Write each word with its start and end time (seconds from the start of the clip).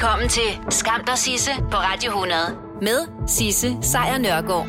Velkommen 0.00 0.28
til 0.28 0.58
Skam 0.70 1.04
der 1.04 1.14
Sisse 1.14 1.50
på 1.70 1.76
Radio 1.76 2.10
100 2.10 2.38
med 2.82 3.28
Sisse 3.28 3.76
Sejr 3.82 4.18
Nørgaard. 4.18 4.66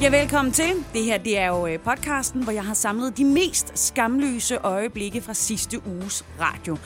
Ja, 0.00 0.08
velkommen 0.10 0.52
til. 0.52 0.84
Det 0.92 1.04
her 1.04 1.18
det 1.18 1.38
er 1.38 1.46
jo 1.46 1.66
øh, 1.66 1.80
podcasten, 1.80 2.42
hvor 2.42 2.52
jeg 2.52 2.64
har 2.64 2.74
samlet 2.74 3.16
de 3.16 3.24
mest 3.24 3.78
skamløse 3.78 4.56
øjeblikke 4.56 5.20
fra 5.20 5.34
sidste 5.34 5.80
uges 5.86 6.24
radio. 6.40 6.76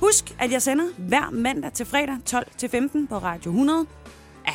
Husk, 0.00 0.34
at 0.38 0.52
jeg 0.52 0.62
sender 0.62 0.84
hver 0.98 1.30
mandag 1.30 1.72
til 1.72 1.86
fredag 1.86 2.16
12 2.26 2.46
til 2.58 2.68
15 2.68 3.06
på 3.06 3.18
Radio 3.18 3.50
100. 3.50 3.86
Ja, 4.46 4.54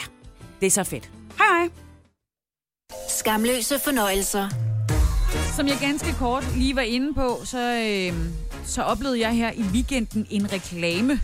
det 0.60 0.68
er 0.68 0.72
så 0.72 0.84
fedt. 0.84 1.10
Hej 1.38 1.48
hej. 1.48 1.70
Skamløse 3.10 3.80
fornøjelser. 3.80 4.50
Som 5.56 5.68
jeg 5.68 5.78
ganske 5.82 6.14
kort 6.20 6.56
lige 6.58 6.76
var 6.76 6.82
inde 6.82 7.14
på, 7.14 7.42
så, 7.44 7.60
øh, 7.60 8.14
så 8.64 8.82
oplevede 8.82 9.20
jeg 9.20 9.32
her 9.32 9.52
i 9.52 9.62
weekenden 9.62 10.28
en 10.30 10.54
reklame 10.54 11.20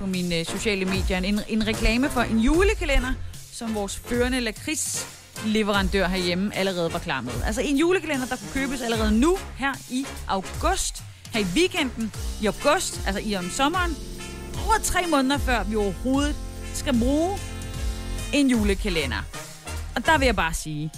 på 0.00 0.06
mine 0.06 0.38
øh, 0.38 0.44
sociale 0.44 0.84
medier. 0.84 1.18
En, 1.18 1.40
en 1.48 1.66
reklame 1.66 2.08
for 2.10 2.20
en 2.20 2.38
julekalender, 2.38 3.12
som 3.52 3.74
vores 3.74 3.96
førende 3.96 4.40
lakrids 4.40 5.06
leverandør 5.46 6.08
herhjemme 6.08 6.56
allerede 6.56 6.92
var 6.92 6.98
klar 6.98 7.20
med. 7.20 7.32
Altså 7.46 7.60
en 7.60 7.76
julekalender, 7.76 8.26
der 8.26 8.36
kunne 8.36 8.52
købes 8.54 8.82
allerede 8.82 9.20
nu, 9.20 9.38
her 9.56 9.72
i 9.90 10.06
august, 10.28 11.02
her 11.32 11.40
i 11.40 11.46
weekenden, 11.54 12.12
i 12.42 12.46
august, 12.46 13.00
altså 13.06 13.22
i 13.24 13.36
om 13.36 13.50
sommeren, 13.50 13.96
over 14.66 14.78
tre 14.82 15.06
måneder 15.06 15.38
før 15.38 15.64
vi 15.64 15.76
overhovedet 15.76 16.36
skal 16.74 16.98
bruge 16.98 17.38
en 18.32 18.50
julekalender. 18.50 19.22
Og 19.96 20.06
der 20.06 20.18
vil 20.18 20.26
jeg 20.26 20.36
bare 20.36 20.54
sige, 20.54 20.90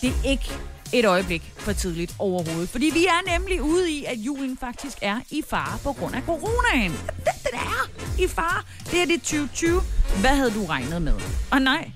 det 0.00 0.08
er 0.08 0.30
ikke 0.30 0.52
et 0.92 1.04
øjeblik 1.04 1.52
for 1.56 1.72
tidligt 1.72 2.14
overhovedet. 2.18 2.68
Fordi 2.68 2.90
vi 2.94 3.04
er 3.06 3.38
nemlig 3.38 3.62
ude 3.62 3.90
i, 3.90 4.04
at 4.04 4.18
julen 4.18 4.58
faktisk 4.60 4.98
er 5.00 5.20
i 5.30 5.42
fare 5.48 5.78
på 5.82 5.92
grund 5.92 6.14
af 6.14 6.22
coronaen. 6.22 6.92
Det, 6.92 7.32
det 7.42 7.54
er 7.54 7.90
i 8.18 8.28
fare. 8.28 8.62
Det 8.90 9.02
er 9.02 9.06
det 9.06 9.22
2020. 9.22 9.80
Hvad 10.20 10.30
havde 10.30 10.50
du 10.50 10.64
regnet 10.66 11.02
med? 11.02 11.14
Og 11.50 11.62
nej, 11.62 11.90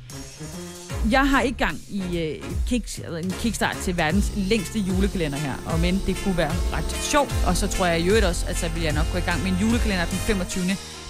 jeg 1.10 1.28
har 1.28 1.40
ikke 1.40 1.58
gang 1.58 1.76
i 1.88 2.18
øh, 2.18 2.44
kick, 2.66 2.84
altså 2.98 3.12
øh, 3.12 3.24
en 3.24 3.30
kickstart 3.30 3.76
til 3.76 3.96
verdens 3.96 4.32
længste 4.36 4.78
julekalender 4.78 5.38
her, 5.38 5.54
og 5.66 5.80
men 5.80 6.02
det 6.06 6.16
kunne 6.24 6.36
være 6.36 6.52
ret 6.72 6.90
sjovt. 6.90 7.34
Og 7.46 7.56
så 7.56 7.68
tror 7.68 7.86
jeg 7.86 8.00
i 8.00 8.08
øvrigt 8.08 8.24
også, 8.24 8.46
at 8.48 8.56
så 8.56 8.68
vil 8.68 8.82
jeg 8.82 8.92
nok 8.92 9.06
gå 9.12 9.18
i 9.18 9.20
gang 9.20 9.42
med 9.42 9.50
en 9.50 9.58
julekalender 9.60 10.04
den 10.04 10.18
25. 10.18 10.64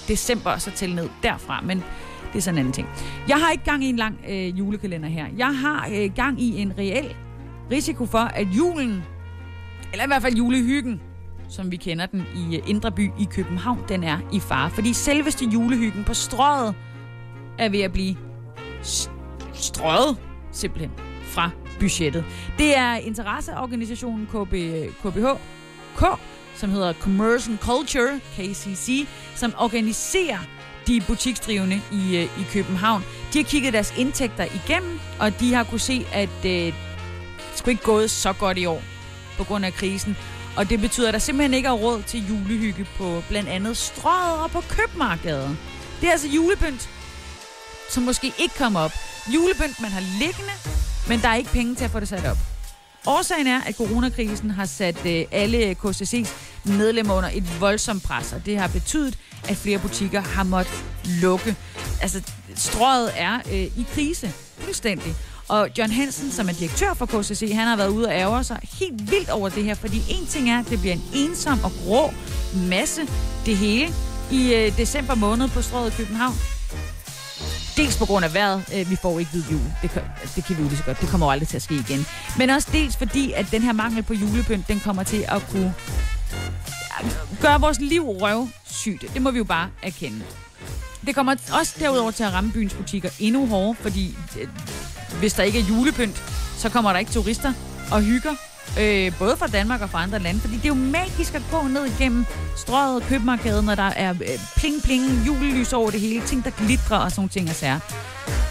december, 0.09 0.51
og 0.51 0.63
så 0.63 0.71
tælle 0.71 0.95
ned 0.95 1.09
derfra. 1.23 1.61
Men 1.61 1.85
det 2.33 2.39
er 2.39 2.43
sådan 2.43 2.55
en 2.55 2.59
anden 2.59 2.73
ting. 2.73 2.89
Jeg 3.29 3.37
har 3.37 3.51
ikke 3.51 3.65
gang 3.65 3.85
i 3.85 3.89
en 3.89 3.97
lang 3.97 4.21
øh, 4.29 4.59
julekalender 4.59 5.09
her. 5.09 5.27
Jeg 5.37 5.59
har 5.59 5.89
øh, 5.93 6.15
gang 6.15 6.43
i 6.43 6.61
en 6.61 6.73
reel 6.79 7.15
risiko 7.71 8.07
for, 8.07 8.19
at 8.19 8.47
julen, 8.47 9.05
eller 9.93 10.05
i 10.05 10.07
hvert 10.07 10.23
fald 10.23 10.35
julehyggen, 10.37 11.01
som 11.49 11.71
vi 11.71 11.77
kender 11.77 12.07
den 12.07 12.27
i 12.37 12.57
øh, 12.57 12.63
Indre 12.71 12.93
By 12.93 13.11
i 13.19 13.25
København, 13.31 13.85
den 13.89 14.05
er 14.05 14.19
i 14.33 14.41
fare. 14.41 14.71
Fordi 14.71 14.93
selveste 14.93 15.45
julehyggen 15.45 16.05
på 16.05 16.15
strøget 16.15 16.75
er 17.59 17.69
ved 17.69 17.81
at 17.81 17.93
blive 17.93 18.17
strøget 19.55 20.17
simpelthen 20.53 20.91
fra 21.23 21.51
budgettet. 21.81 22.25
Det 22.59 22.77
er 22.77 22.95
interesseorganisationen 22.95 24.27
KB, 24.27 24.55
KBH, 25.03 25.27
K, 25.97 26.03
som 26.55 26.71
hedder 26.71 26.93
Commercial 26.93 27.59
Culture, 27.59 28.21
KCC, 28.37 29.07
som 29.35 29.53
organiserer 29.59 30.39
de 30.87 31.03
butiksdrivende 31.07 31.81
i, 31.93 32.17
øh, 32.17 32.23
i 32.23 32.45
København. 32.53 33.03
De 33.33 33.39
har 33.39 33.45
kigget 33.45 33.73
deres 33.73 33.95
indtægter 33.99 34.45
igennem, 34.45 34.99
og 35.21 35.41
de 35.41 35.55
har 35.55 35.65
kunne 35.65 35.81
se, 35.81 36.07
at 36.13 36.45
øh, 36.47 36.73
det 37.67 37.73
ikke 37.73 37.85
gået 37.85 38.11
så 38.11 38.33
godt 38.33 38.59
i 38.59 38.67
år 38.67 38.83
på 39.37 39.45
grund 39.45 39.65
af 39.65 39.73
krisen. 39.75 40.17
Og 40.57 40.71
det 40.71 40.81
betyder, 40.81 41.09
at 41.09 41.15
der 41.15 41.21
simpelthen 41.21 41.55
ikke 41.55 41.69
er 41.69 41.73
råd 41.73 42.03
til 42.03 42.29
julehygge 42.29 42.87
på 42.99 43.23
blandt 43.29 43.49
andet 43.49 43.77
strøget 43.77 44.39
og 44.39 44.51
på 44.51 44.61
købmarkedet. 44.69 45.57
Det 46.01 46.07
er 46.07 46.13
altså 46.13 46.29
julepynt, 46.29 46.89
som 47.91 48.03
måske 48.03 48.33
ikke 48.39 48.55
kommer 48.59 48.81
op. 48.81 48.93
Julepynt, 49.35 49.81
man 49.81 49.91
har 49.91 50.01
liggende, 50.01 50.53
men 51.09 51.21
der 51.21 51.29
er 51.29 51.35
ikke 51.35 51.51
penge 51.51 51.75
til 51.75 51.85
at 51.85 51.91
få 51.91 52.01
det 52.01 52.09
sat 52.09 52.27
op. 52.27 52.37
Årsagen 53.07 53.47
er, 53.47 53.61
at 53.61 53.77
coronakrisen 53.77 54.51
har 54.51 54.65
sat 54.65 55.07
øh, 55.07 55.25
alle 55.33 55.77
KCC's 55.85 56.31
medlemmer 56.65 57.15
under 57.15 57.31
et 57.33 57.61
voldsomt 57.61 58.03
pres, 58.03 58.33
og 58.33 58.47
det 58.47 58.59
har 58.59 58.69
betydet, 58.69 59.19
at 59.49 59.57
flere 59.57 59.79
butikker 59.79 60.21
har 60.21 60.45
måttet 60.45 60.85
lukke. 61.05 61.57
Altså, 62.03 62.23
strøget 62.55 63.11
er 63.17 63.35
øh, 63.47 63.53
i 63.53 63.87
krise, 63.95 64.33
fuldstændig. 64.59 65.15
Og 65.49 65.69
John 65.79 65.93
Hansen, 65.93 66.33
som 66.33 66.49
er 66.49 66.53
direktør 66.53 66.95
for 66.95 67.07
KCC, 67.07 67.53
han 67.55 67.67
har 67.67 67.77
været 67.77 67.89
ude 67.89 68.07
og 68.07 68.13
ærger 68.13 68.43
sig 68.43 68.59
helt 68.81 69.11
vildt 69.11 69.31
over 69.31 69.49
det 69.49 69.65
her, 69.65 69.75
fordi 69.75 70.03
en 70.11 70.27
ting 70.27 70.51
er, 70.51 70.59
at 70.59 70.69
det 70.71 70.81
bliver 70.81 70.95
en 70.95 71.05
ensom 71.15 71.65
og 71.65 71.73
grå 71.85 72.11
masse, 72.69 73.01
det 73.47 73.57
hele, 73.57 73.89
i 74.31 74.55
øh, 74.55 74.77
december 74.77 75.15
måned 75.15 75.49
på 75.49 75.63
strøget 75.63 75.93
i 75.93 75.97
København. 75.97 76.35
Dels 77.77 77.99
på 77.99 78.05
grund 78.05 78.25
af 78.25 78.35
vejret, 78.35 78.65
øh, 78.75 78.91
vi 78.91 78.97
får 78.97 79.19
ikke 79.19 79.31
hvid 79.31 79.43
jul. 79.53 79.61
Det, 79.83 79.91
kan, 79.91 80.03
det 80.37 80.45
kan 80.45 80.57
vi 80.57 80.63
jo 80.63 80.69
lige 80.69 80.79
så 80.79 80.85
godt. 80.85 81.01
Det 81.01 81.09
kommer 81.09 81.27
jo 81.27 81.31
aldrig 81.31 81.49
til 81.49 81.57
at 81.57 81.63
ske 81.63 81.75
igen. 81.75 82.07
Men 82.39 82.51
også 82.51 82.69
dels 82.73 82.97
fordi, 82.97 83.33
at 83.33 83.47
den 83.51 83.63
her 83.63 83.73
mangel 83.73 84.03
på 84.03 84.15
julepynt, 84.15 84.69
den 84.69 84.81
kommer 84.81 85.03
til 85.03 85.25
at 85.29 85.43
kunne 85.51 85.75
øh, 87.03 87.11
gøre 87.41 87.61
vores 87.61 87.81
liv 87.81 88.03
røvsygt. 88.03 89.05
Det 89.15 89.23
må 89.23 89.31
vi 89.31 89.39
jo 89.39 89.45
bare 89.45 89.69
erkende. 89.83 90.23
Det 91.07 91.15
kommer 91.15 91.35
også 91.53 91.75
derudover 91.79 92.11
til 92.11 92.25
at 92.25 92.33
ramme 92.33 92.53
byens 92.53 92.75
butikker 92.75 93.11
endnu 93.21 93.47
hårdere, 93.47 93.75
fordi 93.75 94.17
øh, 94.41 94.49
hvis 95.19 95.33
der 95.33 95.43
ikke 95.43 95.59
er 95.59 95.65
julepynt, 95.65 96.23
så 96.59 96.69
kommer 96.69 96.93
der 96.93 96.99
ikke 96.99 97.13
turister 97.13 97.53
og 97.93 98.03
hygger. 98.03 98.35
Øh, 98.81 99.13
både 99.19 99.37
fra 99.37 99.47
Danmark 99.47 99.81
og 99.81 99.91
fra 99.91 100.03
andre 100.03 100.19
lande. 100.19 100.41
Fordi 100.41 100.55
det 100.55 100.65
er 100.65 100.69
jo 100.69 100.75
magisk 100.75 101.35
at 101.35 101.43
gå 101.51 101.63
ned 101.63 101.87
igennem 101.87 102.27
strøget 102.57 103.03
købmarkedet, 103.03 103.65
når 103.65 103.75
der 103.75 103.83
er 103.97 104.11
øh, 104.11 104.39
pling-pling, 104.57 105.27
julelys 105.27 105.73
over 105.73 105.91
det 105.91 106.01
hele, 106.01 106.27
ting 106.27 106.45
der 106.45 106.51
glitrer 106.51 106.99
og 106.99 107.13
sådan 107.13 107.29
ting 107.29 107.49
og 107.49 107.55
sager. 107.55 107.81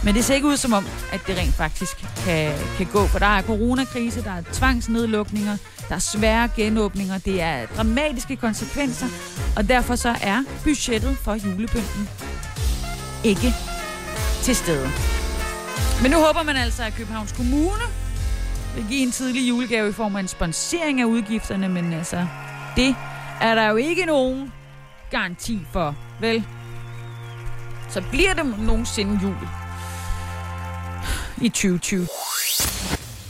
Men 0.04 0.16
det 0.16 0.26
ser 0.26 0.36
ikke 0.36 0.48
ud 0.48 0.58
som 0.58 0.74
om, 0.74 0.88
at 1.14 1.22
det 1.28 1.38
rent 1.38 1.54
faktisk 1.54 1.98
kan, 2.26 2.54
kan 2.78 2.86
gå, 2.86 3.08
for 3.08 3.20
der 3.20 3.26
er 3.26 3.42
coronakrise, 3.42 4.24
der 4.24 4.32
er 4.32 4.42
tvangsnedlukninger, 4.54 5.58
der 5.90 5.96
er 5.96 6.00
svære 6.00 6.50
genåbninger, 6.56 7.18
det 7.18 7.42
er 7.42 7.66
dramatiske 7.66 8.36
konsekvenser, 8.36 9.08
og 9.56 9.70
derfor 9.70 9.96
så 9.96 10.16
er 10.22 10.44
budgettet 10.64 11.18
for 11.18 11.34
julepynten 11.34 12.10
ikke 13.24 13.54
til 14.44 14.56
stede. 14.56 14.90
Men 16.02 16.12
nu 16.12 16.18
håber 16.18 16.44
man 16.44 16.56
altså, 16.56 16.84
at 16.84 16.94
Københavns 16.94 17.32
Kommune 17.32 17.84
vil 18.76 18.86
give 18.90 19.00
en 19.00 19.12
tidlig 19.12 19.50
julegave 19.50 19.90
i 19.90 19.92
form 19.92 20.16
af 20.16 20.20
en 20.20 20.28
sponsering 20.28 21.02
af 21.02 21.06
udgifterne, 21.06 21.70
men 21.70 21.94
altså, 21.94 22.28
det 22.76 22.96
er 23.42 23.56
der 23.56 23.70
jo 23.70 23.76
ikke 23.76 24.06
nogen 24.06 24.52
garanti 25.12 25.60
for, 25.74 25.96
vel? 26.22 26.44
Så 27.90 28.04
bliver 28.12 28.34
det 28.34 28.60
nogensinde 28.60 29.20
jul 29.24 29.36
i 31.42 31.50
2020. 31.50 32.08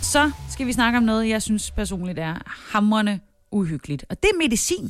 Så 0.02 0.32
skal 0.52 0.68
vi 0.68 0.74
snakke 0.74 0.98
om 0.98 1.04
noget, 1.04 1.30
jeg 1.30 1.42
synes 1.42 1.72
personligt 1.72 2.20
er 2.20 2.36
hamrende 2.72 3.20
uhyggeligt, 3.52 4.06
og 4.10 4.24
det 4.24 4.30
er 4.34 4.38
medicin. 4.38 4.90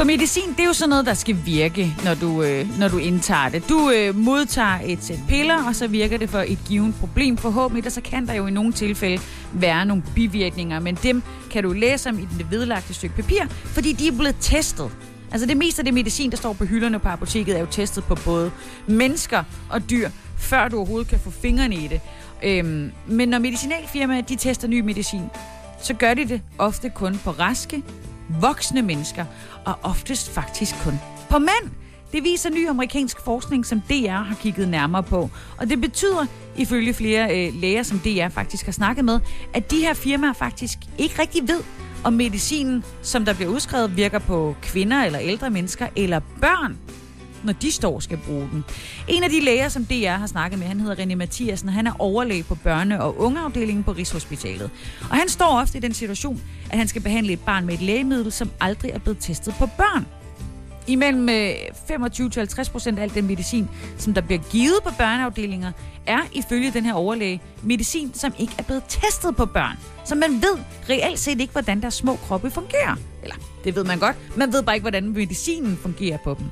For 0.00 0.04
medicin, 0.04 0.50
det 0.50 0.60
er 0.60 0.66
jo 0.66 0.72
sådan 0.72 0.88
noget, 0.88 1.06
der 1.06 1.14
skal 1.14 1.36
virke, 1.44 1.94
når 2.04 2.14
du, 2.14 2.42
øh, 2.42 2.78
når 2.78 2.88
du 2.88 2.98
indtager 2.98 3.48
det. 3.48 3.68
Du 3.68 3.90
øh, 3.90 4.16
modtager 4.16 4.78
et 4.84 5.04
sæt 5.04 5.18
piller, 5.28 5.64
og 5.68 5.76
så 5.76 5.86
virker 5.88 6.18
det 6.18 6.30
for 6.30 6.38
et 6.38 6.58
givet 6.68 6.94
problem 7.00 7.36
forhåbentlig, 7.36 7.84
der 7.84 7.90
så 7.90 8.00
kan 8.00 8.26
der 8.26 8.34
jo 8.34 8.46
i 8.46 8.50
nogle 8.50 8.72
tilfælde 8.72 9.22
være 9.52 9.86
nogle 9.86 10.02
bivirkninger, 10.14 10.80
men 10.80 10.94
dem 10.94 11.22
kan 11.50 11.62
du 11.62 11.72
læse 11.72 12.08
om 12.08 12.18
i 12.18 12.28
det 12.38 12.50
vedlagte 12.50 12.94
stykke 12.94 13.16
papir, 13.16 13.40
fordi 13.64 13.92
de 13.92 14.08
er 14.08 14.12
blevet 14.12 14.36
testet. 14.40 14.90
Altså 15.32 15.46
det 15.46 15.56
meste 15.56 15.80
af 15.80 15.84
det 15.84 15.94
medicin, 15.94 16.30
der 16.30 16.36
står 16.36 16.52
på 16.52 16.64
hylderne 16.64 16.98
på 16.98 17.08
apoteket, 17.08 17.56
er 17.56 17.60
jo 17.60 17.66
testet 17.70 18.04
på 18.04 18.14
både 18.24 18.50
mennesker 18.86 19.44
og 19.70 19.90
dyr, 19.90 20.10
før 20.36 20.68
du 20.68 20.76
overhovedet 20.76 21.08
kan 21.08 21.18
få 21.18 21.30
fingrene 21.30 21.74
i 21.74 21.86
det. 21.86 22.00
Øhm, 22.42 22.92
men 23.06 23.28
når 23.28 23.38
medicinalfirmaer 23.38 24.20
de 24.20 24.36
tester 24.36 24.68
ny 24.68 24.80
medicin, 24.80 25.22
så 25.82 25.94
gør 25.94 26.14
de 26.14 26.28
det 26.28 26.42
ofte 26.58 26.90
kun 26.90 27.20
på 27.24 27.30
raske, 27.30 27.82
voksne 28.40 28.82
mennesker, 28.82 29.24
og 29.64 29.74
oftest 29.82 30.30
faktisk 30.30 30.74
kun 30.84 30.94
på 31.30 31.38
mænd. 31.38 31.70
Det 32.12 32.24
viser 32.24 32.50
ny 32.50 32.68
amerikansk 32.68 33.20
forskning, 33.24 33.66
som 33.66 33.80
DR 33.80 34.10
har 34.10 34.34
kigget 34.34 34.68
nærmere 34.68 35.02
på. 35.02 35.30
Og 35.58 35.70
det 35.70 35.80
betyder, 35.80 36.26
ifølge 36.56 36.94
flere 36.94 37.46
øh, 37.46 37.54
læger, 37.60 37.82
som 37.82 37.98
DR 37.98 38.28
faktisk 38.28 38.64
har 38.64 38.72
snakket 38.72 39.04
med, 39.04 39.20
at 39.54 39.70
de 39.70 39.76
her 39.76 39.94
firmaer 39.94 40.32
faktisk 40.32 40.78
ikke 40.98 41.22
rigtig 41.22 41.48
ved, 41.48 41.60
om 42.04 42.12
medicinen, 42.12 42.84
som 43.02 43.24
der 43.24 43.34
bliver 43.34 43.50
udskrevet, 43.50 43.96
virker 43.96 44.18
på 44.18 44.56
kvinder 44.62 45.04
eller 45.04 45.20
ældre 45.20 45.50
mennesker 45.50 45.86
eller 45.96 46.20
børn 46.40 46.78
når 47.44 47.52
de 47.52 47.72
står 47.72 47.94
og 47.94 48.02
skal 48.02 48.18
bruge 48.26 48.48
den. 48.52 48.64
En 49.08 49.24
af 49.24 49.30
de 49.30 49.40
læger, 49.40 49.68
som 49.68 49.84
DR 49.84 50.08
har 50.08 50.26
snakket 50.26 50.58
med, 50.58 50.66
han 50.66 50.80
hedder 50.80 51.04
René 51.04 51.14
Mathiasen, 51.14 51.68
han 51.68 51.86
er 51.86 51.92
overlæge 51.98 52.42
på 52.42 52.58
børne- 52.66 52.98
og 53.00 53.20
ungeafdelingen 53.20 53.84
på 53.84 53.92
Rigshospitalet. 53.92 54.70
Og 55.10 55.16
han 55.16 55.28
står 55.28 55.60
ofte 55.60 55.78
i 55.78 55.80
den 55.80 55.94
situation, 55.94 56.42
at 56.70 56.78
han 56.78 56.88
skal 56.88 57.02
behandle 57.02 57.32
et 57.32 57.40
barn 57.40 57.66
med 57.66 57.74
et 57.74 57.82
lægemiddel, 57.82 58.32
som 58.32 58.50
aldrig 58.60 58.90
er 58.90 58.98
blevet 58.98 59.18
testet 59.18 59.54
på 59.58 59.66
børn. 59.66 60.06
Imellem 60.86 61.28
25-50 61.28 61.30
øh, 62.60 62.66
procent 62.72 62.98
af 62.98 63.02
al 63.02 63.14
den 63.14 63.26
medicin, 63.26 63.68
som 63.98 64.14
der 64.14 64.20
bliver 64.20 64.40
givet 64.50 64.76
på 64.84 64.90
børneafdelinger, 64.98 65.72
er 66.06 66.20
ifølge 66.32 66.70
den 66.70 66.84
her 66.84 66.92
overlæge 66.94 67.42
medicin, 67.62 68.14
som 68.14 68.32
ikke 68.38 68.52
er 68.58 68.62
blevet 68.62 68.82
testet 68.88 69.36
på 69.36 69.46
børn. 69.46 69.78
Så 70.04 70.14
man 70.14 70.30
ved 70.30 70.58
reelt 70.88 71.18
set 71.18 71.40
ikke, 71.40 71.52
hvordan 71.52 71.80
deres 71.80 71.94
små 71.94 72.16
kroppe 72.16 72.50
fungerer. 72.50 72.96
Eller, 73.22 73.36
det 73.64 73.76
ved 73.76 73.84
man 73.84 73.98
godt. 73.98 74.16
Man 74.36 74.52
ved 74.52 74.62
bare 74.62 74.76
ikke, 74.76 74.82
hvordan 74.82 75.08
medicinen 75.08 75.76
fungerer 75.82 76.18
på 76.24 76.36
dem. 76.38 76.46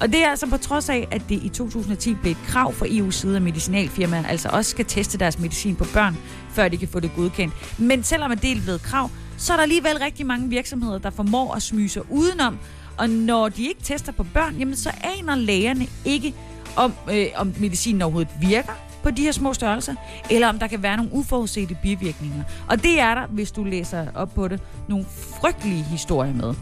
Og 0.00 0.12
det 0.12 0.24
er 0.24 0.30
altså 0.30 0.46
på 0.46 0.56
trods 0.56 0.88
af, 0.88 1.08
at 1.10 1.22
det 1.28 1.42
i 1.42 1.48
2010 1.48 2.14
blev 2.14 2.30
et 2.30 2.38
krav 2.46 2.72
for 2.72 2.86
EU's 2.86 3.10
side 3.10 3.36
af 3.36 3.42
medicinalfirmaer, 3.42 4.26
altså 4.26 4.48
også 4.48 4.70
skal 4.70 4.84
teste 4.84 5.18
deres 5.18 5.38
medicin 5.38 5.76
på 5.76 5.84
børn, 5.94 6.16
før 6.50 6.68
de 6.68 6.76
kan 6.76 6.88
få 6.88 7.00
det 7.00 7.10
godkendt. 7.16 7.78
Men 7.78 8.02
selvom 8.02 8.38
det 8.38 8.52
er 8.52 8.60
blevet 8.62 8.82
krav, 8.82 9.10
så 9.38 9.52
er 9.52 9.56
der 9.56 9.62
alligevel 9.62 9.98
rigtig 9.98 10.26
mange 10.26 10.48
virksomheder, 10.48 10.98
der 10.98 11.10
formår 11.10 11.54
at 11.54 11.62
smyge 11.62 11.88
sig 11.88 12.02
udenom. 12.10 12.58
Og 12.96 13.10
når 13.10 13.48
de 13.48 13.68
ikke 13.68 13.82
tester 13.82 14.12
på 14.12 14.24
børn, 14.34 14.56
jamen 14.58 14.76
så 14.76 14.90
aner 15.18 15.34
lægerne 15.34 15.86
ikke, 16.04 16.34
om, 16.76 16.92
øh, 17.12 17.26
om 17.36 17.54
medicinen 17.60 18.02
overhovedet 18.02 18.32
virker 18.40 18.72
på 19.02 19.10
de 19.10 19.22
her 19.22 19.32
små 19.32 19.54
størrelser, 19.54 19.94
eller 20.30 20.48
om 20.48 20.58
der 20.58 20.66
kan 20.66 20.82
være 20.82 20.96
nogle 20.96 21.12
uforudsete 21.12 21.76
bivirkninger. 21.82 22.42
Og 22.68 22.82
det 22.82 23.00
er 23.00 23.14
der, 23.14 23.26
hvis 23.26 23.52
du 23.52 23.64
læser 23.64 24.06
op 24.14 24.34
på 24.34 24.48
det, 24.48 24.60
nogle 24.88 25.06
frygtelige 25.40 25.82
historier 25.82 26.34
med. 26.34 26.54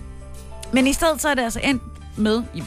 Men 0.72 0.86
i 0.86 0.92
stedet 0.92 1.20
så 1.20 1.28
er 1.28 1.34
det 1.34 1.42
altså 1.42 1.60
endt 1.64 1.82
med, 2.18 2.42
i, 2.54 2.62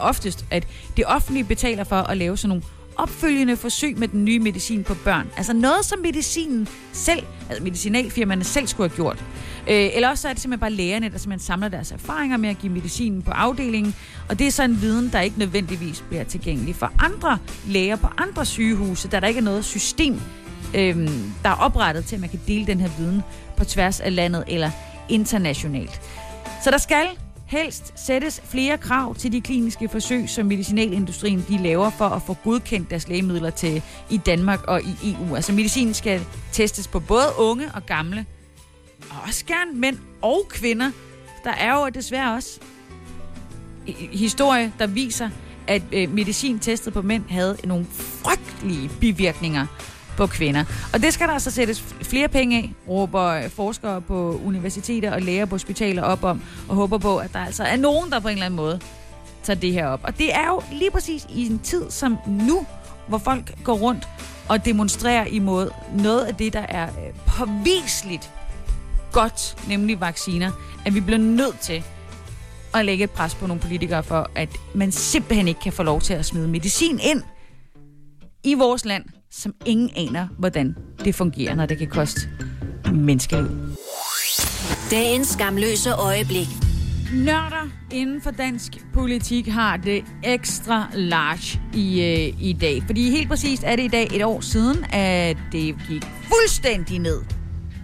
oftest, 0.00 0.44
at 0.50 0.66
det 0.96 1.04
offentlige 1.06 1.44
betaler 1.44 1.84
for 1.84 1.96
at 1.96 2.16
lave 2.16 2.36
sådan 2.36 2.48
nogle 2.48 2.62
opfølgende 2.96 3.56
forsøg 3.56 3.98
med 3.98 4.08
den 4.08 4.24
nye 4.24 4.38
medicin 4.38 4.84
på 4.84 4.94
børn. 4.94 5.30
Altså 5.36 5.52
noget, 5.52 5.84
som 5.84 5.98
medicinen 5.98 6.68
selv, 6.92 7.22
altså 7.48 7.64
medicinalfirmaerne 7.64 8.44
selv 8.44 8.66
skulle 8.66 8.90
have 8.90 8.96
gjort. 8.96 9.24
Øh, 9.68 9.90
eller 9.94 10.08
også 10.08 10.28
er 10.28 10.32
det 10.32 10.42
simpelthen 10.42 10.60
bare 10.60 10.70
lægerne, 10.70 11.08
der 11.08 11.18
simpelthen 11.18 11.46
samler 11.46 11.68
deres 11.68 11.92
erfaringer 11.92 12.36
med 12.36 12.48
at 12.48 12.58
give 12.58 12.72
medicinen 12.72 13.22
på 13.22 13.30
afdelingen. 13.30 13.94
Og 14.28 14.38
det 14.38 14.46
er 14.46 14.50
så 14.50 14.62
en 14.62 14.80
viden, 14.80 15.12
der 15.12 15.20
ikke 15.20 15.38
nødvendigvis 15.38 16.04
bliver 16.08 16.24
tilgængelig 16.24 16.76
for 16.76 16.92
andre 16.98 17.38
læger 17.66 17.96
på 17.96 18.06
andre 18.18 18.44
sygehuse, 18.44 19.08
da 19.08 19.20
der 19.20 19.26
ikke 19.26 19.38
er 19.38 19.44
noget 19.44 19.64
system, 19.64 20.20
øh, 20.74 21.08
der 21.42 21.50
er 21.50 21.56
oprettet 21.60 22.04
til, 22.04 22.14
at 22.16 22.20
man 22.20 22.30
kan 22.30 22.40
dele 22.46 22.66
den 22.66 22.80
her 22.80 22.88
viden 22.98 23.22
på 23.56 23.64
tværs 23.64 24.00
af 24.00 24.14
landet 24.14 24.44
eller 24.48 24.70
internationalt. 25.08 26.00
Så 26.64 26.70
der 26.70 26.78
skal 26.78 27.06
helst 27.46 28.06
sættes 28.06 28.42
flere 28.44 28.78
krav 28.78 29.14
til 29.14 29.32
de 29.32 29.40
kliniske 29.40 29.88
forsøg, 29.88 30.28
som 30.28 30.46
medicinalindustrien 30.46 31.44
de 31.48 31.58
laver 31.58 31.90
for 31.90 32.08
at 32.08 32.22
få 32.22 32.36
godkendt 32.44 32.90
deres 32.90 33.08
lægemidler 33.08 33.50
til 33.50 33.82
i 34.10 34.16
Danmark 34.16 34.62
og 34.62 34.82
i 34.82 35.12
EU. 35.12 35.36
Altså 35.36 35.52
medicinen 35.52 35.94
skal 35.94 36.20
testes 36.52 36.88
på 36.88 37.00
både 37.00 37.26
unge 37.38 37.64
og 37.74 37.86
gamle, 37.86 38.26
og 39.10 39.16
også 39.26 39.44
gerne 39.46 39.80
mænd 39.80 39.98
og 40.22 40.46
kvinder. 40.48 40.90
Der 41.44 41.52
er 41.52 41.80
jo 41.80 41.88
desværre 41.88 42.34
også 42.34 42.60
historie, 44.12 44.72
der 44.78 44.86
viser, 44.86 45.30
at 45.66 45.82
øh, 45.92 46.10
medicin 46.10 46.58
testet 46.58 46.92
på 46.92 47.02
mænd 47.02 47.24
havde 47.28 47.56
nogle 47.64 47.86
frygtelige 47.92 48.90
bivirkninger 49.00 49.66
på 50.16 50.26
kvinder. 50.26 50.64
Og 50.92 51.02
det 51.02 51.14
skal 51.14 51.26
der 51.26 51.32
altså 51.32 51.50
sættes 51.50 51.80
flere 52.02 52.28
penge 52.28 52.58
af, 52.58 52.72
råber 52.88 53.48
forskere 53.48 54.00
på 54.00 54.40
universiteter 54.44 55.14
og 55.14 55.22
læger 55.22 55.44
på 55.44 55.54
hospitaler 55.54 56.02
op 56.02 56.24
om, 56.24 56.42
og 56.68 56.76
håber 56.76 56.98
på, 56.98 57.18
at 57.18 57.32
der 57.32 57.38
altså 57.38 57.62
er 57.62 57.76
nogen, 57.76 58.10
der 58.10 58.20
på 58.20 58.28
en 58.28 58.32
eller 58.32 58.46
anden 58.46 58.56
måde 58.56 58.80
tager 59.42 59.60
det 59.60 59.72
her 59.72 59.86
op. 59.86 60.00
Og 60.02 60.18
det 60.18 60.34
er 60.34 60.46
jo 60.46 60.62
lige 60.72 60.90
præcis 60.90 61.26
i 61.30 61.46
en 61.46 61.58
tid 61.58 61.90
som 61.90 62.18
nu, 62.26 62.66
hvor 63.08 63.18
folk 63.18 63.64
går 63.64 63.74
rundt 63.74 64.08
og 64.48 64.64
demonstrerer 64.64 65.24
imod 65.24 65.70
noget 65.98 66.24
af 66.24 66.34
det, 66.34 66.52
der 66.52 66.66
er 66.68 66.86
øh, 66.86 67.14
påviseligt 67.26 68.30
godt, 69.12 69.68
nemlig 69.68 70.00
vacciner, 70.00 70.52
at 70.86 70.94
vi 70.94 71.00
bliver 71.00 71.18
nødt 71.18 71.60
til 71.60 71.84
at 72.74 72.84
lægge 72.84 73.04
et 73.04 73.10
pres 73.10 73.34
på 73.34 73.46
nogle 73.46 73.60
politikere 73.60 74.02
for, 74.02 74.30
at 74.34 74.48
man 74.74 74.92
simpelthen 74.92 75.48
ikke 75.48 75.60
kan 75.60 75.72
få 75.72 75.82
lov 75.82 76.00
til 76.00 76.14
at 76.14 76.24
smide 76.24 76.48
medicin 76.48 77.00
ind 77.02 77.22
i 78.44 78.54
vores 78.54 78.84
land, 78.84 79.04
som 79.36 79.54
ingen 79.66 79.90
aner, 79.96 80.28
hvordan 80.38 80.76
det 81.04 81.14
fungerer, 81.14 81.54
når 81.54 81.66
det 81.66 81.78
kan 81.78 81.88
koste 81.88 82.20
menneskeliv. 82.92 83.50
Dagens 84.90 85.28
skamløse 85.28 85.92
øjeblik. 85.92 86.46
Nørder 87.14 87.70
inden 87.92 88.20
for 88.20 88.30
dansk 88.30 88.72
politik 88.92 89.46
har 89.48 89.76
det 89.76 90.04
ekstra 90.24 90.90
large 90.94 91.60
i, 91.74 92.00
øh, 92.00 92.42
i 92.42 92.52
dag. 92.60 92.82
Fordi 92.86 93.10
helt 93.10 93.28
præcist 93.28 93.62
er 93.66 93.76
det 93.76 93.82
i 93.82 93.88
dag 93.88 94.08
et 94.14 94.24
år 94.24 94.40
siden, 94.40 94.84
at 94.92 95.36
det 95.52 95.76
gik 95.88 96.02
fuldstændig 96.22 96.98
ned 96.98 97.20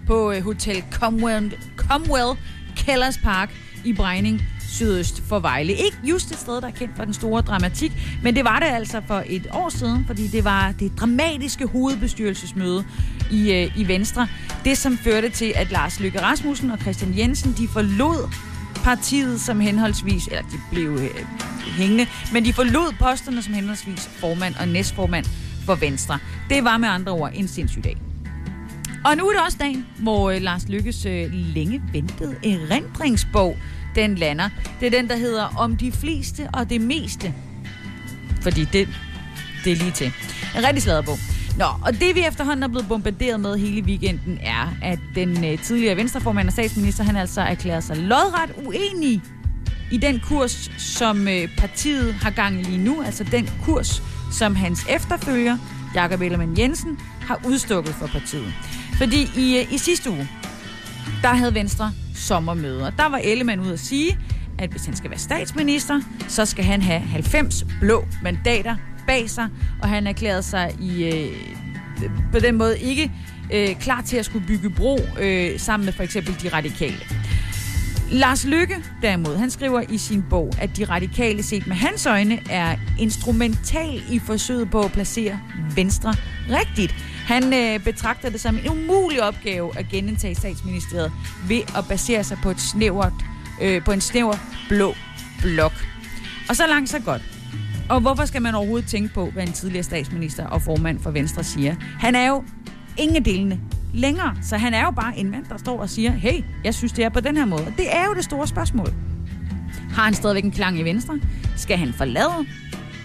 på 0.07 0.31
øh, 0.31 0.43
Hotel 0.43 0.83
Comwell, 0.91 1.53
Comwell 1.77 2.39
Kellers 2.75 3.17
Park 3.17 3.49
i 3.85 3.93
Brejning 3.93 4.41
sydøst 4.73 5.23
for 5.27 5.39
Vejle. 5.39 5.73
Ikke 5.73 5.97
just 6.03 6.31
et 6.31 6.39
sted, 6.39 6.61
der 6.61 6.67
er 6.67 6.71
kendt 6.71 6.95
for 6.95 7.05
den 7.05 7.13
store 7.13 7.41
dramatik, 7.41 7.91
men 8.23 8.35
det 8.35 8.43
var 8.43 8.59
det 8.59 8.65
altså 8.65 9.01
for 9.07 9.23
et 9.25 9.47
år 9.51 9.69
siden, 9.69 10.05
fordi 10.07 10.27
det 10.27 10.43
var 10.43 10.73
det 10.79 10.99
dramatiske 10.99 11.65
hovedbestyrelsesmøde 11.65 12.85
i, 13.31 13.51
øh, 13.53 13.77
i 13.77 13.87
Venstre. 13.87 14.27
Det, 14.65 14.77
som 14.77 14.97
førte 14.97 15.29
til, 15.29 15.53
at 15.55 15.71
Lars 15.71 15.99
Løkke 15.99 16.21
Rasmussen 16.21 16.71
og 16.71 16.79
Christian 16.79 17.17
Jensen, 17.17 17.55
de 17.57 17.67
forlod 17.67 18.29
partiet 18.83 19.41
som 19.41 19.59
henholdsvis, 19.59 20.27
eller 20.27 20.41
de 20.41 20.57
blev 20.71 20.89
øh, 20.89 21.25
hængende, 21.77 22.07
men 22.33 22.45
de 22.45 22.53
forlod 22.53 22.93
posterne 22.99 23.41
som 23.41 23.53
henholdsvis 23.53 24.09
formand 24.19 24.55
og 24.55 24.67
næstformand 24.67 25.25
for 25.65 25.75
Venstre. 25.75 26.19
Det 26.49 26.63
var 26.63 26.77
med 26.77 26.89
andre 26.89 27.11
ord 27.11 27.31
en 27.33 27.47
sindssyg 27.47 27.83
dag. 27.83 27.97
Og 29.05 29.17
nu 29.17 29.27
er 29.27 29.31
det 29.31 29.41
også 29.41 29.57
dagen, 29.57 29.85
hvor 29.99 30.29
øh, 30.29 30.41
Lars 30.41 30.69
Lykkes 30.69 31.05
øh, 31.05 31.33
længe 31.33 31.81
ventede 31.93 32.35
erindringsbog, 32.43 33.57
den 33.95 34.15
lander. 34.15 34.49
Det 34.79 34.85
er 34.85 34.89
den, 35.01 35.09
der 35.09 35.15
hedder 35.15 35.53
Om 35.57 35.77
de 35.77 35.91
fleste 35.91 36.49
og 36.53 36.69
det 36.69 36.81
meste. 36.81 37.33
Fordi 38.41 38.65
det, 38.65 38.89
det 39.63 39.71
er 39.71 39.75
lige 39.75 39.91
til. 39.91 40.13
En 40.57 40.63
rigtig 40.67 40.83
sladderbog. 40.83 41.17
Nå, 41.57 41.65
og 41.85 41.93
det 41.93 42.15
vi 42.15 42.25
efterhånden 42.27 42.63
er 42.63 42.67
blevet 42.67 42.87
bombarderet 42.87 43.39
med 43.39 43.57
hele 43.57 43.81
weekenden 43.81 44.39
er, 44.43 44.73
at 44.81 44.99
den 45.15 45.45
øh, 45.45 45.59
tidligere 45.59 45.97
venstreformand 45.97 46.47
og 46.47 46.53
statsminister, 46.53 47.03
han 47.03 47.15
altså 47.15 47.41
erklærer 47.41 47.79
sig 47.79 47.97
lodret 47.97 48.53
uenig 48.65 49.21
i 49.91 49.97
den 49.97 50.19
kurs, 50.19 50.71
som 50.77 51.27
øh, 51.27 51.57
partiet 51.57 52.13
har 52.13 52.29
gang 52.29 52.59
i 52.59 52.63
lige 52.63 52.83
nu. 52.83 53.03
Altså 53.03 53.23
den 53.23 53.49
kurs, 53.63 54.03
som 54.31 54.55
hans 54.55 54.85
efterfølger, 54.89 55.57
Jakob 55.95 56.21
Ellemann 56.21 56.57
Jensen, 56.57 56.99
har 57.21 57.41
udstukket 57.45 57.93
for 57.93 58.07
partiet. 58.07 58.53
Fordi 58.97 59.29
i, 59.37 59.57
øh, 59.57 59.73
i 59.73 59.77
sidste 59.77 60.09
uge, 60.09 60.29
der 61.21 61.27
havde 61.27 61.53
Venstre 61.53 61.91
sommermøder. 62.23 62.89
Der 62.89 63.09
var 63.09 63.17
Ellemann 63.17 63.61
ud 63.61 63.71
at 63.71 63.79
sige, 63.79 64.17
at 64.59 64.69
hvis 64.69 64.85
han 64.85 64.95
skal 64.95 65.09
være 65.09 65.19
statsminister, 65.19 66.01
så 66.27 66.45
skal 66.45 66.65
han 66.65 66.81
have 66.81 66.99
90 66.99 67.65
blå 67.79 68.05
mandater 68.23 68.75
bag 69.07 69.29
sig, 69.29 69.49
og 69.81 69.89
han 69.89 70.07
erklærede 70.07 70.43
sig 70.43 70.75
i, 70.81 71.03
øh, 71.03 71.31
på 72.31 72.39
den 72.39 72.55
måde 72.55 72.79
ikke 72.79 73.11
øh, 73.53 73.75
klar 73.75 74.01
til 74.01 74.17
at 74.17 74.25
skulle 74.25 74.47
bygge 74.47 74.69
bro 74.69 74.99
øh, 75.19 75.59
sammen 75.59 75.85
med 75.85 75.93
for 75.93 76.03
eksempel 76.03 76.35
de 76.43 76.49
radikale. 76.49 76.99
Lars 78.11 78.45
Lykke 78.45 78.75
derimod, 79.01 79.37
han 79.37 79.49
skriver 79.49 79.81
i 79.89 79.97
sin 79.97 80.23
bog, 80.29 80.53
at 80.61 80.77
de 80.77 80.85
radikale 80.85 81.43
set 81.43 81.67
med 81.67 81.75
hans 81.75 82.05
øjne 82.05 82.39
er 82.49 82.75
instrumental 82.99 84.03
i 84.11 84.19
forsøget 84.19 84.71
på 84.71 84.81
at 84.81 84.91
placere 84.91 85.39
Venstre 85.75 86.15
rigtigt. 86.49 86.95
Han 87.25 87.53
øh, 87.53 87.83
betragter 87.83 88.29
det 88.29 88.41
som 88.41 88.57
en 88.57 88.69
umulig 88.69 89.23
opgave 89.23 89.77
at 89.77 89.89
genindtage 89.89 90.35
statsministeriet 90.35 91.11
ved 91.47 91.61
at 91.77 91.85
basere 91.89 92.23
sig 92.23 92.37
på, 92.43 92.49
et 92.49 92.59
snævert, 92.59 93.13
øh, 93.61 93.83
på 93.83 93.91
en 93.91 94.01
snæver 94.01 94.35
blå 94.69 94.93
blok. 95.41 95.73
Og 96.49 96.55
så 96.55 96.67
langt 96.67 96.89
så 96.89 96.99
godt. 96.99 97.21
Og 97.89 98.01
hvorfor 98.01 98.25
skal 98.25 98.41
man 98.41 98.55
overhovedet 98.55 98.89
tænke 98.89 99.13
på, 99.13 99.29
hvad 99.29 99.43
en 99.43 99.53
tidligere 99.53 99.83
statsminister 99.83 100.47
og 100.47 100.61
formand 100.61 100.99
for 100.99 101.11
Venstre 101.11 101.43
siger? 101.43 101.75
Han 101.99 102.15
er 102.15 102.27
jo 102.27 102.43
ingen 102.97 103.25
delene 103.25 103.59
længere, 103.93 104.35
så 104.41 104.57
han 104.57 104.73
er 104.73 104.83
jo 104.83 104.91
bare 104.91 105.17
en 105.17 105.31
mand, 105.31 105.45
der 105.49 105.57
står 105.57 105.79
og 105.79 105.89
siger, 105.89 106.11
hey, 106.11 106.43
jeg 106.63 106.73
synes, 106.73 106.93
det 106.93 107.05
er 107.05 107.09
på 107.09 107.19
den 107.19 107.37
her 107.37 107.45
måde. 107.45 107.61
Og 107.61 107.73
det 107.77 107.95
er 107.95 108.05
jo 108.05 108.13
det 108.13 108.23
store 108.23 108.47
spørgsmål. 108.47 108.93
Har 109.93 110.03
han 110.03 110.13
stadigvæk 110.13 110.43
en 110.43 110.51
klang 110.51 110.79
i 110.79 110.83
Venstre? 110.83 111.19
Skal 111.57 111.77
han 111.77 111.93
forlade 111.93 112.47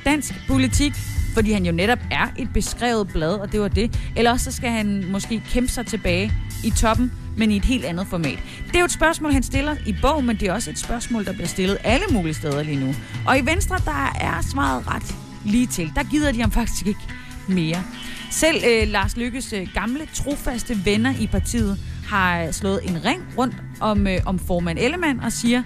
dansk 0.04 0.34
politik? 0.48 0.92
Fordi 1.34 1.52
han 1.52 1.66
jo 1.66 1.72
netop 1.72 1.98
er 2.10 2.26
et 2.38 2.48
beskrevet 2.54 3.08
blad, 3.08 3.34
og 3.34 3.52
det 3.52 3.60
var 3.60 3.68
det. 3.68 3.98
Eller 4.16 4.30
også 4.30 4.44
så 4.44 4.56
skal 4.56 4.70
han 4.70 5.04
måske 5.10 5.42
kæmpe 5.50 5.72
sig 5.72 5.86
tilbage 5.86 6.32
i 6.64 6.70
toppen, 6.70 7.12
men 7.36 7.50
i 7.50 7.56
et 7.56 7.64
helt 7.64 7.84
andet 7.84 8.06
format. 8.06 8.38
Det 8.66 8.74
er 8.74 8.78
jo 8.78 8.84
et 8.84 8.90
spørgsmål, 8.90 9.32
han 9.32 9.42
stiller 9.42 9.76
i 9.86 9.94
bog, 10.02 10.24
men 10.24 10.36
det 10.36 10.48
er 10.48 10.52
også 10.52 10.70
et 10.70 10.78
spørgsmål, 10.78 11.24
der 11.24 11.32
bliver 11.32 11.46
stillet 11.46 11.78
alle 11.84 12.04
mulige 12.12 12.34
steder 12.34 12.62
lige 12.62 12.80
nu. 12.80 12.94
Og 13.26 13.38
i 13.38 13.46
Venstre, 13.46 13.76
der 13.84 14.12
er 14.20 14.42
svaret 14.52 14.88
ret 14.88 15.14
lige 15.44 15.66
til. 15.66 15.92
Der 15.96 16.02
gider 16.02 16.32
de 16.32 16.40
ham 16.40 16.50
faktisk 16.50 16.86
ikke 16.86 17.00
mere. 17.48 17.82
Selv 18.30 18.62
øh, 18.68 18.88
Lars 18.88 19.16
Lykkes 19.16 19.52
øh, 19.52 19.68
gamle, 19.74 20.00
trofaste 20.14 20.84
venner 20.84 21.14
i 21.20 21.26
partiet 21.26 21.78
har 22.08 22.50
slået 22.50 22.80
en 22.84 23.04
ring 23.04 23.22
rundt 23.38 23.54
om, 23.80 24.06
øh, 24.06 24.18
om 24.26 24.38
formand 24.38 24.78
Ellemann 24.78 25.20
og 25.20 25.32
siger, 25.32 25.62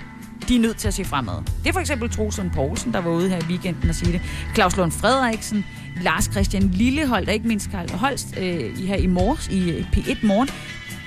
de 0.49 0.57
er 0.57 0.61
nødt 0.61 0.77
til 0.77 0.89
at 0.89 0.95
se 0.95 1.05
fremad. 1.05 1.35
Det 1.63 1.69
er 1.69 1.73
for 1.73 1.81
eksempel 1.81 2.11
Troelsen 2.11 2.51
Poulsen, 2.51 2.93
der 2.93 3.01
var 3.01 3.11
ude 3.11 3.29
her 3.29 3.39
i 3.39 3.45
weekenden 3.49 3.89
og 3.89 3.95
sige 3.95 4.13
det. 4.13 4.21
Claus 4.55 4.77
Lund 4.77 4.93
Frederiksen, 4.93 5.65
Lars 6.03 6.25
Christian 6.25 6.63
Lillehold, 6.69 7.27
og 7.27 7.35
ikke 7.35 7.49
mindst 7.49 7.71
Karl 7.71 7.91
Holst 7.91 8.35
øh, 8.39 8.79
her 8.79 8.97
i 8.97 9.07
morges, 9.07 9.49
i 9.49 9.71
øh, 9.71 9.87
P1 9.93 10.27
Morgen. 10.27 10.49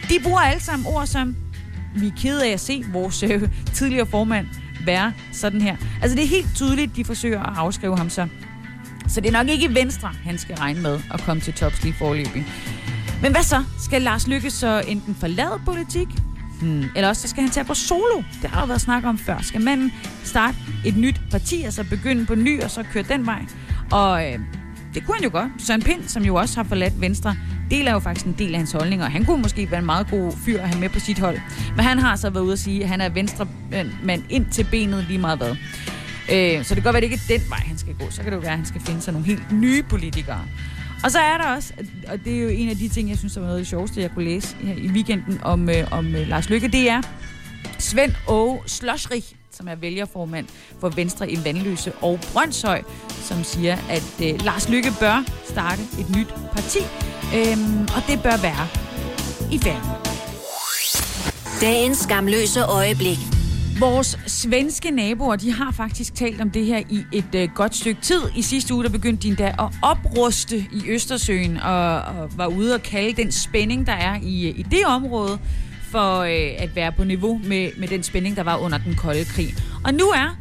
De 0.09 0.23
bruger 0.23 0.39
alle 0.39 0.63
sammen 0.63 0.87
ord 0.87 1.05
som, 1.05 1.35
vi 1.95 2.07
er 2.07 2.11
kede 2.17 2.45
af 2.45 2.49
at 2.49 2.59
se 2.59 2.83
vores 2.91 3.23
øh, 3.23 3.49
tidligere 3.73 4.05
formand 4.05 4.47
være 4.85 5.13
sådan 5.31 5.61
her. 5.61 5.75
Altså 6.01 6.15
det 6.15 6.23
er 6.23 6.27
helt 6.27 6.55
tydeligt, 6.55 6.95
de 6.95 7.05
forsøger 7.05 7.43
at 7.43 7.57
afskrive 7.57 7.97
ham 7.97 8.09
så. 8.09 8.27
Så 9.07 9.21
det 9.21 9.27
er 9.27 9.31
nok 9.31 9.49
ikke 9.49 9.75
Venstre, 9.75 10.11
han 10.23 10.37
skal 10.37 10.55
regne 10.55 10.81
med 10.81 10.99
at 11.13 11.21
komme 11.21 11.41
til 11.41 11.53
tops 11.53 11.83
lige 11.83 11.93
forløbig. 11.93 12.45
Men 13.21 13.31
hvad 13.31 13.43
så? 13.43 13.63
Skal 13.79 14.01
Lars 14.01 14.27
Lykke 14.27 14.51
så 14.51 14.83
enten 14.87 15.15
forlade 15.15 15.61
politik, 15.65 16.07
Hmm. 16.61 16.83
Eller 16.95 17.09
også 17.09 17.21
så 17.21 17.27
skal 17.27 17.43
han 17.43 17.51
tage 17.51 17.65
på 17.65 17.73
solo. 17.73 18.23
Det 18.41 18.49
har 18.49 18.59
der 18.59 18.67
været 18.67 18.81
snak 18.81 19.03
om 19.03 19.17
før. 19.17 19.37
Skal 19.41 19.61
manden 19.61 19.93
starte 20.23 20.57
et 20.85 20.97
nyt 20.97 21.21
parti, 21.31 21.63
altså 21.63 21.83
begynde 21.89 22.25
på 22.25 22.35
ny, 22.35 22.61
og 22.61 22.71
så 22.71 22.83
køre 22.83 23.03
den 23.03 23.25
vej? 23.25 23.45
Og 23.91 24.25
øh, 24.25 24.39
det 24.93 25.05
kunne 25.05 25.15
han 25.15 25.23
jo 25.23 25.29
godt. 25.31 25.51
Søren 25.57 25.81
Pind, 25.81 26.03
som 26.07 26.23
jo 26.23 26.35
også 26.35 26.55
har 26.55 26.63
forladt 26.63 27.01
Venstre, 27.01 27.35
deler 27.71 27.91
jo 27.91 27.99
faktisk 27.99 28.25
en 28.25 28.35
del 28.37 28.53
af 28.53 28.57
hans 28.57 28.71
holdninger. 28.71 29.09
Han 29.09 29.25
kunne 29.25 29.41
måske 29.41 29.71
være 29.71 29.79
en 29.79 29.85
meget 29.85 30.09
god 30.09 30.31
fyr 30.45 30.61
at 30.61 30.69
have 30.69 30.79
med 30.79 30.89
på 30.89 30.99
sit 30.99 31.19
hold. 31.19 31.39
Men 31.75 31.85
han 31.85 31.99
har 31.99 32.15
så 32.15 32.29
været 32.29 32.43
ude 32.43 32.53
at 32.53 32.59
sige, 32.59 32.83
at 32.83 32.89
han 32.89 33.01
er 33.01 33.09
venstre 33.09 33.47
mand 34.03 34.23
ind 34.29 34.45
til 34.51 34.67
benet 34.71 35.05
lige 35.07 35.19
meget 35.19 35.37
hvad. 35.37 35.55
Øh, 36.31 36.65
så 36.65 36.75
det 36.75 36.83
kan 36.83 36.83
godt 36.83 36.93
være, 36.93 36.97
at 36.97 37.11
det 37.11 37.11
ikke 37.11 37.33
er 37.33 37.37
den 37.39 37.49
vej, 37.49 37.59
han 37.59 37.77
skal 37.77 37.93
gå. 37.93 38.05
Så 38.09 38.21
kan 38.21 38.31
det 38.31 38.35
jo 38.35 38.41
være, 38.41 38.51
at 38.51 38.57
han 38.57 38.65
skal 38.65 38.81
finde 38.81 39.01
sig 39.01 39.13
nogle 39.13 39.27
helt 39.27 39.51
nye 39.51 39.83
politikere. 39.83 40.41
Og 41.05 41.11
så 41.11 41.19
er 41.19 41.37
der 41.37 41.55
også, 41.55 41.73
og 42.07 42.19
det 42.25 42.37
er 42.37 42.41
jo 42.41 42.49
en 42.49 42.69
af 42.69 42.75
de 42.75 42.87
ting, 42.87 43.09
jeg 43.09 43.17
synes, 43.17 43.33
der 43.33 43.39
var 43.39 43.47
noget 43.47 43.59
af 43.59 43.61
det 43.61 43.69
sjoveste, 43.69 44.01
jeg 44.01 44.11
kunne 44.11 44.25
læse 44.25 44.55
her 44.55 44.75
i 44.75 44.87
weekenden 44.87 45.39
om, 45.43 45.69
øh, 45.69 45.91
om 45.91 46.15
øh, 46.15 46.27
Lars 46.27 46.49
Lykke, 46.49 46.67
det 46.67 46.89
er 46.89 47.01
Svend 47.79 48.13
Åge 48.27 48.61
Slosrich, 48.65 49.35
som 49.51 49.67
er 49.67 49.75
vælgerformand 49.75 50.47
for 50.79 50.89
Venstre 50.89 51.31
i 51.31 51.37
Vandløse 51.43 51.91
og 51.93 52.19
Brøndshøj, 52.33 52.81
som 53.09 53.43
siger, 53.43 53.77
at 53.89 54.21
øh, 54.23 54.45
Lars 54.45 54.69
Lykke 54.69 54.91
bør 54.99 55.23
starte 55.43 55.81
et 55.99 56.15
nyt 56.17 56.33
parti, 56.53 56.79
øhm, 57.35 57.81
og 57.81 58.01
det 58.07 58.23
bør 58.23 58.37
være 58.41 58.67
i 59.51 59.59
færd. 59.59 60.11
Dagens 61.61 61.97
skamløse 61.97 62.65
øjeblik. 62.65 63.34
Vores 63.79 64.19
svenske 64.27 64.91
naboer, 64.91 65.35
de 65.35 65.51
har 65.51 65.71
faktisk 65.71 66.15
talt 66.15 66.41
om 66.41 66.49
det 66.49 66.65
her 66.65 66.77
i 66.89 67.05
et 67.11 67.35
øh, 67.35 67.49
godt 67.55 67.75
stykke 67.75 68.01
tid. 68.01 68.21
I 68.35 68.41
sidste 68.41 68.73
uge, 68.73 68.83
der 68.83 68.89
begyndte 68.89 69.23
de 69.23 69.27
endda 69.27 69.47
at 69.47 69.69
opruste 69.81 70.57
i 70.57 70.83
Østersøen, 70.87 71.57
og, 71.57 72.01
og 72.01 72.37
var 72.37 72.47
ude 72.47 72.73
og 72.73 72.81
kalde 72.81 73.21
den 73.21 73.31
spænding, 73.31 73.87
der 73.87 73.93
er 73.93 74.19
i, 74.23 74.47
øh, 74.47 74.59
i 74.59 74.63
det 74.63 74.85
område, 74.85 75.39
for 75.91 76.19
øh, 76.19 76.63
at 76.63 76.75
være 76.75 76.91
på 76.91 77.03
niveau 77.03 77.41
med, 77.43 77.69
med 77.77 77.87
den 77.87 78.03
spænding, 78.03 78.35
der 78.35 78.43
var 78.43 78.57
under 78.57 78.77
den 78.77 78.95
kolde 78.95 79.25
krig. 79.25 79.55
Og 79.83 79.93
nu 79.93 80.05
er 80.05 80.37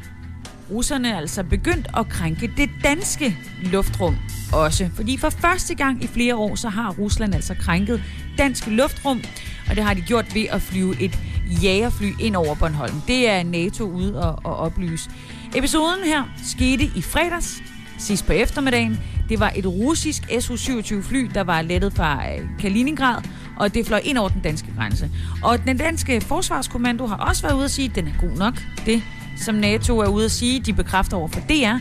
russerne 0.71 1.17
altså 1.17 1.45
begyndt 1.45 1.87
at 1.97 2.09
krænke 2.09 2.53
det 2.57 2.71
danske 2.85 3.37
luftrum 3.62 4.17
også. 4.53 4.91
Fordi 4.95 5.17
for 5.17 5.31
første 5.31 5.75
gang 5.75 6.05
i 6.05 6.07
flere 6.07 6.37
år, 6.37 6.55
så 6.55 6.69
har 6.69 6.91
Rusland 6.99 7.35
altså 7.35 7.55
krænket 7.55 8.03
dansk 8.38 8.67
luftrum, 8.67 9.23
og 9.69 9.76
det 9.76 9.85
har 9.85 9.95
de 9.95 10.00
gjort 10.00 10.35
ved 10.35 10.47
at 10.50 10.62
flyve 10.62 11.03
et 11.03 11.19
jagerfly 11.63 12.13
ind 12.21 12.37
over 12.37 12.55
Bornholm. 12.55 12.95
Det 13.07 13.29
er 13.29 13.43
NATO 13.43 13.85
ude 13.85 14.23
og, 14.23 14.39
og 14.45 14.57
oplyse. 14.57 15.11
Episoden 15.55 16.05
her 16.05 16.23
skete 16.45 16.85
i 16.97 17.03
fredags, 17.03 17.63
sidst 17.99 18.27
på 18.27 18.33
eftermiddagen. 18.33 19.01
Det 19.29 19.41
var 19.41 19.53
et 19.57 19.67
russisk 19.67 20.23
Su-27 20.23 21.03
fly, 21.03 21.31
der 21.35 21.41
var 21.41 21.63
lettet 21.63 21.93
fra 21.93 22.33
øh, 22.33 22.49
Kaliningrad, 22.59 23.23
og 23.57 23.75
det 23.75 23.87
fløj 23.87 24.01
ind 24.05 24.19
over 24.19 24.29
den 24.29 24.41
danske 24.41 24.69
grænse. 24.77 25.11
Og 25.43 25.65
den 25.67 25.77
danske 25.77 26.21
forsvarskommando 26.21 27.07
har 27.07 27.17
også 27.17 27.43
været 27.43 27.55
ude 27.55 27.65
at 27.65 27.71
sige, 27.71 27.89
at 27.89 27.95
den 27.95 28.09
er 28.09 28.21
god 28.21 28.37
nok. 28.37 28.63
Det, 28.87 29.03
som 29.37 29.55
NATO 29.55 29.99
er 29.99 30.09
ude 30.09 30.25
at 30.25 30.31
sige, 30.31 30.61
de 30.61 30.73
bekræfter 30.73 31.17
over 31.17 31.29
for 31.29 31.41
DR, 31.41 31.79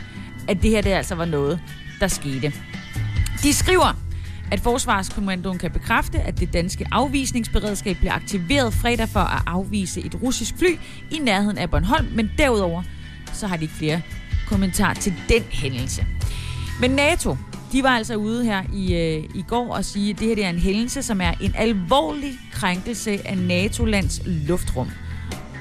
at 0.47 0.61
det 0.61 0.69
her 0.69 0.81
det 0.81 0.89
altså 0.89 1.15
var 1.15 1.25
noget, 1.25 1.59
der 1.99 2.07
skete. 2.07 2.53
De 3.43 3.53
skriver, 3.53 4.02
at 4.53 4.59
Forsvarskommandoen 4.59 5.57
kan 5.57 5.71
bekræfte, 5.71 6.19
at 6.19 6.39
det 6.39 6.53
danske 6.53 6.85
afvisningsberedskab 6.91 7.97
blev 7.97 8.11
aktiveret 8.11 8.73
fredag 8.73 9.09
for 9.09 9.19
at 9.19 9.41
afvise 9.47 10.01
et 10.01 10.15
russisk 10.23 10.57
fly 10.57 10.79
i 11.11 11.19
nærheden 11.19 11.57
af 11.57 11.69
Bornholm, 11.69 12.07
men 12.15 12.31
derudover 12.37 12.83
så 13.33 13.47
har 13.47 13.57
de 13.57 13.63
ikke 13.63 13.73
flere 13.73 14.01
kommentar 14.47 14.93
til 14.93 15.13
den 15.29 15.43
hændelse. 15.49 16.05
Men 16.81 16.91
NATO, 16.91 17.37
de 17.71 17.83
var 17.83 17.89
altså 17.89 18.15
ude 18.15 18.45
her 18.45 18.63
i, 18.73 18.93
øh, 18.93 19.23
i 19.35 19.43
går 19.47 19.75
og 19.75 19.85
sige, 19.85 20.09
at 20.09 20.19
det 20.19 20.27
her 20.27 20.35
det 20.35 20.45
er 20.45 20.49
en 20.49 20.59
hændelse, 20.59 21.03
som 21.03 21.21
er 21.21 21.31
en 21.41 21.53
alvorlig 21.57 22.33
krænkelse 22.51 23.27
af 23.27 23.37
NATO-lands 23.37 24.21
luftrum. 24.25 24.89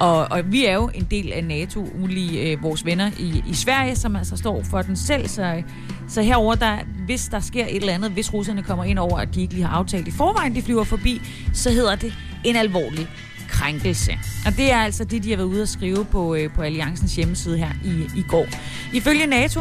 Og, 0.03 0.27
og 0.31 0.53
vi 0.53 0.67
er 0.67 0.75
jo 0.75 0.91
en 0.95 1.07
del 1.11 1.33
af 1.33 1.45
NATO, 1.45 1.89
ulige 2.03 2.51
øh, 2.51 2.63
vores 2.63 2.85
venner 2.85 3.11
i, 3.19 3.43
i 3.49 3.55
Sverige, 3.55 3.97
som 3.97 4.17
altså 4.17 4.37
står 4.37 4.63
for 4.71 4.83
den 4.83 4.97
selv. 4.97 5.29
Så, 5.29 5.63
så 6.09 6.23
herover 6.23 6.55
der, 6.55 6.79
hvis 7.07 7.29
der 7.29 7.41
sker 7.41 7.65
et 7.65 7.77
eller 7.77 7.93
andet, 7.93 8.11
hvis 8.11 8.35
russerne 8.35 8.63
kommer 8.63 8.85
ind 8.85 8.99
over, 8.99 9.19
at 9.19 9.35
de 9.35 9.41
ikke 9.41 9.55
lige 9.55 9.67
har 9.67 9.77
aftalt 9.77 10.09
i 10.09 10.11
forvejen, 10.11 10.55
de 10.55 10.63
flyver 10.63 10.85
forbi, 10.85 11.21
så 11.53 11.71
hedder 11.71 11.95
det 11.95 12.15
en 12.45 12.57
alvorlig 12.57 13.09
krænkelse. 13.49 14.13
Og 14.47 14.57
det 14.57 14.73
er 14.73 14.79
altså 14.79 15.05
det, 15.05 15.25
de 15.25 15.31
har 15.31 15.37
været 15.37 15.49
ude 15.49 15.63
at 15.63 15.69
skrive 15.69 16.05
på, 16.05 16.35
øh, 16.35 16.51
på 16.55 16.63
Alliancens 16.63 17.17
hjemmeside 17.17 17.59
her 17.59 17.71
i, 17.85 18.19
i 18.19 18.23
går. 18.29 18.47
Ifølge 18.93 19.27
NATO, 19.27 19.61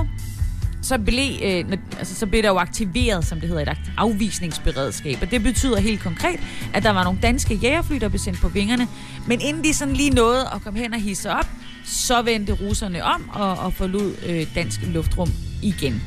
så 0.81 0.97
blev, 0.97 1.31
øh, 1.43 1.77
altså, 1.97 2.15
så 2.15 2.27
blev 2.27 2.43
der 2.43 2.49
jo 2.49 2.57
aktiveret, 2.57 3.25
som 3.25 3.39
det 3.39 3.49
hedder, 3.49 3.71
et 3.71 3.77
afvisningsberedskab. 3.97 5.17
Og 5.21 5.31
det 5.31 5.43
betyder 5.43 5.79
helt 5.79 6.01
konkret, 6.01 6.39
at 6.73 6.83
der 6.83 6.91
var 6.91 7.03
nogle 7.03 7.19
danske 7.21 7.55
jægerfly, 7.55 7.95
der 7.95 8.09
blev 8.09 8.19
sendt 8.19 8.39
på 8.39 8.47
vingerne. 8.47 8.87
Men 9.27 9.41
inden 9.41 9.63
de 9.63 9.73
sådan 9.73 9.93
lige 9.93 10.09
nåede 10.09 10.49
at 10.55 10.61
komme 10.63 10.79
hen 10.79 10.93
og 10.93 10.99
hisse 10.99 11.31
op, 11.31 11.47
så 11.85 12.21
vendte 12.21 12.53
russerne 12.53 13.03
om 13.03 13.29
og, 13.33 13.57
og 13.57 13.73
forlod 13.73 14.15
øh, 14.25 14.47
dansk 14.55 14.79
luftrum 14.87 15.29
igen. 15.61 16.01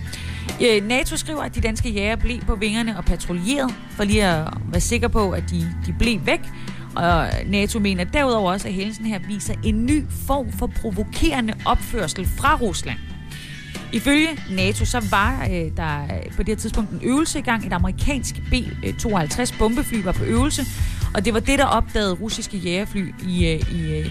Øh, 0.63 0.89
NATO 0.89 1.17
skriver, 1.17 1.43
at 1.43 1.55
de 1.55 1.61
danske 1.61 1.91
jæger 1.91 2.17
blev 2.17 2.41
på 2.41 2.55
vingerne 2.55 2.99
og 2.99 3.05
patruljeret, 3.05 3.75
for 3.91 4.05
lige 4.05 4.25
at 4.25 4.49
være 4.69 4.81
sikker 4.81 5.09
på, 5.09 5.31
at 5.31 5.51
de, 5.51 5.75
de 5.87 5.95
blev 5.99 6.27
væk. 6.27 6.41
Og 6.97 7.29
NATO 7.47 7.79
mener 7.79 8.05
derudover 8.05 8.53
også, 8.53 8.69
at 8.69 8.75
hændelsen 8.75 9.07
her 9.07 9.19
viser 9.29 9.55
en 9.65 9.87
ny 9.87 10.05
form 10.27 10.53
for 10.53 10.67
provokerende 10.67 11.55
opførsel 11.65 12.27
fra 12.27 12.57
Rusland. 12.57 12.99
Ifølge 13.95 14.29
NATO, 14.51 14.85
så 14.85 15.07
var 15.11 15.49
øh, 15.51 15.77
der 15.77 16.03
øh, 16.03 16.37
på 16.37 16.43
det 16.43 16.49
her 16.49 16.57
tidspunkt 16.57 16.91
en 16.91 17.01
øvelse 17.03 17.39
i 17.39 17.43
gang. 17.43 17.67
Et 17.67 17.73
amerikansk 17.73 18.35
B-52 18.35 19.41
øh, 19.41 19.59
bombefly 19.59 20.03
var 20.03 20.13
på 20.13 20.25
øvelse, 20.25 20.63
og 21.15 21.25
det 21.25 21.35
var 21.35 21.41
det, 21.41 21.59
der 21.59 21.65
opdagede 21.65 22.13
russiske 22.13 22.57
jægerfly 22.57 23.15
i, 23.29 23.47
øh, 23.47 23.75
i 23.75 24.11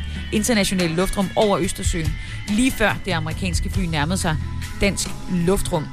øh, 0.83 0.95
luftrum 0.95 1.29
over 1.35 1.59
Østersøen, 1.59 2.07
lige 2.47 2.71
før 2.71 2.95
det 3.05 3.11
amerikanske 3.11 3.69
fly 3.69 3.83
nærmede 3.83 4.17
sig 4.17 4.37
dansk 4.81 5.07
luftrum. 5.31 5.85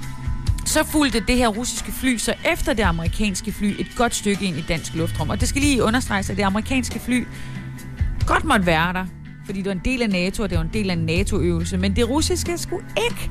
Så 0.66 0.84
fulgte 0.84 1.20
det 1.20 1.36
her 1.36 1.48
russiske 1.48 1.92
fly 1.92 2.16
så 2.16 2.34
efter 2.52 2.72
det 2.72 2.82
amerikanske 2.82 3.52
fly 3.52 3.80
et 3.80 3.86
godt 3.96 4.14
stykke 4.14 4.44
ind 4.44 4.56
i 4.56 4.64
dansk 4.68 4.94
luftrum. 4.94 5.30
Og 5.30 5.40
det 5.40 5.48
skal 5.48 5.62
lige 5.62 5.82
understreges, 5.84 6.30
at 6.30 6.36
det 6.36 6.42
amerikanske 6.42 6.98
fly 6.98 7.26
godt 8.26 8.44
måtte 8.44 8.66
være 8.66 8.92
der, 8.92 9.06
fordi 9.46 9.58
det 9.58 9.66
var 9.66 9.72
en 9.72 9.82
del 9.84 10.02
af 10.02 10.10
NATO, 10.10 10.42
og 10.42 10.50
det 10.50 10.58
var 10.58 10.64
en 10.64 10.70
del 10.72 10.90
af 10.90 10.94
en 10.94 11.06
NATO-øvelse. 11.06 11.76
Men 11.76 11.96
det 11.96 12.08
russiske 12.08 12.58
skulle 12.58 12.84
ikke 12.96 13.30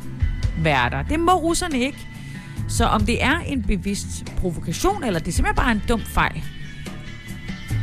være 0.63 0.89
der. 0.89 1.01
Det 1.01 1.19
må 1.19 1.33
russerne 1.33 1.79
ikke. 1.79 2.07
Så 2.69 2.85
om 2.85 3.05
det 3.05 3.23
er 3.23 3.39
en 3.39 3.63
bevidst 3.63 4.25
provokation, 4.37 5.03
eller 5.03 5.19
det 5.19 5.27
er 5.27 5.31
simpelthen 5.31 5.55
bare 5.55 5.71
en 5.71 5.81
dum 5.89 6.01
fejl, 6.01 6.43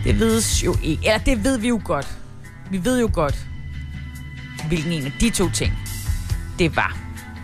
det 0.04 0.20
ved 0.20 0.42
jo 0.64 0.76
ikke. 0.82 1.06
Eller 1.06 1.18
det 1.18 1.44
ved 1.44 1.58
vi 1.58 1.68
jo 1.68 1.80
godt. 1.84 2.18
Vi 2.70 2.84
ved 2.84 3.00
jo 3.00 3.10
godt, 3.12 3.46
hvilken 4.68 4.92
en 4.92 5.04
af 5.04 5.12
de 5.20 5.30
to 5.30 5.50
ting 5.50 5.72
det 6.58 6.76
var. 6.76 6.98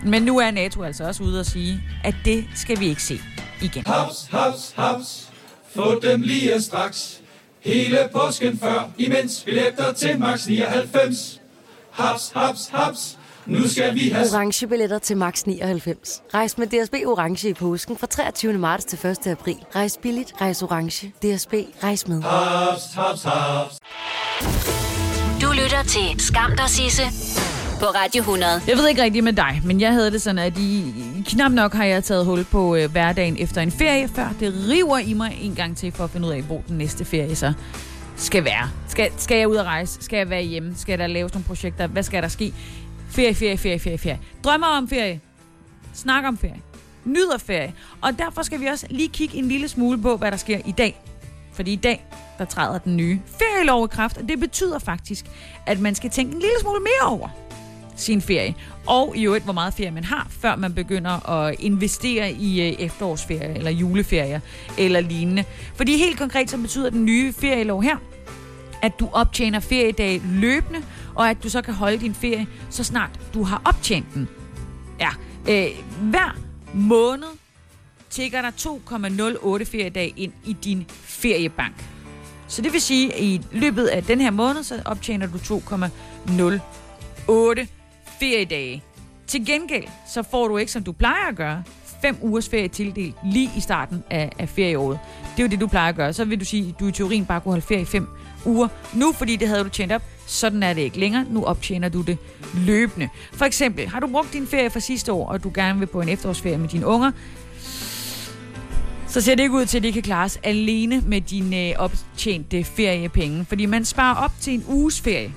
Men 0.05 0.23
nu 0.23 0.39
er 0.39 0.51
NATO 0.51 0.83
altså 0.83 1.03
også 1.03 1.23
ude 1.23 1.39
og 1.39 1.45
sige, 1.45 1.83
at 2.03 2.15
det 2.25 2.45
skal 2.55 2.79
vi 2.79 2.85
ikke 2.87 3.03
se 3.03 3.21
igen. 3.61 3.83
Haps, 3.87 4.27
haps, 4.31 4.73
haps. 4.75 5.29
Få 5.75 5.99
dem 5.99 6.21
lige 6.21 6.61
straks. 6.61 7.21
Hele 7.59 7.97
påsken 8.13 8.57
før, 8.57 8.91
imens 8.97 9.43
billetter 9.45 9.93
til 9.93 10.19
max 10.19 10.47
99. 10.47 11.41
Haps, 11.91 12.31
haps, 12.35 12.69
haps. 12.73 13.17
Nu 13.45 13.67
skal 13.67 13.95
vi 13.95 14.09
have... 14.09 14.27
Orange 14.33 14.67
billetter 14.67 14.99
til 14.99 15.17
max 15.17 15.43
99. 15.43 16.21
Rejs 16.33 16.57
med 16.57 16.67
DSB 16.67 16.93
Orange 17.05 17.49
i 17.49 17.53
påsken 17.53 17.97
fra 17.97 18.07
23. 18.07 18.53
marts 18.53 18.85
til 18.85 19.07
1. 19.09 19.27
april. 19.27 19.55
Rejs 19.75 19.99
billigt, 20.01 20.33
rejs 20.41 20.61
orange. 20.61 21.07
DSB, 21.07 21.53
rejs 21.83 22.07
med. 22.07 22.21
Haps, 22.21 22.93
haps, 22.95 23.23
haps. 23.23 23.79
Du 25.41 25.51
lytter 25.51 25.83
til 25.83 26.19
Skam 26.19 26.51
der 26.57 26.67
Sisse 26.67 27.03
på 27.79 27.85
Radio 27.85 28.19
100. 28.19 28.61
Jeg 28.67 28.77
ved 28.77 28.87
ikke 28.87 29.03
rigtigt 29.03 29.23
med 29.23 29.33
dig, 29.33 29.61
men 29.65 29.81
jeg 29.81 29.93
havde 29.93 30.11
det 30.11 30.21
sådan, 30.21 30.39
at 30.39 30.57
i, 30.57 30.93
knap 31.25 31.51
nok 31.51 31.73
har 31.73 31.85
jeg 31.85 32.03
taget 32.03 32.25
hul 32.25 32.43
på 32.43 32.75
øh, 32.75 32.91
hverdagen 32.91 33.37
efter 33.39 33.61
en 33.61 33.71
ferie, 33.71 34.07
før 34.07 34.29
det 34.39 34.53
river 34.69 34.97
i 34.97 35.13
mig 35.13 35.37
en 35.41 35.55
gang 35.55 35.77
til 35.77 35.91
for 35.91 36.03
at 36.03 36.09
finde 36.09 36.27
ud 36.27 36.33
af, 36.33 36.41
hvor 36.41 36.61
den 36.67 36.77
næste 36.77 37.05
ferie 37.05 37.35
så 37.35 37.53
skal 38.15 38.45
være. 38.45 38.69
Skal, 38.87 39.11
skal 39.17 39.37
jeg 39.37 39.47
ud 39.47 39.55
og 39.55 39.65
rejse? 39.65 39.97
Skal 40.01 40.17
jeg 40.17 40.29
være 40.29 40.41
hjemme? 40.41 40.73
Skal 40.77 40.99
der 40.99 41.07
laves 41.07 41.33
nogle 41.33 41.45
projekter? 41.45 41.87
Hvad 41.87 42.03
skal 42.03 42.23
der 42.23 42.29
ske? 42.29 42.53
Ferie, 43.13 43.35
ferie, 43.35 43.57
ferie, 43.57 43.79
ferie, 43.79 43.97
ferie. 43.97 44.19
Drømmer 44.43 44.67
om 44.67 44.87
ferie. 44.87 45.21
Snak 45.93 46.25
om 46.25 46.37
ferie. 46.37 46.61
Nyder 47.05 47.37
ferie. 47.37 47.73
Og 48.01 48.19
derfor 48.19 48.41
skal 48.41 48.59
vi 48.59 48.65
også 48.65 48.87
lige 48.89 49.09
kigge 49.09 49.37
en 49.37 49.47
lille 49.47 49.67
smule 49.67 50.01
på, 50.01 50.17
hvad 50.17 50.31
der 50.31 50.37
sker 50.37 50.59
i 50.65 50.71
dag. 50.71 51.01
Fordi 51.51 51.73
i 51.73 51.75
dag, 51.75 52.05
der 52.37 52.45
træder 52.45 52.77
den 52.77 52.97
nye 52.97 53.19
ferielov 53.39 53.85
i 53.85 53.87
kraft, 53.87 54.17
og 54.17 54.29
det 54.29 54.39
betyder 54.39 54.79
faktisk, 54.79 55.25
at 55.65 55.79
man 55.79 55.95
skal 55.95 56.09
tænke 56.09 56.33
en 56.33 56.39
lille 56.39 56.59
smule 56.61 56.79
mere 56.79 57.09
over 57.09 57.29
sin 57.95 58.21
ferie. 58.21 58.55
Og 58.87 59.13
i 59.17 59.25
øvrigt, 59.25 59.43
hvor 59.43 59.53
meget 59.53 59.73
ferie 59.73 59.91
man 59.91 60.03
har, 60.03 60.27
før 60.29 60.55
man 60.55 60.73
begynder 60.73 61.29
at 61.29 61.55
investere 61.59 62.31
i 62.31 62.61
øh, 62.61 62.75
efterårsferie 62.79 63.57
eller 63.57 63.71
juleferier 63.71 64.39
eller 64.77 64.99
lignende. 64.99 65.43
Fordi 65.75 65.97
helt 65.97 66.17
konkret 66.17 66.49
så 66.49 66.57
betyder 66.57 66.89
den 66.89 67.05
nye 67.05 67.33
ferielov 67.33 67.83
her, 67.83 67.97
at 68.83 68.99
du 68.99 69.09
optjener 69.13 69.59
feriedage 69.59 70.21
løbende, 70.25 70.83
og 71.15 71.29
at 71.29 71.43
du 71.43 71.49
så 71.49 71.61
kan 71.61 71.73
holde 71.73 71.97
din 71.97 72.13
ferie, 72.13 72.47
så 72.69 72.83
snart 72.83 73.19
du 73.33 73.43
har 73.43 73.61
optjent 73.65 74.05
den. 74.13 74.27
Ja, 74.99 75.09
øh, 75.49 75.67
hver 76.01 76.37
måned 76.73 77.27
tigger 78.09 78.41
der 78.41 78.51
2,08 78.51 79.63
feriedage 79.63 80.13
ind 80.17 80.31
i 80.45 80.53
din 80.53 80.85
feriebank. 80.89 81.85
Så 82.47 82.61
det 82.61 82.73
vil 82.73 82.81
sige, 82.81 83.13
at 83.13 83.21
i 83.21 83.41
løbet 83.51 83.85
af 83.85 84.03
den 84.03 84.21
her 84.21 84.31
måned, 84.31 84.63
så 84.63 84.81
optjener 84.85 85.27
du 85.27 85.37
2,08 85.37 87.67
feriedage. 88.19 88.83
Til 89.27 89.45
gengæld, 89.45 89.87
så 90.13 90.23
får 90.23 90.47
du 90.47 90.57
ikke, 90.57 90.71
som 90.71 90.83
du 90.83 90.91
plejer 90.91 91.27
at 91.29 91.35
gøre, 91.35 91.63
fem 92.01 92.17
ugers 92.21 92.49
ferie 92.49 92.67
tildelt 92.67 93.15
lige 93.25 93.49
i 93.57 93.59
starten 93.59 94.03
af, 94.09 94.31
af 94.39 94.49
ferieåret. 94.49 94.99
Det 95.31 95.39
er 95.39 95.43
jo 95.43 95.49
det, 95.49 95.61
du 95.61 95.67
plejer 95.67 95.89
at 95.89 95.95
gøre. 95.95 96.13
Så 96.13 96.25
vil 96.25 96.39
du 96.39 96.45
sige, 96.45 96.69
at 96.69 96.79
du 96.79 96.87
i 96.87 96.91
teorien 96.91 97.25
bare 97.25 97.41
kunne 97.41 97.51
holde 97.51 97.65
ferie 97.65 97.81
i 97.81 97.85
fem 97.85 98.07
uger 98.45 98.67
nu, 98.93 99.11
fordi 99.11 99.35
det 99.35 99.47
havde 99.47 99.63
du 99.63 99.69
tjent 99.69 99.91
op. 99.91 100.01
Sådan 100.25 100.63
er 100.63 100.73
det 100.73 100.81
ikke 100.81 100.99
længere. 100.99 101.25
Nu 101.29 101.43
optjener 101.43 101.89
du 101.89 102.01
det 102.01 102.17
løbende. 102.53 103.09
For 103.33 103.45
eksempel, 103.45 103.87
har 103.87 103.99
du 103.99 104.07
brugt 104.07 104.33
din 104.33 104.47
ferie 104.47 104.69
fra 104.69 104.79
sidste 104.79 105.13
år, 105.13 105.27
og 105.27 105.43
du 105.43 105.51
gerne 105.55 105.79
vil 105.79 105.85
på 105.85 106.01
en 106.01 106.09
efterårsferie 106.09 106.57
med 106.57 106.69
dine 106.69 106.85
unger, 106.85 107.11
så 109.07 109.21
ser 109.21 109.35
det 109.35 109.43
ikke 109.43 109.55
ud 109.55 109.65
til, 109.65 109.77
at 109.77 109.83
det 109.83 109.93
kan 109.93 110.01
klares 110.01 110.39
alene 110.43 111.03
med 111.05 111.21
dine 111.21 111.69
øh, 111.69 111.73
optjente 111.77 112.63
feriepenge. 112.63 113.45
Fordi 113.45 113.65
man 113.65 113.85
sparer 113.85 114.15
op 114.15 114.31
til 114.41 114.53
en 114.53 114.63
uges 114.67 115.01
ferie. 115.01 115.33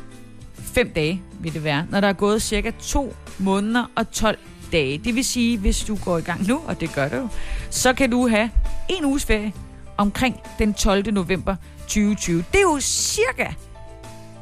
Fem 0.55 0.91
dage 0.91 1.23
vil 1.41 1.55
det 1.55 1.65
være, 1.65 1.87
når 1.91 2.01
der 2.01 2.09
er 2.09 2.13
gået 2.13 2.43
cirka 2.43 2.71
to 2.71 3.15
måneder 3.39 3.91
og 3.95 4.11
12 4.11 4.39
dage. 4.73 4.99
Det 4.99 5.15
vil 5.15 5.25
sige, 5.25 5.59
hvis 5.59 5.85
du 5.85 5.97
går 6.05 6.19
i 6.19 6.21
gang 6.21 6.47
nu, 6.49 6.61
og 6.67 6.81
det 6.81 6.95
gør 6.95 7.09
du 7.09 7.29
så 7.71 7.93
kan 7.93 8.11
du 8.11 8.29
have 8.29 8.51
en 8.89 9.05
uges 9.05 9.25
ferie 9.25 9.53
omkring 9.97 10.37
den 10.59 10.75
12. 10.75 11.13
november 11.13 11.57
2020. 11.87 12.45
Det 12.53 12.59
er 12.59 12.63
jo 12.63 12.81
cirka 12.81 13.47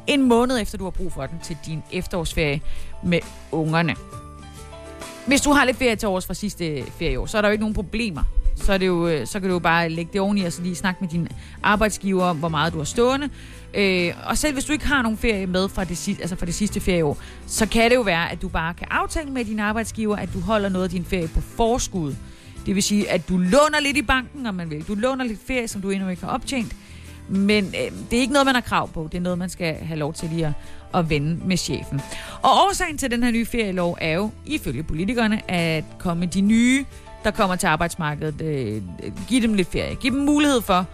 en 0.07 0.21
måned 0.21 0.61
efter, 0.61 0.77
du 0.77 0.83
har 0.83 0.91
brug 0.91 1.13
for 1.13 1.25
den 1.25 1.39
til 1.43 1.57
din 1.65 1.83
efterårsferie 1.91 2.61
med 3.03 3.19
ungerne. 3.51 3.95
Hvis 5.27 5.41
du 5.41 5.51
har 5.51 5.65
lidt 5.65 5.77
ferie 5.77 5.95
til 5.95 6.07
års 6.07 6.25
fra 6.25 6.33
sidste 6.33 6.83
ferieår, 6.99 7.25
så 7.25 7.37
er 7.37 7.41
der 7.41 7.49
jo 7.49 7.51
ikke 7.51 7.61
nogen 7.61 7.75
problemer. 7.75 8.23
Så, 8.55 8.73
er 8.73 8.77
det 8.77 8.87
jo, 8.87 9.07
øh, 9.07 9.27
så 9.27 9.39
kan 9.39 9.49
du 9.49 9.53
jo 9.53 9.59
bare 9.59 9.89
lægge 9.89 10.09
det 10.13 10.21
oveni 10.21 10.43
og 10.43 10.53
så 10.53 10.61
lige 10.61 10.75
snakke 10.75 10.97
med 11.01 11.09
din 11.09 11.27
arbejdsgiver 11.63 12.23
om, 12.23 12.37
hvor 12.37 12.49
meget 12.49 12.73
du 12.73 12.77
har 12.77 12.85
stående. 12.85 13.29
Øh, 13.73 14.13
og 14.25 14.37
selv 14.37 14.53
hvis 14.53 14.65
du 14.65 14.73
ikke 14.73 14.87
har 14.87 15.01
nogen 15.01 15.17
ferie 15.17 15.47
med 15.47 15.69
fra 15.69 15.83
det, 15.83 16.09
altså 16.19 16.35
fra 16.35 16.45
det 16.45 16.55
sidste 16.55 16.79
ferieår, 16.79 17.17
så 17.47 17.65
kan 17.65 17.89
det 17.89 17.95
jo 17.95 18.01
være, 18.01 18.31
at 18.31 18.41
du 18.41 18.49
bare 18.49 18.73
kan 18.73 18.87
aftale 18.91 19.31
med 19.31 19.45
din 19.45 19.59
arbejdsgiver, 19.59 20.15
at 20.15 20.29
du 20.33 20.39
holder 20.39 20.69
noget 20.69 20.83
af 20.83 20.89
din 20.89 21.05
ferie 21.05 21.27
på 21.27 21.41
forskud. 21.41 22.15
Det 22.65 22.75
vil 22.75 22.83
sige, 22.83 23.11
at 23.11 23.29
du 23.29 23.37
låner 23.37 23.79
lidt 23.81 23.97
i 23.97 24.01
banken, 24.01 24.45
om 24.45 24.55
man 24.55 24.69
vil. 24.69 24.87
Du 24.87 24.95
låner 24.95 25.25
lidt 25.25 25.39
ferie, 25.47 25.67
som 25.67 25.81
du 25.81 25.89
endnu 25.89 26.09
ikke 26.09 26.23
har 26.23 26.31
optjent. 26.31 26.75
Men 27.27 27.65
øh, 27.65 27.91
det 28.11 28.17
er 28.17 28.21
ikke 28.21 28.33
noget, 28.33 28.45
man 28.45 28.55
har 28.55 28.61
krav 28.61 28.89
på. 28.89 29.07
Det 29.11 29.17
er 29.17 29.21
noget, 29.21 29.37
man 29.37 29.49
skal 29.49 29.75
have 29.75 29.99
lov 29.99 30.13
til 30.13 30.29
lige 30.29 30.45
at, 30.45 30.53
at 30.93 31.09
vende 31.09 31.47
med 31.47 31.57
chefen. 31.57 32.01
Og 32.41 32.51
årsagen 32.51 32.97
til 32.97 33.11
den 33.11 33.23
her 33.23 33.31
nye 33.31 33.45
ferielov 33.45 33.97
er 34.01 34.13
jo, 34.13 34.29
ifølge 34.45 34.83
politikerne, 34.83 35.51
at 35.51 35.83
komme 35.99 36.25
de 36.25 36.41
nye, 36.41 36.85
der 37.23 37.31
kommer 37.31 37.55
til 37.55 37.67
arbejdsmarkedet, 37.67 38.41
øh, 38.41 38.75
øh 38.75 39.11
give 39.27 39.41
dem 39.41 39.53
lidt 39.53 39.71
ferie. 39.71 39.95
Giv 39.95 40.11
dem 40.11 40.19
mulighed 40.19 40.61
for 40.61 40.87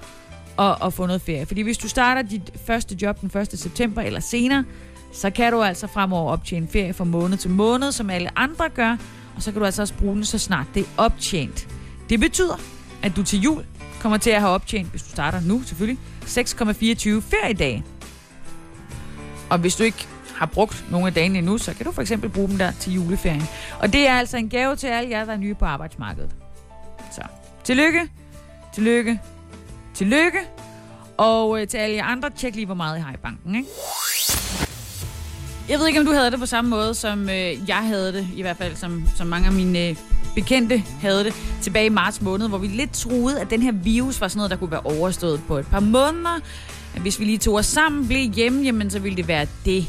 at, 0.60 0.78
at 0.86 0.94
få 0.94 1.06
noget 1.06 1.22
ferie. 1.22 1.46
Fordi 1.46 1.62
hvis 1.62 1.78
du 1.78 1.90
starter 1.90 2.22
dit 2.22 2.52
første 2.66 2.98
job 3.02 3.22
den 3.22 3.40
1. 3.42 3.60
september 3.60 4.02
eller 4.02 4.20
senere, 4.20 4.66
så 5.14 5.30
kan 5.30 5.52
du 5.52 5.62
altså 5.62 5.88
fremover 5.88 6.32
optjene 6.32 6.68
ferie 6.68 6.94
fra 6.94 7.04
måned 7.04 7.38
til 7.38 7.50
måned, 7.50 7.92
som 7.92 8.10
alle 8.10 8.40
andre 8.40 8.70
gør, 8.70 8.98
og 9.36 9.44
så 9.44 9.52
kan 9.52 9.60
du 9.60 9.66
altså 9.66 9.82
også 9.82 9.94
bruge 9.94 10.16
den, 10.16 10.26
så 10.26 10.38
snart 10.38 10.66
det 10.74 10.82
er 10.82 10.88
optjent. 10.98 11.68
Det 12.10 12.20
betyder, 12.20 12.60
at 13.02 13.16
du 13.16 13.24
til 13.24 13.42
jul 13.42 13.66
kommer 14.00 14.18
til 14.18 14.30
at 14.30 14.40
have 14.40 14.52
optjent, 14.52 14.90
hvis 14.90 15.04
du 15.04 15.10
starter 15.10 15.42
nu 15.42 15.64
selvfølgelig, 15.64 16.00
6,24 16.26 17.22
feriedage. 17.22 17.84
Og 19.50 19.58
hvis 19.58 19.76
du 19.76 19.84
ikke 19.84 20.08
har 20.36 20.46
brugt 20.46 20.86
nogle 20.92 21.08
af 21.08 21.14
dagene 21.14 21.38
endnu, 21.38 21.58
så 21.58 21.74
kan 21.74 21.86
du 21.86 21.92
for 21.92 22.02
eksempel 22.02 22.30
bruge 22.30 22.50
dem 22.50 22.58
der 22.58 22.72
til 22.72 22.94
juleferien. 22.94 23.44
Og 23.80 23.94
det 23.94 24.08
er 24.08 24.14
altså 24.14 24.38
en 24.38 24.50
gave 24.50 24.76
til 24.76 24.88
alle 24.88 25.10
jer, 25.10 25.26
der 25.26 25.34
er 25.34 25.38
nye 25.38 25.54
på 25.54 25.66
arbejdsmarkedet. 25.66 26.32
Så 27.12 27.22
tillykke, 27.64 28.10
tillykke, 28.74 29.20
tillykke. 29.94 30.40
Og 31.18 31.62
øh, 31.62 31.68
til 31.68 31.78
alle 31.78 31.96
jer 31.96 32.06
andre, 32.06 32.30
tjek 32.30 32.56
lige, 32.56 32.66
hvor 32.66 32.76
meget 32.76 32.98
I 32.98 33.02
har 33.02 33.14
i 33.14 33.18
banken, 33.18 33.56
ikke? 33.56 33.70
Jeg 35.72 35.80
ved 35.80 35.88
ikke, 35.88 36.00
om 36.00 36.06
du 36.06 36.12
havde 36.12 36.32
det 36.32 36.40
på 36.40 36.46
samme 36.46 36.70
måde, 36.70 36.94
som 36.94 37.30
øh, 37.30 37.70
jeg 37.70 37.76
havde 37.76 38.14
det, 38.14 38.28
i 38.36 38.42
hvert 38.42 38.58
fald 38.58 38.76
som, 38.76 39.04
som 39.16 39.28
mange 39.28 39.48
af 39.48 39.54
mine 39.54 39.88
øh, 39.88 39.96
bekendte 40.36 40.78
havde 40.78 41.24
det 41.24 41.34
tilbage 41.62 41.86
i 41.86 41.90
marts 41.90 42.22
måned, 42.22 42.50
hvor 42.50 42.58
vi 42.58 42.68
lidt 42.68 42.94
troede, 42.94 43.42
at 43.42 43.50
den 43.50 43.62
her 43.62 43.72
virus 43.72 44.22
var 44.22 44.28
sådan 44.28 44.38
noget, 44.38 44.52
der 44.52 44.58
kunne 44.58 44.72
være 44.72 44.82
overstået 44.82 45.42
på 45.48 45.58
et 45.58 45.68
par 45.68 45.80
måneder. 45.80 46.40
Hvis 47.02 47.20
vi 47.20 47.26
lige 47.26 47.38
tog 47.38 47.56
os 47.56 47.66
sammen, 47.66 48.08
blev 48.08 48.32
hjemme, 48.32 48.64
jamen 48.64 48.90
så 48.90 49.00
ville 49.00 49.18
det 49.18 49.28
være 49.28 49.48
det. 49.66 49.86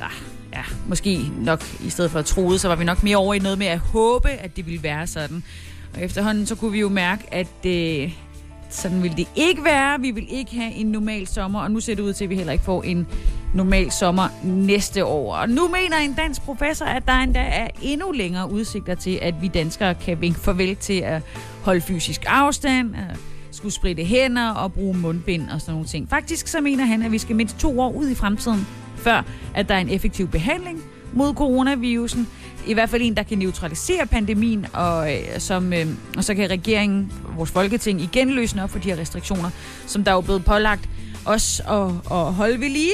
Ja, 0.00 0.06
ja, 0.52 0.62
måske 0.88 1.30
nok 1.38 1.62
i 1.84 1.90
stedet 1.90 2.10
for 2.10 2.18
at 2.18 2.24
troede, 2.24 2.58
så 2.58 2.68
var 2.68 2.76
vi 2.76 2.84
nok 2.84 3.02
mere 3.02 3.16
over 3.16 3.34
i 3.34 3.38
noget 3.38 3.58
med 3.58 3.66
at 3.66 3.78
håbe, 3.78 4.28
at 4.28 4.56
det 4.56 4.66
ville 4.66 4.82
være 4.82 5.06
sådan. 5.06 5.44
Og 5.94 6.02
efterhånden 6.02 6.46
så 6.46 6.54
kunne 6.54 6.72
vi 6.72 6.80
jo 6.80 6.88
mærke, 6.88 7.34
at 7.34 7.66
øh, 7.66 8.12
sådan 8.74 9.02
vil 9.02 9.16
det 9.16 9.28
ikke 9.36 9.64
være. 9.64 10.00
Vi 10.00 10.10
vil 10.10 10.26
ikke 10.30 10.54
have 10.54 10.72
en 10.72 10.86
normal 10.86 11.26
sommer, 11.26 11.60
og 11.60 11.70
nu 11.70 11.80
ser 11.80 11.94
det 11.94 12.02
ud 12.02 12.12
til, 12.12 12.24
at 12.24 12.30
vi 12.30 12.36
heller 12.36 12.52
ikke 12.52 12.64
får 12.64 12.82
en 12.82 13.06
normal 13.54 13.90
sommer 13.90 14.28
næste 14.44 15.04
år. 15.04 15.34
Og 15.34 15.48
nu 15.48 15.68
mener 15.68 15.96
en 15.96 16.14
dansk 16.14 16.42
professor, 16.42 16.86
at 16.86 17.06
der 17.06 17.12
endda 17.12 17.40
er 17.40 17.68
endnu 17.82 18.12
længere 18.12 18.50
udsigter 18.52 18.94
til, 18.94 19.18
at 19.22 19.34
vi 19.42 19.48
danskere 19.48 19.94
kan 19.94 20.20
vinke 20.20 20.40
farvel 20.40 20.76
til 20.76 21.00
at 21.00 21.22
holde 21.62 21.80
fysisk 21.80 22.20
afstand, 22.26 22.94
at 22.96 23.16
skulle 23.50 23.72
spritte 23.72 24.04
hænder 24.04 24.50
og 24.50 24.72
bruge 24.72 24.98
mundbind 24.98 25.50
og 25.50 25.60
sådan 25.60 25.72
nogle 25.72 25.88
ting. 25.88 26.10
Faktisk 26.10 26.48
så 26.48 26.60
mener 26.60 26.84
han, 26.84 27.02
at 27.02 27.12
vi 27.12 27.18
skal 27.18 27.36
mindst 27.36 27.58
to 27.58 27.80
år 27.80 27.92
ud 27.92 28.08
i 28.08 28.14
fremtiden, 28.14 28.66
før 28.96 29.24
at 29.54 29.68
der 29.68 29.74
er 29.74 29.78
en 29.78 29.90
effektiv 29.90 30.28
behandling 30.28 30.82
mod 31.12 31.34
coronavirusen. 31.34 32.28
I 32.66 32.74
hvert 32.74 32.90
fald 32.90 33.02
en, 33.02 33.16
der 33.16 33.22
kan 33.22 33.38
neutralisere 33.38 34.06
pandemien, 34.06 34.66
og, 34.72 35.14
øh, 35.14 35.38
som, 35.38 35.72
øh, 35.72 35.86
og 36.16 36.24
så 36.24 36.34
kan 36.34 36.50
regeringen, 36.50 37.12
vores 37.36 37.50
folketing, 37.50 38.00
igen 38.00 38.30
løsne 38.30 38.62
op 38.62 38.70
for 38.70 38.78
de 38.78 38.88
her 38.90 39.00
restriktioner, 39.00 39.50
som 39.86 40.04
der 40.04 40.10
er 40.10 40.14
jo 40.14 40.20
blevet 40.20 40.44
pålagt 40.44 40.88
os 41.24 41.60
at, 41.60 41.90
at 42.10 42.32
holde 42.32 42.60
ved 42.60 42.68
lige 42.68 42.92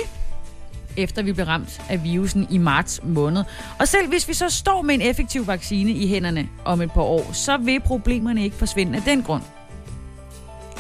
efter 0.97 1.23
vi 1.23 1.33
blev 1.33 1.47
ramt 1.47 1.81
af 1.89 2.05
virusen 2.05 2.47
i 2.51 2.59
marts 2.59 3.01
måned. 3.03 3.45
Og 3.79 3.89
selv 3.89 4.09
hvis 4.09 4.29
vi 4.29 4.35
så 4.35 4.49
står 4.49 4.83
med 4.83 4.95
en 4.95 5.03
effektiv 5.03 5.47
vaccine 5.47 5.93
i 5.93 6.09
hænderne 6.09 6.49
om 6.65 6.81
et 6.81 6.93
par 6.93 7.03
år, 7.03 7.33
så 7.33 7.57
vil 7.57 7.81
problemerne 7.81 8.45
ikke 8.45 8.57
forsvinde 8.57 8.97
af 8.97 9.03
den 9.03 9.23
grund. 9.23 9.43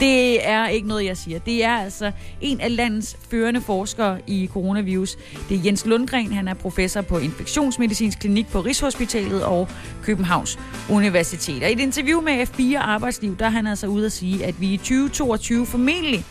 Det 0.00 0.48
er 0.48 0.68
ikke 0.68 0.88
noget, 0.88 1.04
jeg 1.04 1.16
siger. 1.16 1.38
Det 1.38 1.64
er 1.64 1.76
altså 1.76 2.12
en 2.40 2.60
af 2.60 2.76
landets 2.76 3.16
førende 3.30 3.60
forskere 3.60 4.18
i 4.26 4.50
coronavirus. 4.52 5.16
Det 5.48 5.56
er 5.56 5.60
Jens 5.64 5.86
Lundgren. 5.86 6.32
Han 6.32 6.48
er 6.48 6.54
professor 6.54 7.00
på 7.00 7.18
infektionsmedicinsk 7.18 8.18
klinik 8.18 8.48
på 8.48 8.60
Rigshospitalet 8.60 9.44
og 9.44 9.68
Københavns 10.02 10.58
Universitet. 10.90 11.62
Og 11.62 11.70
i 11.70 11.72
et 11.72 11.80
interview 11.80 12.20
med 12.20 12.46
F4 12.46 12.76
Arbejdsliv, 12.78 13.36
der 13.38 13.46
er 13.46 13.50
han 13.50 13.66
altså 13.66 13.86
ude 13.86 14.06
at 14.06 14.12
sige, 14.12 14.44
at 14.46 14.60
vi 14.60 14.72
i 14.72 14.76
2022 14.76 15.66
formentlig 15.66 16.24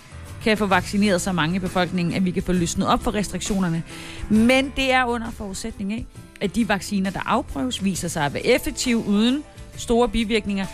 kan 0.43 0.57
få 0.57 0.65
vaccineret 0.65 1.21
så 1.21 1.31
mange 1.31 1.55
i 1.55 1.59
befolkningen, 1.59 2.13
at 2.13 2.25
vi 2.25 2.31
kan 2.31 2.43
få 2.43 2.51
løsnet 2.51 2.87
op 2.87 3.03
for 3.03 3.13
restriktionerne. 3.13 3.83
Men 4.29 4.73
det 4.75 4.91
er 4.91 5.05
under 5.05 5.31
forudsætning 5.31 5.93
af, 5.93 6.05
at 6.41 6.55
de 6.55 6.69
vacciner, 6.69 7.09
der 7.09 7.19
afprøves, 7.25 7.83
viser 7.83 8.07
sig 8.07 8.25
at 8.25 8.33
være 8.33 8.45
effektive 8.45 8.97
uden 8.97 9.43
store 9.77 10.09
bivirkninger. 10.09 10.65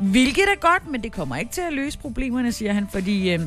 Hvilket 0.00 0.44
er 0.44 0.60
godt, 0.60 0.90
men 0.90 1.02
det 1.02 1.12
kommer 1.12 1.36
ikke 1.36 1.52
til 1.52 1.60
at 1.60 1.72
løse 1.72 1.98
problemerne, 1.98 2.52
siger 2.52 2.72
han, 2.72 2.88
fordi 2.92 3.30
øh, 3.30 3.40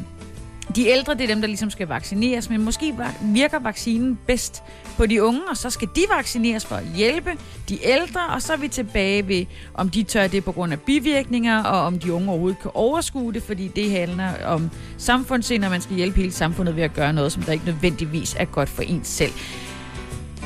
de 0.76 0.88
ældre, 0.88 1.14
det 1.14 1.22
er 1.22 1.28
dem, 1.28 1.42
der 1.42 1.48
ligesom 1.48 1.70
skal 1.70 1.88
vaccineres, 1.88 2.50
men 2.50 2.62
måske 2.62 2.96
virker 3.22 3.60
vaccinen 3.60 4.20
bedst 4.28 4.64
på 4.98 5.06
de 5.06 5.24
unge, 5.24 5.42
og 5.50 5.58
så 5.58 5.70
skal 5.70 5.88
de 5.96 6.02
vaccineres 6.18 6.66
for 6.66 6.76
at 6.76 6.86
hjælpe 6.96 7.32
de 7.70 7.86
ældre, 7.86 8.22
og 8.30 8.42
så 8.42 8.54
er 8.54 8.58
vi 8.58 8.68
tilbage 8.68 9.28
ved, 9.28 9.46
om 9.74 9.90
de 9.90 10.04
tør 10.04 10.28
det 10.28 10.44
på 10.44 10.52
grund 10.52 10.74
af 10.74 10.80
bivirkninger, 10.80 11.64
og 11.64 11.80
om 11.80 12.00
de 12.00 12.14
unge 12.14 12.30
overhovedet 12.30 12.60
kan 12.60 12.72
overskue 12.74 13.34
det, 13.34 13.44
fordi 13.44 13.68
det 13.68 13.92
handler 13.92 14.46
om 14.46 14.70
samfundssind, 14.98 15.66
og 15.66 15.72
man 15.72 15.82
skal 15.82 15.96
hjælpe 15.96 16.18
hele 16.18 16.32
samfundet 16.32 16.76
ved 16.76 16.84
at 16.84 16.94
gøre 16.94 17.14
noget, 17.14 17.32
som 17.32 17.44
der 17.44 17.52
ikke 17.52 17.66
nødvendigvis 17.66 18.36
er 18.40 18.46
godt 18.46 18.70
for 18.70 18.82
en 18.82 19.04
selv. 19.04 19.32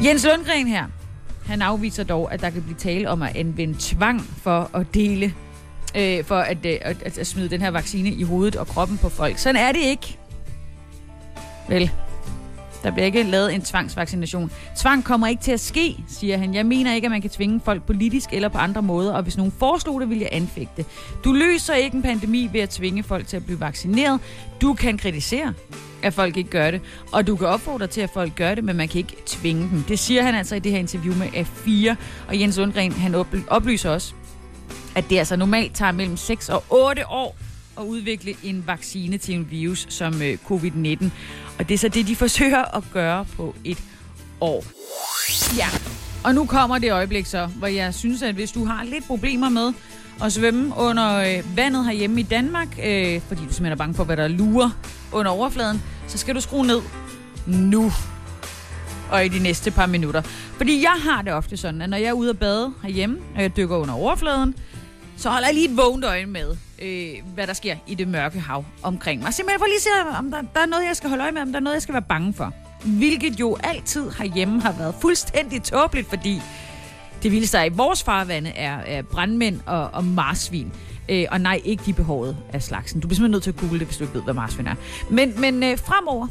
Jens 0.03 0.25
Lundgren 0.25 0.67
her, 0.67 0.85
han 1.45 1.61
afviser 1.61 2.03
dog, 2.03 2.33
at 2.33 2.41
der 2.41 2.49
kan 2.49 2.61
blive 2.61 2.77
tale 2.77 3.09
om 3.09 3.21
at 3.21 3.35
anvende 3.35 3.75
tvang 3.79 4.21
for 4.21 4.69
at 4.73 4.93
dele 4.93 5.33
øh, 5.95 6.23
for 6.23 6.35
at, 6.35 6.57
øh, 6.65 6.77
at, 6.81 7.19
at 7.19 7.27
smide 7.27 7.49
den 7.49 7.61
her 7.61 7.71
vaccine 7.71 8.09
i 8.09 8.23
hovedet 8.23 8.55
og 8.55 8.67
kroppen 8.67 8.97
på 8.97 9.09
folk. 9.09 9.37
Sådan 9.37 9.61
er 9.61 9.71
det 9.71 9.81
ikke. 9.81 10.17
Vel, 11.69 11.91
der 12.85 12.91
bliver 12.91 13.05
ikke 13.05 13.23
lavet 13.23 13.55
en 13.55 13.61
tvangsvaccination. 13.61 14.51
Tvang 14.77 15.03
kommer 15.03 15.27
ikke 15.27 15.43
til 15.43 15.51
at 15.51 15.59
ske, 15.59 15.97
siger 16.07 16.37
han. 16.37 16.53
Jeg 16.53 16.65
mener 16.65 16.93
ikke, 16.93 17.05
at 17.05 17.11
man 17.11 17.21
kan 17.21 17.29
tvinge 17.29 17.61
folk 17.65 17.83
politisk 17.83 18.29
eller 18.33 18.49
på 18.49 18.57
andre 18.57 18.81
måder, 18.81 19.13
og 19.13 19.23
hvis 19.23 19.37
nogen 19.37 19.53
foreslog 19.59 20.01
det, 20.01 20.09
vil 20.09 20.19
jeg 20.19 20.29
anfægte. 20.31 20.85
Du 21.23 21.33
løser 21.33 21.73
ikke 21.73 21.95
en 21.95 22.03
pandemi 22.03 22.49
ved 22.53 22.59
at 22.61 22.69
tvinge 22.69 23.03
folk 23.03 23.27
til 23.27 23.37
at 23.37 23.45
blive 23.45 23.59
vaccineret. 23.59 24.19
Du 24.61 24.73
kan 24.73 24.97
kritisere, 24.97 25.53
at 26.03 26.13
folk 26.13 26.37
ikke 26.37 26.49
gør 26.49 26.71
det, 26.71 26.81
og 27.11 27.27
du 27.27 27.35
kan 27.35 27.47
opfordre 27.47 27.87
til, 27.87 28.01
at 28.01 28.09
folk 28.09 28.35
gør 28.35 28.55
det, 28.55 28.63
men 28.63 28.75
man 28.75 28.87
kan 28.87 28.97
ikke 28.97 29.15
tvinge 29.25 29.69
dem. 29.69 29.83
Det 29.83 29.99
siger 29.99 30.23
han 30.23 30.35
altså 30.35 30.55
i 30.55 30.59
det 30.59 30.71
her 30.71 30.79
interview 30.79 31.15
med 31.15 31.27
F4, 31.27 31.95
og 32.27 32.39
Jens 32.39 32.57
Lundgren, 32.57 32.91
han 32.91 33.15
oplyser 33.47 33.89
også, 33.89 34.13
at 34.95 35.09
det 35.09 35.17
altså 35.17 35.35
normalt 35.35 35.75
tager 35.75 35.91
mellem 35.91 36.17
6 36.17 36.49
og 36.49 36.63
8 36.69 37.07
år 37.07 37.35
at 37.77 37.83
udvikle 37.83 38.35
en 38.43 38.63
vaccine 38.67 39.17
til 39.17 39.35
en 39.35 39.47
virus 39.51 39.85
som 39.89 40.21
øh, 40.21 40.37
covid-19. 40.51 41.05
Og 41.59 41.69
det 41.69 41.73
er 41.73 41.77
så 41.77 41.87
det, 41.87 42.07
de 42.07 42.15
forsøger 42.25 42.77
at 42.77 42.83
gøre 42.93 43.25
på 43.25 43.55
et 43.63 43.77
år. 44.41 44.63
Ja, 45.57 45.67
og 46.23 46.35
nu 46.35 46.45
kommer 46.45 46.77
det 46.77 46.91
øjeblik 46.91 47.25
så, 47.25 47.45
hvor 47.45 47.67
jeg 47.67 47.93
synes, 47.93 48.21
at 48.21 48.35
hvis 48.35 48.51
du 48.51 48.65
har 48.65 48.83
lidt 48.83 49.07
problemer 49.07 49.49
med 49.49 49.73
at 50.23 50.33
svømme 50.33 50.73
under 50.77 51.15
øh, 51.17 51.57
vandet 51.57 51.85
herhjemme 51.85 52.19
i 52.19 52.23
Danmark, 52.23 52.67
øh, 52.67 53.21
fordi 53.21 53.41
du 53.41 53.53
simpelthen 53.53 53.65
er 53.65 53.75
bange 53.75 53.93
for, 53.93 54.03
hvad 54.03 54.17
der 54.17 54.27
lurer 54.27 54.69
under 55.11 55.31
overfladen, 55.31 55.81
så 56.07 56.17
skal 56.17 56.35
du 56.35 56.41
skrue 56.41 56.67
ned 56.67 56.81
nu 57.47 57.91
og 59.11 59.25
i 59.25 59.27
de 59.27 59.39
næste 59.39 59.71
par 59.71 59.85
minutter. 59.85 60.21
Fordi 60.57 60.81
jeg 60.81 60.95
har 60.99 61.21
det 61.21 61.33
ofte 61.33 61.57
sådan, 61.57 61.81
at 61.81 61.89
når 61.89 61.97
jeg 61.97 62.07
er 62.07 62.13
ude 62.13 62.29
at 62.29 62.39
bade 62.39 62.73
herhjemme, 62.83 63.17
og 63.35 63.41
jeg 63.41 63.57
dykker 63.57 63.75
under 63.75 63.93
overfladen, 63.93 64.55
så 65.17 65.29
holder 65.29 65.47
jeg 65.47 65.53
lige 65.53 65.69
et 65.71 65.77
vågent 65.77 66.05
øje 66.05 66.25
med, 66.25 66.57
øh, 66.81 67.13
hvad 67.33 67.47
der 67.47 67.53
sker 67.53 67.75
i 67.87 67.95
det 67.95 68.07
mørke 68.07 68.39
hav 68.39 68.65
omkring 68.83 69.21
mig. 69.21 69.33
Simpelthen 69.33 69.59
for 69.59 69.65
lige 69.65 69.79
se, 69.79 69.89
om 70.17 70.31
der, 70.31 70.41
der 70.53 70.59
er 70.59 70.65
noget, 70.65 70.85
jeg 70.85 70.95
skal 70.95 71.09
holde 71.09 71.23
øje 71.23 71.31
med, 71.31 71.41
om 71.41 71.47
der 71.47 71.55
er 71.55 71.63
noget, 71.63 71.73
jeg 71.73 71.81
skal 71.81 71.93
være 71.93 72.01
bange 72.09 72.33
for. 72.33 72.53
Hvilket 72.85 73.39
jo 73.39 73.57
altid 73.63 74.11
herhjemme 74.11 74.61
har 74.61 74.71
været 74.71 74.95
fuldstændig 75.01 75.63
tåbeligt, 75.63 76.09
fordi 76.09 76.41
det 77.23 77.31
vildeste 77.31 77.57
er 77.57 77.63
i 77.63 77.69
vores 77.69 78.03
farvande 78.03 78.49
er, 78.49 78.77
er 78.77 79.01
brandmænd 79.01 79.59
og, 79.65 79.89
og 79.93 80.03
marsvin. 80.03 80.71
Øh, 81.09 81.25
og 81.31 81.41
nej, 81.41 81.61
ikke 81.65 81.83
de 81.85 81.93
behårede 81.93 82.37
af 82.53 82.63
slagsen. 82.63 82.99
Du 82.99 83.07
bliver 83.07 83.15
simpelthen 83.15 83.31
nødt 83.31 83.43
til 83.43 83.51
at 83.51 83.57
google 83.57 83.79
det, 83.79 83.87
hvis 83.87 83.97
du 83.97 84.03
ikke 84.03 84.13
ved, 84.13 84.21
hvad 84.21 84.33
marsvin 84.33 84.67
er. 84.67 84.75
Men, 85.09 85.41
men 85.41 85.63
øh, 85.63 85.77
fremover, 85.77 86.27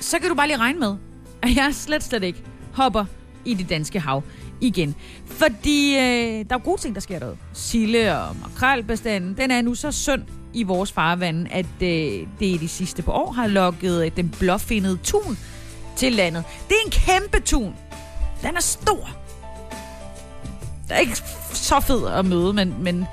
så 0.00 0.18
kan 0.18 0.28
du 0.28 0.34
bare 0.34 0.46
lige 0.46 0.58
regne 0.58 0.78
med, 0.78 0.96
at 1.42 1.56
jeg 1.56 1.74
slet, 1.74 2.02
slet 2.02 2.22
ikke 2.22 2.42
hopper 2.72 3.04
i 3.44 3.54
det 3.54 3.68
danske 3.68 4.00
hav 4.00 4.22
igen. 4.60 4.94
Fordi 5.26 5.96
øh, 5.96 6.44
der 6.50 6.54
er 6.54 6.58
gode 6.58 6.80
ting, 6.80 6.94
der 6.94 7.00
sker 7.00 7.18
derude. 7.18 7.36
Sille 7.52 8.18
og 8.18 8.36
makrelbestanden, 8.36 9.36
den 9.36 9.50
er 9.50 9.62
nu 9.62 9.74
så 9.74 9.92
sund 9.92 10.22
i 10.52 10.62
vores 10.62 10.92
farvand, 10.92 11.46
at 11.50 11.66
øh, 11.80 12.26
det 12.40 12.46
i 12.46 12.56
de 12.56 12.68
sidste 12.68 13.02
par 13.02 13.12
år 13.12 13.32
har 13.32 13.46
lukket 13.46 14.04
øh, 14.04 14.10
den 14.16 14.34
blåfindede 14.38 14.96
tun 14.96 15.38
til 15.96 16.12
landet. 16.12 16.44
Det 16.68 16.74
er 16.74 16.86
en 16.86 16.92
kæmpe 16.92 17.40
tun. 17.40 17.74
Den 18.42 18.56
er 18.56 18.60
stor. 18.60 19.10
Det 20.88 20.96
er 20.96 21.00
ikke 21.00 21.16
så 21.52 21.80
fed 21.80 22.06
at 22.06 22.24
møde, 22.24 22.52
men, 22.52 22.74
men 22.80 23.06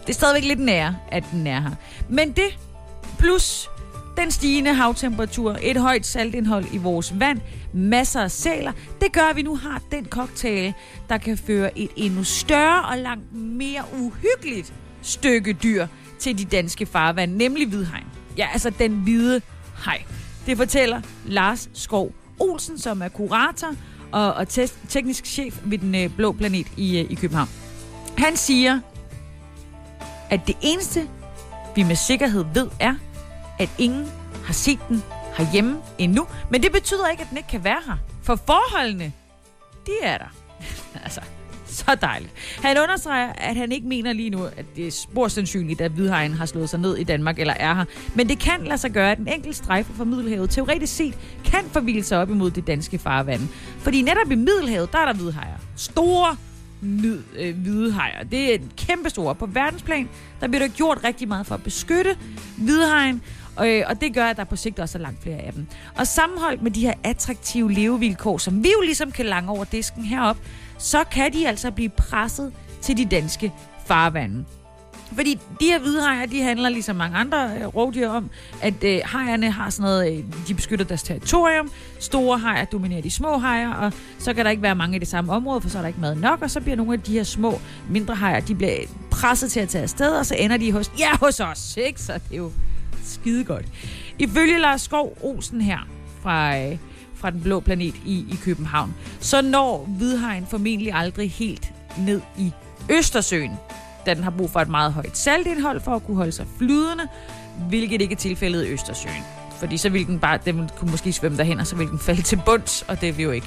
det 0.00 0.08
er 0.08 0.12
stadigvæk 0.12 0.44
lidt 0.44 0.60
nær, 0.60 0.92
at 1.08 1.24
den 1.32 1.46
er 1.46 1.60
her. 1.60 1.70
Men 2.08 2.32
det, 2.32 2.58
plus 3.18 3.70
den 4.16 4.30
stigende 4.30 4.74
havtemperatur, 4.74 5.56
et 5.62 5.76
højt 5.76 6.06
saltindhold 6.06 6.64
i 6.72 6.76
vores 6.76 7.20
vand, 7.20 7.40
masser 7.74 8.20
af 8.20 8.30
sæler, 8.30 8.72
det 9.00 9.12
gør, 9.12 9.22
at 9.22 9.36
vi 9.36 9.42
nu 9.42 9.56
har 9.56 9.82
den 9.90 10.06
cocktail, 10.06 10.72
der 11.08 11.18
kan 11.18 11.38
føre 11.38 11.78
et 11.78 11.90
endnu 11.96 12.24
større 12.24 12.84
og 12.84 12.98
langt 12.98 13.32
mere 13.34 13.82
uhyggeligt 14.00 14.72
stykke 15.02 15.52
dyr 15.52 15.86
til 16.18 16.38
de 16.38 16.44
danske 16.44 16.86
farvand, 16.86 17.34
nemlig 17.34 17.68
hvidhegn. 17.68 18.04
Ja, 18.36 18.48
altså 18.52 18.70
den 18.70 18.92
hvide 18.92 19.40
hej. 19.84 20.02
Det 20.46 20.56
fortæller 20.56 21.00
Lars 21.26 21.68
Skov 21.72 22.12
Olsen, 22.40 22.78
som 22.78 23.02
er 23.02 23.08
kurator 23.08 23.74
og, 24.12 24.34
og 24.34 24.48
te- 24.48 24.68
teknisk 24.88 25.26
chef 25.26 25.60
ved 25.64 25.78
den 25.78 25.94
øh, 25.94 26.10
blå 26.16 26.32
planet 26.32 26.66
i, 26.76 26.98
øh, 27.00 27.10
i 27.10 27.14
København. 27.14 27.48
Han 28.18 28.36
siger, 28.36 28.80
at 30.30 30.40
det 30.46 30.56
eneste, 30.62 31.08
vi 31.76 31.82
med 31.82 31.96
sikkerhed 31.96 32.44
ved, 32.54 32.68
er, 32.80 32.94
at 33.58 33.70
ingen 33.78 34.06
har 34.44 34.52
set 34.52 34.78
den 34.88 35.02
herhjemme 35.36 35.76
endnu. 35.98 36.26
Men 36.50 36.62
det 36.62 36.72
betyder 36.72 37.08
ikke, 37.08 37.22
at 37.22 37.28
den 37.28 37.36
ikke 37.36 37.48
kan 37.48 37.64
være 37.64 37.80
her. 37.86 37.96
For 38.22 38.36
forholdene, 38.36 39.12
de 39.86 39.92
er 40.02 40.18
der. 40.18 40.34
altså, 41.04 41.20
så 41.66 41.96
dejligt. 42.00 42.32
Han 42.62 42.78
understreger, 42.78 43.32
at 43.32 43.56
han 43.56 43.72
ikke 43.72 43.86
mener 43.88 44.12
lige 44.12 44.30
nu, 44.30 44.44
at 44.44 44.64
det 44.76 44.86
er 44.86 44.90
spor 44.90 45.28
sandsynligt, 45.28 45.80
at 45.80 45.90
hvidhajen 45.90 46.32
har 46.32 46.46
slået 46.46 46.70
sig 46.70 46.80
ned 46.80 46.96
i 46.96 47.04
Danmark 47.04 47.38
eller 47.38 47.54
er 47.54 47.74
her. 47.74 47.84
Men 48.14 48.28
det 48.28 48.38
kan 48.38 48.64
lade 48.64 48.78
sig 48.78 48.90
gøre, 48.90 49.12
at 49.12 49.18
en 49.18 49.28
enkelt 49.28 49.56
strejfe 49.56 49.92
fra 49.96 50.04
Middelhavet 50.04 50.50
teoretisk 50.50 50.96
set 50.96 51.14
kan 51.44 51.64
forvilde 51.72 52.02
sig 52.02 52.18
op 52.18 52.30
imod 52.30 52.50
det 52.50 52.66
danske 52.66 52.98
farvand. 52.98 53.48
Fordi 53.78 54.02
netop 54.02 54.30
i 54.30 54.34
Middelhavet, 54.34 54.92
der 54.92 54.98
er 54.98 55.06
der 55.06 55.14
hvidhajer. 55.14 55.56
Store 55.76 56.36
mid, 56.80 57.18
øh, 57.38 57.56
hvidehajer. 57.56 58.24
Det 58.24 58.54
er 58.54 58.58
kæmpe 58.76 59.10
store. 59.10 59.34
På 59.34 59.46
verdensplan, 59.46 60.08
der 60.40 60.48
bliver 60.48 60.66
der 60.66 60.74
gjort 60.74 61.00
rigtig 61.04 61.28
meget 61.28 61.46
for 61.46 61.54
at 61.54 61.62
beskytte 61.62 62.16
hvidhajen, 62.56 63.22
øh, 63.60 63.82
og 63.86 64.00
det 64.00 64.14
gør, 64.14 64.24
at 64.24 64.36
der 64.36 64.44
på 64.44 64.56
sigt 64.56 64.78
også 64.78 64.98
er 64.98 65.02
langt 65.02 65.22
flere 65.22 65.36
af 65.36 65.52
dem. 65.52 65.66
Og 65.98 66.06
sammenholdt 66.06 66.62
med 66.62 66.70
de 66.70 66.80
her 66.80 66.94
attraktive 67.04 67.72
levevilkår, 67.72 68.38
som 68.38 68.64
vi 68.64 68.68
jo 68.78 68.80
ligesom 68.80 69.12
kan 69.12 69.26
lange 69.26 69.50
over 69.50 69.64
disken 69.64 70.04
herop, 70.04 70.36
så 70.78 71.04
kan 71.04 71.32
de 71.32 71.48
altså 71.48 71.70
blive 71.70 71.88
presset 71.88 72.52
til 72.82 72.96
de 72.96 73.04
danske 73.04 73.52
farvande. 73.86 74.44
Fordi 75.14 75.38
de 75.60 75.64
her 75.64 75.78
hvidhajer, 75.78 76.26
de 76.26 76.42
handler 76.42 76.68
ligesom 76.68 76.96
mange 76.96 77.16
andre 77.16 77.50
øh, 77.58 77.66
rovdyr 77.66 78.08
om, 78.08 78.30
at 78.62 78.84
øh, 78.84 79.00
hajerne 79.04 79.50
har 79.50 79.70
sådan 79.70 79.82
noget, 79.82 80.12
øh, 80.12 80.24
de 80.48 80.54
beskytter 80.54 80.84
deres 80.84 81.02
territorium, 81.02 81.70
store 81.98 82.38
hajer 82.38 82.64
dominerer 82.64 83.02
de 83.02 83.10
små 83.10 83.38
hajer, 83.38 83.74
og 83.74 83.92
så 84.18 84.34
kan 84.34 84.44
der 84.44 84.50
ikke 84.50 84.62
være 84.62 84.74
mange 84.74 84.96
i 84.96 84.98
det 84.98 85.08
samme 85.08 85.32
område, 85.32 85.60
for 85.60 85.68
så 85.68 85.78
er 85.78 85.82
der 85.82 85.88
ikke 85.88 86.00
mad 86.00 86.14
nok, 86.14 86.42
og 86.42 86.50
så 86.50 86.60
bliver 86.60 86.76
nogle 86.76 86.92
af 86.92 87.00
de 87.00 87.12
her 87.12 87.24
små, 87.24 87.60
mindre 87.90 88.14
hajer, 88.14 88.40
de 88.40 88.54
bliver 88.54 88.76
presset 89.10 89.50
til 89.50 89.60
at 89.60 89.68
tage 89.68 89.82
afsted, 89.82 90.10
og 90.18 90.26
så 90.26 90.34
ender 90.34 90.56
de 90.56 90.72
hos, 90.72 90.92
ja, 90.98 91.16
hos 91.20 91.40
os, 91.40 91.76
ikke? 91.76 92.00
Så 92.00 92.12
det 92.12 92.32
er 92.32 92.36
jo 92.36 92.52
skide 93.04 93.44
godt. 93.44 93.66
Ifølge 94.18 94.58
Lars 94.58 94.80
Skov 94.80 95.18
Olsen 95.22 95.60
her 95.60 95.78
fra, 96.22 96.58
øh, 96.58 96.78
fra 97.14 97.30
Den 97.30 97.40
Blå 97.40 97.60
Planet 97.60 97.94
i, 98.04 98.26
i 98.32 98.38
København, 98.42 98.94
så 99.20 99.42
når 99.42 99.84
hvidhajen 99.88 100.46
formentlig 100.46 100.92
aldrig 100.94 101.30
helt 101.30 101.72
ned 101.98 102.20
i 102.38 102.52
Østersøen, 102.90 103.52
da 104.06 104.14
den 104.14 104.22
har 104.22 104.30
brug 104.30 104.50
for 104.50 104.60
et 104.60 104.68
meget 104.68 104.92
højt 104.92 105.16
saltindhold 105.16 105.80
for 105.80 105.94
at 105.94 106.04
kunne 106.04 106.16
holde 106.16 106.32
sig 106.32 106.46
flydende, 106.58 107.08
hvilket 107.68 108.00
ikke 108.00 108.12
er 108.12 108.16
tilfældet 108.16 108.66
i 108.66 108.68
Østersøen. 108.68 109.22
Fordi 109.58 109.76
så 109.76 109.88
ville 109.88 110.06
den 110.06 110.18
bare, 110.18 110.38
den 110.44 110.70
kunne 110.76 110.90
måske 110.90 111.12
svømme 111.12 111.38
derhen, 111.38 111.60
og 111.60 111.66
så 111.66 111.76
ville 111.76 111.90
den 111.90 111.98
falde 111.98 112.22
til 112.22 112.42
bunds, 112.46 112.82
og 112.82 113.00
det 113.00 113.08
er 113.08 113.12
vi 113.12 113.22
jo 113.22 113.30
ikke. 113.30 113.46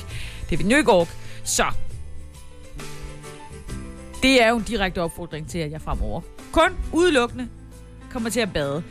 Det 0.50 0.60
er 0.60 0.64
vi 0.64 0.72
jo 0.72 0.78
ikke 0.78 0.92
orke. 0.92 1.12
Så, 1.44 1.66
det 4.24 4.44
er 4.44 4.50
jo 4.50 4.58
en 4.58 4.64
direkte 4.64 5.02
opfordring 5.02 5.50
til, 5.50 5.60
at 5.60 5.72
jeg 5.72 5.82
fremover 5.82 6.22
kun 6.52 6.78
udelukkende 6.94 7.48
kommer 8.10 8.30
til 8.30 8.40
at 8.40 8.54
bade 8.54 8.84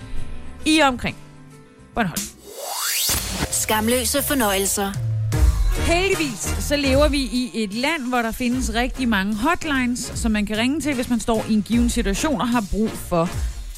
i 0.67 0.79
og 0.79 0.89
omkring 0.89 1.17
Bornholm. 1.95 2.23
Skamløse 3.51 4.23
fornøjelser. 4.23 4.93
Heldigvis 5.87 6.55
så 6.59 6.77
lever 6.77 7.09
vi 7.09 7.19
i 7.19 7.51
et 7.55 7.75
land, 7.75 8.09
hvor 8.09 8.23
der 8.23 8.33
findes 8.33 8.75
rigtig 8.75 9.09
mange 9.09 9.35
hotlines, 9.35 10.13
som 10.15 10.33
man 10.33 10.47
kan 10.47 10.57
ringe 10.57 10.81
til, 10.81 10.95
hvis 10.95 11.11
man 11.11 11.21
står 11.21 11.45
i 11.49 11.55
en 11.55 11.63
given 11.63 11.91
situation 11.91 12.41
og 12.41 12.49
har 12.49 12.65
brug 12.71 12.91
for 12.91 13.31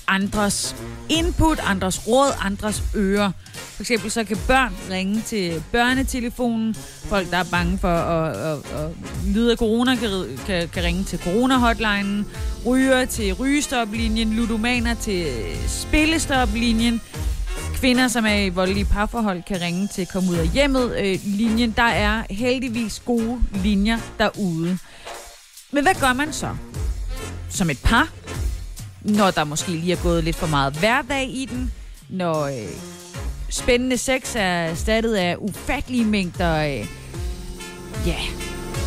andres 0.08 0.76
input, 1.08 1.58
andres 1.62 2.08
råd, 2.08 2.32
andres 2.40 2.82
ører. 2.96 3.30
For 3.54 3.82
eksempel 3.82 4.10
så 4.10 4.24
kan 4.24 4.36
børn 4.46 4.74
ringe 4.90 5.22
til 5.22 5.62
børnetelefonen. 5.72 6.74
Folk, 7.04 7.30
der 7.30 7.36
er 7.36 7.44
bange 7.50 7.78
for 7.78 7.88
at, 7.88 8.36
at, 8.36 8.84
at 8.84 8.90
lide 9.24 9.52
af 9.52 9.56
corona, 9.56 9.96
kan, 9.96 10.10
kan, 10.46 10.68
kan 10.68 10.84
ringe 10.84 11.04
til 11.04 11.18
corona-hotlinen. 11.18 12.26
Ryger 12.66 13.04
til 13.04 13.32
rygestoplinjen. 13.32 14.32
Ludomaner 14.32 14.94
til 14.94 15.26
spillestoplinjen 15.68 17.00
kvinder, 17.80 18.08
som 18.08 18.26
er 18.26 18.34
i 18.34 18.48
voldelige 18.48 18.84
parforhold, 18.84 19.42
kan 19.42 19.60
ringe 19.60 19.88
til 19.88 20.06
Kom 20.06 20.28
ud 20.28 20.34
af 20.34 20.48
hjemmet 20.48 20.96
øh, 20.98 21.18
linjen. 21.24 21.74
Der 21.76 21.82
er 21.82 22.22
heldigvis 22.30 23.02
gode 23.04 23.40
linjer 23.54 23.98
derude. 24.18 24.78
Men 25.72 25.82
hvad 25.82 25.94
gør 26.00 26.12
man 26.12 26.32
så? 26.32 26.56
Som 27.50 27.70
et 27.70 27.78
par? 27.84 28.08
Når 29.02 29.30
der 29.30 29.44
måske 29.44 29.70
lige 29.70 29.92
er 29.92 30.02
gået 30.02 30.24
lidt 30.24 30.36
for 30.36 30.46
meget 30.46 30.78
hverdag 30.78 31.28
i 31.30 31.48
den? 31.50 31.72
Når 32.08 32.46
øh, 32.46 32.68
spændende 33.50 33.98
sex 33.98 34.36
er 34.36 34.40
erstattet 34.40 35.14
af 35.14 35.36
ufattelige 35.38 36.04
mængder 36.04 36.56
øh, 36.56 36.86
ja, 38.06 38.18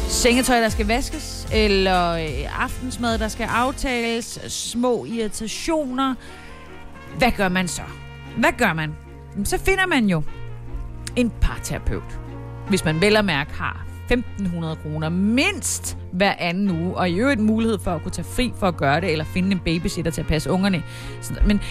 sengetøj, 0.07 0.59
der 0.59 0.69
skal 0.69 0.87
vaskes? 0.87 1.47
Eller 1.53 2.11
øh, 2.11 2.63
aftensmad, 2.63 3.19
der 3.19 3.27
skal 3.27 3.43
aftales? 3.43 4.39
Små 4.47 5.05
irritationer? 5.05 6.15
Hvad 7.17 7.31
gør 7.31 7.49
man 7.49 7.67
så? 7.67 7.81
Hvad 8.37 8.51
gør 8.57 8.73
man? 8.73 8.95
Så 9.43 9.57
finder 9.57 9.85
man 9.85 10.05
jo 10.05 10.23
en 11.15 11.31
parterapeut. 11.41 12.19
Hvis 12.69 12.85
man 12.85 13.01
vel 13.01 13.17
og 13.17 13.25
mærke 13.25 13.53
har 13.53 13.90
1.500 14.11 14.75
kroner 14.81 15.09
mindst 15.09 15.97
hver 16.11 16.33
anden 16.39 16.69
uge, 16.69 16.95
og 16.97 17.09
i 17.09 17.19
øvrigt 17.19 17.39
mulighed 17.39 17.79
for 17.79 17.91
at 17.91 18.03
kunne 18.03 18.11
tage 18.11 18.25
fri 18.25 18.51
for 18.55 18.67
at 18.67 18.77
gøre 18.77 19.01
det, 19.01 19.11
eller 19.11 19.25
finde 19.25 19.51
en 19.51 19.59
babysitter 19.59 20.11
til 20.11 20.21
at 20.21 20.27
passe 20.27 20.49
ungerne. 20.51 20.83
Men 21.45 21.61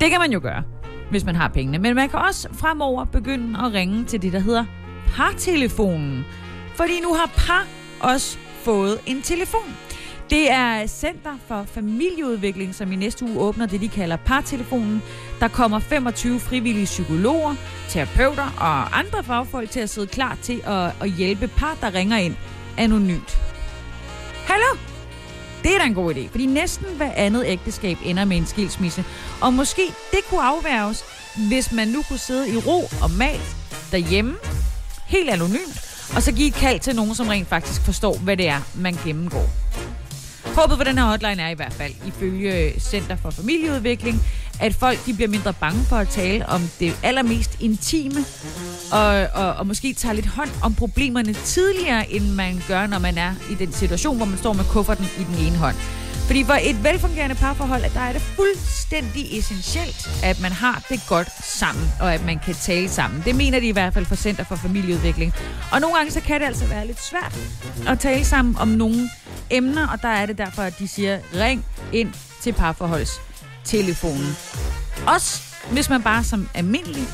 det 0.00 0.10
kan 0.10 0.20
man 0.20 0.32
jo 0.32 0.40
gøre, 0.42 0.62
hvis 1.10 1.24
man 1.24 1.34
har 1.34 1.48
pengene. 1.48 1.78
Men 1.78 1.94
man 1.94 2.08
kan 2.08 2.18
også 2.18 2.48
fremover 2.52 3.04
begynde 3.04 3.58
at 3.64 3.72
ringe 3.72 4.04
til 4.04 4.22
det, 4.22 4.32
der 4.32 4.38
hedder 4.38 4.64
partelefonen. 5.06 6.24
Fordi 6.74 7.00
nu 7.02 7.14
har 7.14 7.30
par 7.36 7.66
også 8.00 8.38
fået 8.62 8.98
en 9.06 9.22
telefon. 9.22 9.76
Det 10.30 10.50
er 10.50 10.86
Center 10.86 11.38
for 11.48 11.64
Familieudvikling, 11.74 12.74
som 12.74 12.92
i 12.92 12.96
næste 12.96 13.24
uge 13.24 13.38
åbner 13.38 13.66
det, 13.66 13.80
de 13.80 13.88
kalder 13.88 14.16
partelefonen. 14.16 15.02
Der 15.40 15.48
kommer 15.48 15.78
25 15.78 16.40
frivillige 16.40 16.84
psykologer, 16.84 17.54
terapeuter 17.88 18.54
og 18.58 18.98
andre 18.98 19.24
fagfolk 19.24 19.70
til 19.70 19.80
at 19.80 19.90
sidde 19.90 20.06
klar 20.06 20.38
til 20.42 20.62
at, 20.66 20.92
at 21.00 21.10
hjælpe 21.10 21.48
par, 21.48 21.76
der 21.80 21.94
ringer 21.94 22.16
ind 22.16 22.34
anonymt. 22.78 23.38
Hallo? 24.46 24.78
Det 25.62 25.74
er 25.74 25.78
da 25.78 25.84
en 25.84 25.94
god 25.94 26.14
idé, 26.14 26.28
fordi 26.30 26.46
næsten 26.46 26.86
hver 26.96 27.12
andet 27.16 27.44
ægteskab 27.46 27.98
ender 28.04 28.24
med 28.24 28.36
en 28.36 28.46
skilsmisse. 28.46 29.04
Og 29.40 29.52
måske 29.52 29.82
det 30.10 30.20
kunne 30.28 30.42
afværges, 30.42 31.04
hvis 31.48 31.72
man 31.72 31.88
nu 31.88 32.02
kunne 32.02 32.18
sidde 32.18 32.50
i 32.50 32.56
ro 32.56 32.88
og 33.02 33.10
mag 33.10 33.40
derhjemme, 33.92 34.36
helt 35.06 35.30
anonymt, 35.30 35.80
og 36.16 36.22
så 36.22 36.32
give 36.32 36.48
et 36.48 36.54
kald 36.54 36.80
til 36.80 36.96
nogen, 36.96 37.14
som 37.14 37.28
rent 37.28 37.48
faktisk 37.48 37.80
forstår, 37.80 38.18
hvad 38.18 38.36
det 38.36 38.48
er, 38.48 38.60
man 38.74 38.94
gennemgår. 39.04 39.69
Håbet 40.60 40.78
på 40.78 40.84
den 40.84 40.98
her 40.98 41.04
hotline 41.04 41.42
er 41.42 41.48
i 41.48 41.54
hvert 41.54 41.72
fald, 41.72 41.92
ifølge 42.06 42.80
Center 42.80 43.16
for 43.16 43.30
Familieudvikling, 43.30 44.22
at 44.60 44.74
folk 44.74 45.06
de 45.06 45.14
bliver 45.14 45.28
mindre 45.28 45.52
bange 45.52 45.84
for 45.88 45.96
at 45.96 46.08
tale 46.08 46.48
om 46.48 46.60
det 46.80 46.96
allermest 47.02 47.60
intime, 47.60 48.24
og, 48.92 49.26
og, 49.34 49.52
og 49.54 49.66
måske 49.66 49.94
tager 49.94 50.12
lidt 50.12 50.26
hånd 50.26 50.50
om 50.62 50.74
problemerne 50.74 51.32
tidligere, 51.32 52.10
end 52.10 52.30
man 52.30 52.62
gør, 52.68 52.86
når 52.86 52.98
man 52.98 53.18
er 53.18 53.34
i 53.50 53.54
den 53.54 53.72
situation, 53.72 54.16
hvor 54.16 54.26
man 54.26 54.38
står 54.38 54.52
med 54.52 54.64
kufferten 54.64 55.06
i 55.20 55.24
den 55.24 55.46
ene 55.46 55.56
hånd. 55.56 55.76
Fordi 56.30 56.44
for 56.44 56.58
et 56.62 56.84
velfungerende 56.84 57.34
parforhold, 57.34 57.84
at 57.84 57.94
der 57.94 58.00
er 58.00 58.12
det 58.12 58.22
fuldstændig 58.22 59.38
essentielt, 59.38 60.10
at 60.22 60.40
man 60.40 60.52
har 60.52 60.82
det 60.88 61.00
godt 61.08 61.44
sammen, 61.44 61.92
og 62.00 62.14
at 62.14 62.24
man 62.24 62.38
kan 62.38 62.54
tale 62.54 62.88
sammen. 62.88 63.22
Det 63.24 63.34
mener 63.34 63.60
de 63.60 63.66
i 63.66 63.72
hvert 63.72 63.94
fald 63.94 64.06
for 64.06 64.14
Center 64.14 64.44
for 64.44 64.56
Familieudvikling. 64.56 65.34
Og 65.72 65.80
nogle 65.80 65.96
gange 65.96 66.12
så 66.12 66.20
kan 66.20 66.40
det 66.40 66.46
altså 66.46 66.66
være 66.66 66.86
lidt 66.86 67.02
svært 67.02 67.38
at 67.88 67.98
tale 67.98 68.24
sammen 68.24 68.56
om 68.58 68.68
nogle 68.68 69.10
emner, 69.50 69.88
og 69.88 70.02
der 70.02 70.08
er 70.08 70.26
det 70.26 70.38
derfor, 70.38 70.62
at 70.62 70.78
de 70.78 70.88
siger, 70.88 71.18
ring 71.34 71.64
ind 71.92 72.12
til 72.42 72.52
parforholdstelefonen. 72.52 74.36
Også 75.06 75.42
hvis 75.72 75.90
man 75.90 76.02
bare 76.02 76.24
som 76.24 76.48
almindelig 76.54 77.08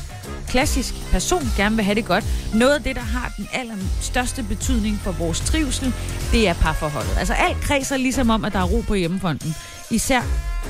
klassisk 0.47 0.93
person 1.11 1.41
gerne 1.57 1.75
vil 1.75 1.85
have 1.85 1.95
det 1.95 2.05
godt. 2.05 2.25
Noget 2.53 2.75
af 2.75 2.83
det, 2.83 2.95
der 2.95 3.01
har 3.01 3.33
den 3.37 3.47
allerstørste 3.53 4.43
betydning 4.43 4.99
for 5.03 5.11
vores 5.11 5.39
trivsel, 5.39 5.93
det 6.31 6.47
er 6.47 6.53
parforholdet. 6.53 7.17
Altså 7.17 7.33
alt 7.33 7.57
kredser 7.61 7.97
ligesom 7.97 8.29
om, 8.29 8.45
at 8.45 8.53
der 8.53 8.59
er 8.59 8.63
ro 8.63 8.81
på 8.87 8.93
hjemmefronten. 8.93 9.55
Især 9.91 10.21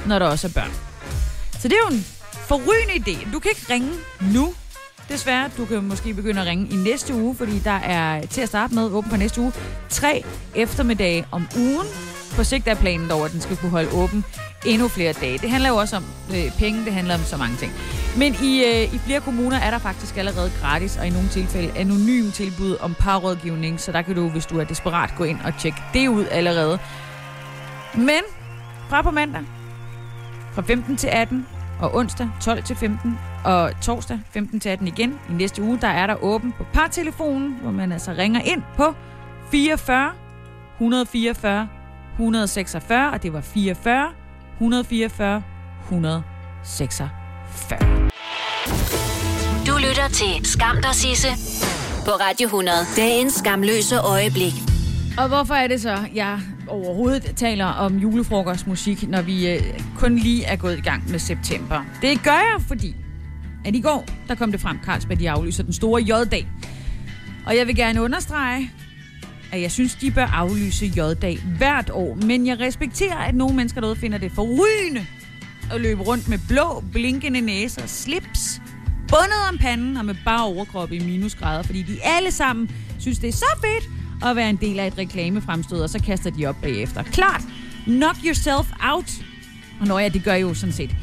når 0.08 0.20
der 0.20 0.26
også 0.26 0.48
er 0.48 0.52
børn. 0.52 0.72
Så 1.60 1.68
det 1.68 1.74
er 1.74 1.90
jo 1.90 1.96
en 1.96 2.06
forrygende 2.32 2.94
idé. 2.94 3.32
Du 3.34 3.40
kan 3.40 3.52
ikke 3.52 3.74
ringe 3.74 3.92
nu, 4.34 4.54
desværre. 5.10 5.50
Du 5.58 5.66
kan 5.66 5.84
måske 5.84 6.14
begynde 6.14 6.42
at 6.42 6.48
ringe 6.48 6.68
i 6.72 6.76
næste 6.76 7.14
uge, 7.14 7.36
fordi 7.36 7.60
der 7.60 7.72
er 7.72 8.26
til 8.26 8.42
at 8.42 8.48
starte 8.48 8.76
med 8.76 8.84
åben 8.84 9.10
for 9.10 9.18
næste 9.18 9.42
uge 9.42 9.54
tre 9.90 10.24
eftermiddage 10.56 11.26
om 11.32 11.48
ugen. 11.58 11.88
På 12.36 12.44
sigt 12.44 12.68
er 12.68 12.76
planen 12.76 13.10
dog, 13.10 13.26
at 13.26 13.32
den 13.32 13.42
skal 13.42 13.58
kunne 13.58 13.72
holde 13.72 13.90
åben 13.92 14.26
endnu 14.66 14.88
flere 14.88 15.14
dage. 15.14 15.38
Det 15.38 15.50
handler 15.52 15.70
jo 15.70 15.76
også 15.76 15.96
om 15.96 16.06
øh, 16.30 16.52
penge, 16.60 16.86
det 16.86 16.94
handler 16.94 17.16
om 17.16 17.22
så 17.22 17.38
mange 17.38 17.58
ting. 17.58 17.72
Men 18.18 18.36
i, 18.44 18.64
øh, 18.64 18.94
i 18.94 18.98
flere 18.98 19.22
kommuner 19.22 19.58
er 19.58 19.72
der 19.72 19.78
faktisk 19.78 20.18
allerede 20.18 20.52
gratis, 20.62 20.98
og 20.98 21.08
i 21.08 21.10
nogle 21.10 21.30
tilfælde 21.30 21.78
anonym 21.78 22.32
tilbud 22.32 22.78
om 22.80 22.96
parrådgivning, 23.00 23.80
så 23.80 23.92
der 23.92 24.02
kan 24.02 24.16
du, 24.16 24.30
hvis 24.30 24.46
du 24.46 24.60
er 24.60 24.64
desperat, 24.64 25.14
gå 25.18 25.24
ind 25.24 25.40
og 25.46 25.54
tjekke 25.60 25.82
det 25.94 26.08
ud 26.08 26.26
allerede. 26.32 26.80
Men 27.96 28.22
fra 28.90 29.02
på 29.02 29.12
mandag, 29.12 29.42
fra 30.54 30.62
15 30.62 30.98
til 30.98 31.08
18, 31.08 31.48
og 31.80 31.96
onsdag 31.96 32.30
12 32.42 32.64
til 32.64 32.76
15, 32.76 33.20
og 33.46 33.72
torsdag 33.82 34.20
15 34.32 34.60
til 34.60 34.70
18 34.70 34.88
igen 34.88 35.20
i 35.30 35.34
næste 35.34 35.62
uge, 35.62 35.78
der 35.82 35.88
er 35.88 36.08
der 36.08 36.24
åben 36.24 36.52
på 36.52 36.66
partelefonen, 36.74 37.58
hvor 37.62 37.72
man 37.72 37.92
altså 37.92 38.12
ringer 38.12 38.42
ind 38.42 38.64
på 38.76 38.94
44 39.52 40.12
144 40.74 41.68
146, 42.14 43.12
og 43.12 43.24
det 43.24 43.34
var 43.34 43.42
44 43.42 44.10
144 44.60 45.44
146. 45.84 47.10
Du 49.68 49.78
lytter 49.78 50.08
til 50.14 50.46
Skam 50.46 50.76
der 50.82 50.92
Sisse 50.92 51.28
på 52.06 52.12
Radio 52.12 52.46
100. 52.46 52.78
Dagens 52.96 53.34
skamløse 53.34 53.98
øjeblik. 54.00 54.54
Og 55.18 55.28
hvorfor 55.28 55.54
er 55.54 55.68
det 55.68 55.82
så, 55.82 55.98
jeg 56.16 56.40
overhovedet 56.68 57.36
taler 57.36 57.66
om 57.66 57.98
julefrokostmusik, 57.98 59.10
når 59.10 59.22
vi 59.22 59.50
øh, 59.50 59.62
kun 59.98 60.16
lige 60.16 60.44
er 60.46 60.56
gået 60.56 60.78
i 60.78 60.82
gang 60.82 61.12
med 61.12 61.20
september? 61.20 61.86
Det 62.02 62.24
gør 62.24 62.32
jeg, 62.32 62.62
fordi 62.68 62.96
at 63.66 63.76
i 63.76 63.82
går, 63.82 64.06
der 64.28 64.36
kom 64.36 64.52
det 64.52 64.62
frem, 64.62 64.78
Carlsberg, 64.86 65.20
de 65.20 65.30
aflyser 65.30 65.64
den 65.64 65.74
store 65.74 66.02
J-dag. 66.02 66.48
Og 67.46 67.58
jeg 67.58 67.68
vil 67.68 67.76
gerne 67.76 68.02
understrege, 68.02 68.72
at 69.52 69.62
jeg 69.62 69.72
synes, 69.72 69.96
de 69.96 70.12
bør 70.12 70.26
aflyse 70.26 70.86
J-dag 70.86 71.40
hvert 71.58 71.90
år. 71.90 72.16
Men 72.16 72.48
jeg 72.48 72.60
respekterer, 72.60 73.18
at 73.18 73.36
nogle 73.36 73.56
mennesker 73.56 73.82
derude 73.82 73.96
finder 73.96 74.18
det 74.18 74.32
forrygende 74.32 75.06
at 75.72 75.82
løbe 75.82 76.02
rundt 76.02 76.30
med 76.30 76.40
blå, 76.48 76.84
blinkende 76.92 77.42
næser, 77.42 77.88
slips, 77.88 78.62
bundet 79.08 79.50
om 79.50 79.58
panden 79.58 79.98
og 79.98 80.06
med 80.06 80.16
bare 80.26 80.46
overkrop 80.46 80.92
i 80.92 81.00
minusgrader, 81.00 81.64
fordi 81.64 81.82
de 81.82 81.98
alle 82.04 82.32
sammen 82.32 82.72
synes, 83.00 83.20
det 83.20 83.28
er 83.28 83.34
så 83.34 83.60
fedt 83.62 83.90
at 84.26 84.36
være 84.36 84.50
en 84.50 84.56
del 84.56 84.80
af 84.80 84.88
et 84.88 84.98
reklamefremstød, 84.98 85.82
og 85.82 85.90
så 85.90 86.00
kaster 86.04 86.30
de 86.30 86.46
op 86.46 86.56
bagefter. 86.62 87.04
Klart, 87.04 87.42
knock 87.86 88.18
yourself 88.26 88.72
out. 88.80 89.12
Og 89.82 89.88
når 89.88 90.00
ja, 90.00 90.10
det 90.10 90.24
gør 90.24 90.34
jo 90.34 90.54
sådan 90.54 90.74
set 90.74 90.96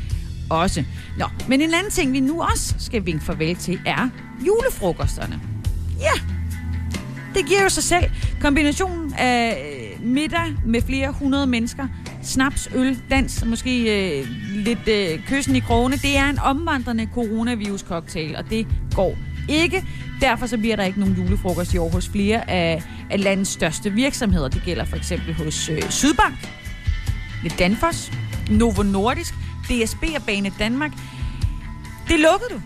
også. 0.50 0.85
Nå, 1.18 1.26
men 1.48 1.61
en 1.61 1.74
anden 1.74 1.92
ting, 1.92 2.12
vi 2.12 2.20
nu 2.20 2.42
også 2.42 2.74
skal 2.78 3.07
vinke 3.07 3.24
farvel 3.24 3.57
til, 3.57 3.80
er 3.87 4.09
julefrokosterne. 4.46 5.40
Ja, 6.00 6.34
det 7.35 7.47
giver 7.47 7.62
jo 7.62 7.68
sig 7.68 7.83
selv. 7.83 8.05
Kombinationen 8.40 9.14
af 9.18 9.73
øh, 10.01 10.07
middag 10.07 10.55
med 10.66 10.83
flere 10.83 11.12
hundrede 11.12 11.47
mennesker, 11.47 11.87
snaps, 12.23 12.68
øl, 12.75 13.03
dans 13.11 13.44
måske 13.44 13.83
øh, 14.20 14.27
lidt 14.55 14.88
øh, 14.88 15.27
kyssen 15.27 15.57
i 15.57 15.61
krogene, 15.61 15.97
det 15.97 16.16
er 16.16 16.31
en 16.31 16.38
omvandrende 16.38 17.09
coronavirus-cocktail, 17.14 18.37
og 18.37 18.51
det 18.51 18.66
går 18.94 19.16
ikke. 19.49 19.85
Derfor 20.20 20.47
så 20.47 20.59
bliver 20.59 20.77
der 20.77 20.85
ikke 20.85 21.01
nogen 21.01 21.14
julefrokost 21.14 21.75
i 21.75 21.79
år 21.79 21.88
hos 21.88 22.09
flere 22.09 22.51
af, 22.51 22.83
af 23.11 23.23
landets 23.23 23.51
største 23.51 23.90
virksomheder. 23.90 24.49
Det 24.49 24.62
gælder 24.64 24.85
for 24.85 24.97
eksempel 24.97 25.35
hos 25.35 25.68
øh, 25.68 25.90
Sydbank, 25.90 26.35
ved 27.42 27.51
Danfoss, 27.59 28.12
Novo 28.51 28.83
Nordisk, 28.83 29.35
DSB 29.64 30.03
og 30.16 30.23
Bane 30.27 30.53
Danmark. 30.59 30.92
Det 32.09 32.20
lukkede 32.20 32.51
du. 32.51 32.61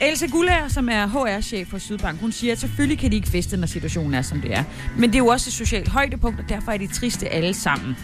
Else 0.00 0.28
Gullager, 0.28 0.68
som 0.68 0.88
er 0.88 1.06
HR-chef 1.06 1.68
for 1.68 1.78
Sydbank, 1.78 2.20
hun 2.20 2.32
siger, 2.32 2.52
at 2.52 2.58
selvfølgelig 2.58 2.98
kan 2.98 3.10
de 3.10 3.16
ikke 3.16 3.28
feste, 3.28 3.56
når 3.56 3.66
situationen 3.66 4.14
er, 4.14 4.22
som 4.22 4.40
det 4.40 4.54
er. 4.54 4.64
Men 4.98 5.10
det 5.10 5.14
er 5.14 5.18
jo 5.18 5.26
også 5.26 5.48
et 5.48 5.52
socialt 5.52 5.88
højdepunkt, 5.88 6.40
og 6.40 6.48
derfor 6.48 6.72
er 6.72 6.76
de 6.76 6.86
triste 6.86 7.28
alle 7.28 7.54
sammen. 7.54 7.96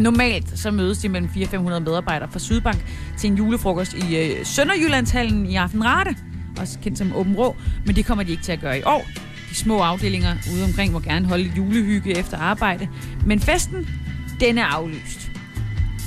Normalt 0.00 0.58
så 0.58 0.70
mødes 0.70 0.98
de 0.98 1.08
mellem 1.08 1.30
400-500 1.36 1.58
medarbejdere 1.78 2.28
fra 2.32 2.38
Sydbank 2.38 2.84
til 3.18 3.30
en 3.30 3.36
julefrokost 3.36 3.94
i 3.94 4.16
øh, 4.16 4.46
Sønderjyllandshallen 4.46 5.46
i 5.46 5.56
Aftenrate, 5.56 6.16
også 6.58 6.78
kendt 6.82 6.98
som 6.98 7.16
Åben 7.16 7.36
Rå, 7.36 7.56
men 7.86 7.96
det 7.96 8.06
kommer 8.06 8.24
de 8.24 8.30
ikke 8.30 8.42
til 8.42 8.52
at 8.52 8.60
gøre 8.60 8.78
i 8.78 8.82
år. 8.82 9.06
De 9.50 9.54
små 9.54 9.78
afdelinger 9.78 10.36
ude 10.54 10.64
omkring 10.64 10.92
må 10.92 11.00
gerne 11.00 11.26
holde 11.26 11.52
julehygge 11.56 12.18
efter 12.18 12.38
arbejde, 12.38 12.88
men 13.26 13.40
festen, 13.40 13.88
den 14.40 14.58
er 14.58 14.64
aflyst. 14.64 15.30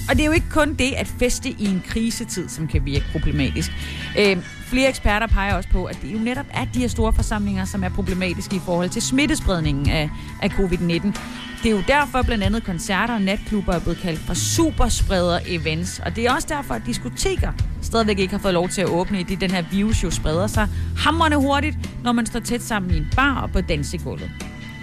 Og 0.10 0.16
det 0.16 0.22
er 0.22 0.26
jo 0.26 0.32
ikke 0.32 0.50
kun 0.50 0.74
det 0.74 0.94
at 0.98 1.08
feste 1.08 1.50
i 1.50 1.66
en 1.66 1.84
krisetid, 1.88 2.50
som 2.50 2.68
kan 2.68 2.86
virke 2.86 3.06
problematisk. 3.12 3.72
Øh, 4.20 4.38
flere 4.72 4.90
eksperter 4.90 5.28
peger 5.28 5.54
også 5.56 5.70
på, 5.70 5.86
at 5.86 5.98
det 6.02 6.14
jo 6.14 6.18
netop 6.20 6.46
er 6.54 6.66
de 6.74 6.80
her 6.80 6.88
store 6.88 7.14
forsamlinger, 7.14 7.66
som 7.66 7.84
er 7.84 7.90
problematiske 7.90 8.56
i 8.56 8.60
forhold 8.66 8.90
til 8.90 9.02
smittespredningen 9.02 9.90
af, 9.90 10.10
af 10.42 10.50
covid-19. 10.50 11.20
Det 11.64 11.72
er 11.72 11.76
jo 11.76 11.84
derfor 11.88 12.22
blandt 12.22 12.44
andet 12.44 12.64
koncerter 12.64 13.14
og 13.14 13.22
natklubber 13.22 13.74
er 13.74 13.80
blevet 13.80 14.00
kaldt 14.00 14.20
for 14.20 14.34
superspreder-events. 14.34 16.06
Og 16.06 16.16
det 16.16 16.26
er 16.28 16.34
også 16.34 16.48
derfor, 16.52 16.74
at 16.74 16.82
diskoteker 16.86 17.52
stadigvæk 17.82 18.20
ikke 18.20 18.34
har 18.34 18.40
fået 18.40 18.54
lov 18.54 18.70
til 18.70 18.82
at 18.82 18.88
åbne, 18.88 19.20
i 19.20 19.24
det 19.24 19.42
den 19.42 19.52
her 19.52 19.64
virus 19.72 20.04
jo 20.04 20.12
spreder 20.12 20.48
sig 20.48 20.68
hamrende 20.98 21.38
hurtigt, 21.38 21.78
når 22.04 22.12
man 22.12 22.26
står 22.26 22.40
tæt 22.40 22.62
sammen 22.62 22.92
i 22.92 22.98
en 22.98 23.08
bar 23.16 23.42
og 23.42 23.52
på 23.52 23.62
dansegulvet. 23.62 24.32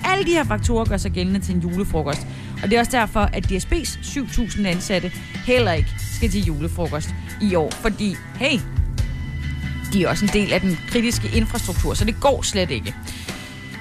Alle 0.04 0.24
de 0.24 0.30
her 0.30 0.44
faktorer 0.44 0.84
gør 0.84 0.96
sig 0.96 1.12
gældende 1.12 1.40
til 1.40 1.54
en 1.54 1.60
julefrokost. 1.60 2.26
Og 2.62 2.70
det 2.70 2.76
er 2.76 2.80
også 2.80 2.92
derfor, 2.92 3.20
at 3.20 3.46
DSB's 3.52 3.98
7.000 4.02 4.66
ansatte 4.66 5.12
heller 5.46 5.72
ikke 5.72 5.90
skal 6.16 6.30
til 6.30 6.44
julefrokost 6.44 7.14
i 7.42 7.54
år. 7.54 7.70
Fordi, 7.70 8.14
hey, 8.40 8.60
de 9.92 10.04
er 10.04 10.08
også 10.08 10.24
en 10.24 10.30
del 10.32 10.52
af 10.52 10.60
den 10.60 10.78
kritiske 10.88 11.30
infrastruktur, 11.34 11.94
så 11.94 12.04
det 12.04 12.20
går 12.20 12.42
slet 12.42 12.70
ikke. 12.70 12.94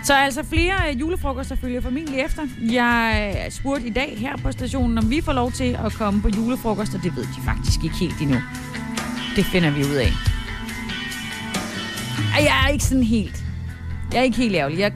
Så 0.04 0.14
altså 0.14 0.44
flere 0.44 0.74
øh, 0.90 1.00
julefrokoster 1.00 1.56
følger 1.56 1.82
formentlig 1.82 2.20
efter. 2.20 2.48
Jeg 2.72 3.48
spurgte 3.50 3.88
i 3.88 3.90
dag 3.90 4.16
her 4.18 4.38
på 4.38 4.52
stationen, 4.52 4.98
om 4.98 5.10
vi 5.10 5.22
får 5.22 5.34
lov 5.34 5.52
til 5.52 5.78
at 5.86 5.94
komme 5.94 6.22
på 6.22 6.30
julefrokost, 6.30 6.96
og 6.96 7.04
det 7.04 7.16
ved 7.16 7.24
de 7.24 7.42
faktisk 7.46 7.84
ikke 7.84 7.96
helt 7.96 8.22
endnu. 8.22 8.38
Det 9.36 9.46
finder 9.46 9.70
vi 9.70 9.84
ud 9.84 9.96
af. 9.96 10.12
Jeg 12.40 12.64
er 12.66 12.68
ikke 12.68 12.86
sådan 12.86 13.04
helt... 13.04 13.44
Jeg 14.12 14.20
er 14.20 14.24
ikke 14.24 14.38
helt 14.38 14.56
ærgerlig. 14.56 14.80
Jeg 14.80 14.94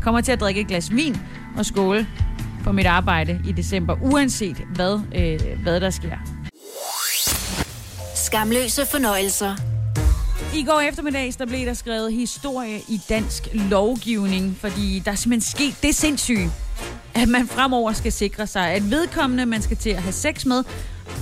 kommer 0.00 0.20
til 0.20 0.32
at 0.32 0.40
drikke 0.40 0.60
et 0.60 0.66
glas 0.66 0.94
vin 0.94 1.16
og 1.56 1.66
skåle 1.66 2.06
på 2.64 2.72
mit 2.72 2.86
arbejde 2.86 3.40
i 3.48 3.52
december, 3.52 3.96
uanset 4.02 4.56
hvad, 4.74 5.00
øh, 5.14 5.62
hvad 5.62 5.80
der 5.80 5.90
sker. 5.90 6.16
Skamløse 8.16 8.86
fornøjelser. 8.90 9.71
I 10.54 10.62
går 10.64 10.80
eftermiddags, 10.80 11.36
der 11.36 11.46
blev 11.46 11.66
der 11.66 11.74
skrevet 11.74 12.12
historie 12.12 12.80
i 12.88 13.00
dansk 13.08 13.48
lovgivning, 13.54 14.56
fordi 14.60 15.02
der 15.04 15.10
er 15.10 15.14
simpelthen 15.14 15.50
sket 15.50 15.82
det 15.82 15.94
sindssyge, 15.94 16.50
at 17.14 17.28
man 17.28 17.48
fremover 17.48 17.92
skal 17.92 18.12
sikre 18.12 18.46
sig, 18.46 18.68
at 18.68 18.90
vedkommende, 18.90 19.46
man 19.46 19.62
skal 19.62 19.76
til 19.76 19.90
at 19.90 20.02
have 20.02 20.12
sex 20.12 20.44
med, 20.44 20.64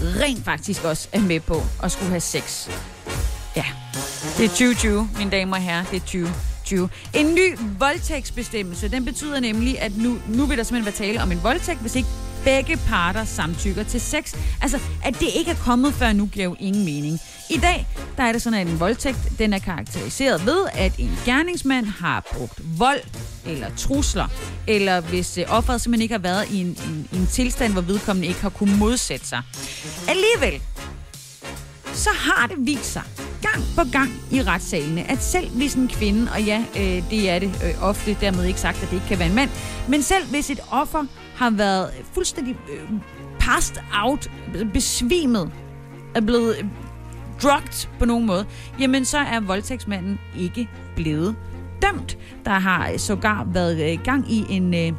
rent 0.02 0.44
faktisk 0.44 0.84
også 0.84 1.08
er 1.12 1.20
med 1.20 1.40
på 1.40 1.62
at 1.82 1.92
skulle 1.92 2.08
have 2.08 2.20
sex. 2.20 2.68
Ja, 3.56 3.64
det 4.38 4.44
er 4.44 4.48
2020, 4.48 5.08
mine 5.18 5.30
damer 5.30 5.56
og 5.56 5.62
herrer, 5.62 5.84
det 5.84 5.96
er 5.96 6.00
2020. 6.00 6.88
En 7.14 7.34
ny 7.34 7.58
voldtægtsbestemmelse, 7.78 8.88
den 8.88 9.04
betyder 9.04 9.40
nemlig, 9.40 9.80
at 9.80 9.96
nu, 9.96 10.18
nu 10.28 10.46
vil 10.46 10.58
der 10.58 10.64
simpelthen 10.64 10.84
være 10.84 11.08
tale 11.08 11.22
om 11.22 11.32
en 11.32 11.42
voldtægt, 11.42 11.80
hvis 11.80 11.96
ikke 11.96 12.08
begge 12.44 12.76
parter 12.76 13.24
samtykker 13.24 13.82
til 13.82 14.00
sex. 14.00 14.34
Altså, 14.62 14.78
at 15.04 15.20
det 15.20 15.28
ikke 15.34 15.50
er 15.50 15.56
kommet 15.64 15.94
før 15.94 16.12
nu, 16.12 16.26
giver 16.26 16.44
jo 16.44 16.56
ingen 16.60 16.84
mening. 16.84 17.20
I 17.50 17.56
dag, 17.56 17.86
der 18.16 18.22
er 18.22 18.32
det 18.32 18.42
sådan, 18.42 18.58
at 18.58 18.66
en 18.66 18.80
voldtægt, 18.80 19.18
den 19.38 19.52
er 19.52 19.58
karakteriseret 19.58 20.46
ved, 20.46 20.66
at 20.72 20.92
en 20.98 21.18
gerningsmand 21.24 21.86
har 21.86 22.28
brugt 22.32 22.78
vold 22.78 23.00
eller 23.46 23.66
trusler, 23.76 24.28
eller 24.66 25.00
hvis 25.00 25.38
øh, 25.38 25.44
offeret 25.48 25.80
simpelthen 25.80 26.02
ikke 26.02 26.14
har 26.14 26.18
været 26.18 26.50
i 26.50 26.60
en, 26.60 26.66
en, 26.66 27.08
en 27.12 27.26
tilstand, 27.26 27.72
hvor 27.72 27.82
vedkommende 27.82 28.28
ikke 28.28 28.40
har 28.40 28.48
kunnet 28.48 28.78
modsætte 28.78 29.26
sig. 29.26 29.42
Alligevel, 30.08 30.62
så 31.92 32.10
har 32.12 32.46
det 32.46 32.56
vist 32.58 32.92
sig 32.92 33.02
gang 33.42 33.64
på 33.76 33.92
gang 33.92 34.10
i 34.30 34.42
retssalene, 34.42 35.10
at 35.10 35.22
selv 35.22 35.50
hvis 35.50 35.74
en 35.74 35.88
kvinde, 35.88 36.32
og 36.32 36.42
ja, 36.42 36.64
øh, 36.76 37.10
det 37.10 37.30
er 37.30 37.38
det 37.38 37.62
øh, 37.64 37.82
ofte, 37.82 38.16
dermed 38.20 38.44
ikke 38.44 38.60
sagt, 38.60 38.82
at 38.82 38.90
det 38.90 38.94
ikke 38.94 39.06
kan 39.06 39.18
være 39.18 39.28
en 39.28 39.34
mand, 39.34 39.50
men 39.88 40.02
selv 40.02 40.26
hvis 40.26 40.50
et 40.50 40.60
offer 40.70 41.04
har 41.34 41.50
været 41.50 41.90
fuldstændig 42.14 42.56
øh, 42.72 42.88
passed 43.40 43.76
out, 43.92 44.30
besvimet, 44.72 45.52
er 46.14 46.20
blevet 46.20 46.56
øh, 46.58 46.64
drugged 47.42 47.88
på 47.98 48.04
nogen 48.04 48.26
måde, 48.26 48.46
jamen 48.80 49.04
så 49.04 49.18
er 49.18 49.40
voldtægtsmanden 49.40 50.18
ikke 50.38 50.68
blevet 50.96 51.36
dømt. 51.82 52.18
Der 52.44 52.58
har 52.58 52.96
sågar 52.96 53.46
været 53.52 53.92
øh, 53.92 54.04
gang 54.04 54.32
i 54.32 54.46
en 54.48 54.74
øh, 54.74 54.92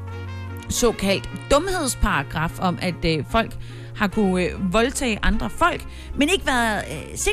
såkaldt 0.69 1.29
dumhedsparagraf 1.51 2.59
om, 2.59 2.79
at 2.81 3.05
øh, 3.05 3.25
folk 3.29 3.57
har 3.95 4.07
kunne 4.07 4.43
øh, 4.43 4.73
voldtage 4.73 5.19
andre 5.21 5.49
folk, 5.49 5.85
men 6.15 6.29
ikke 6.29 6.45
været 6.45 6.83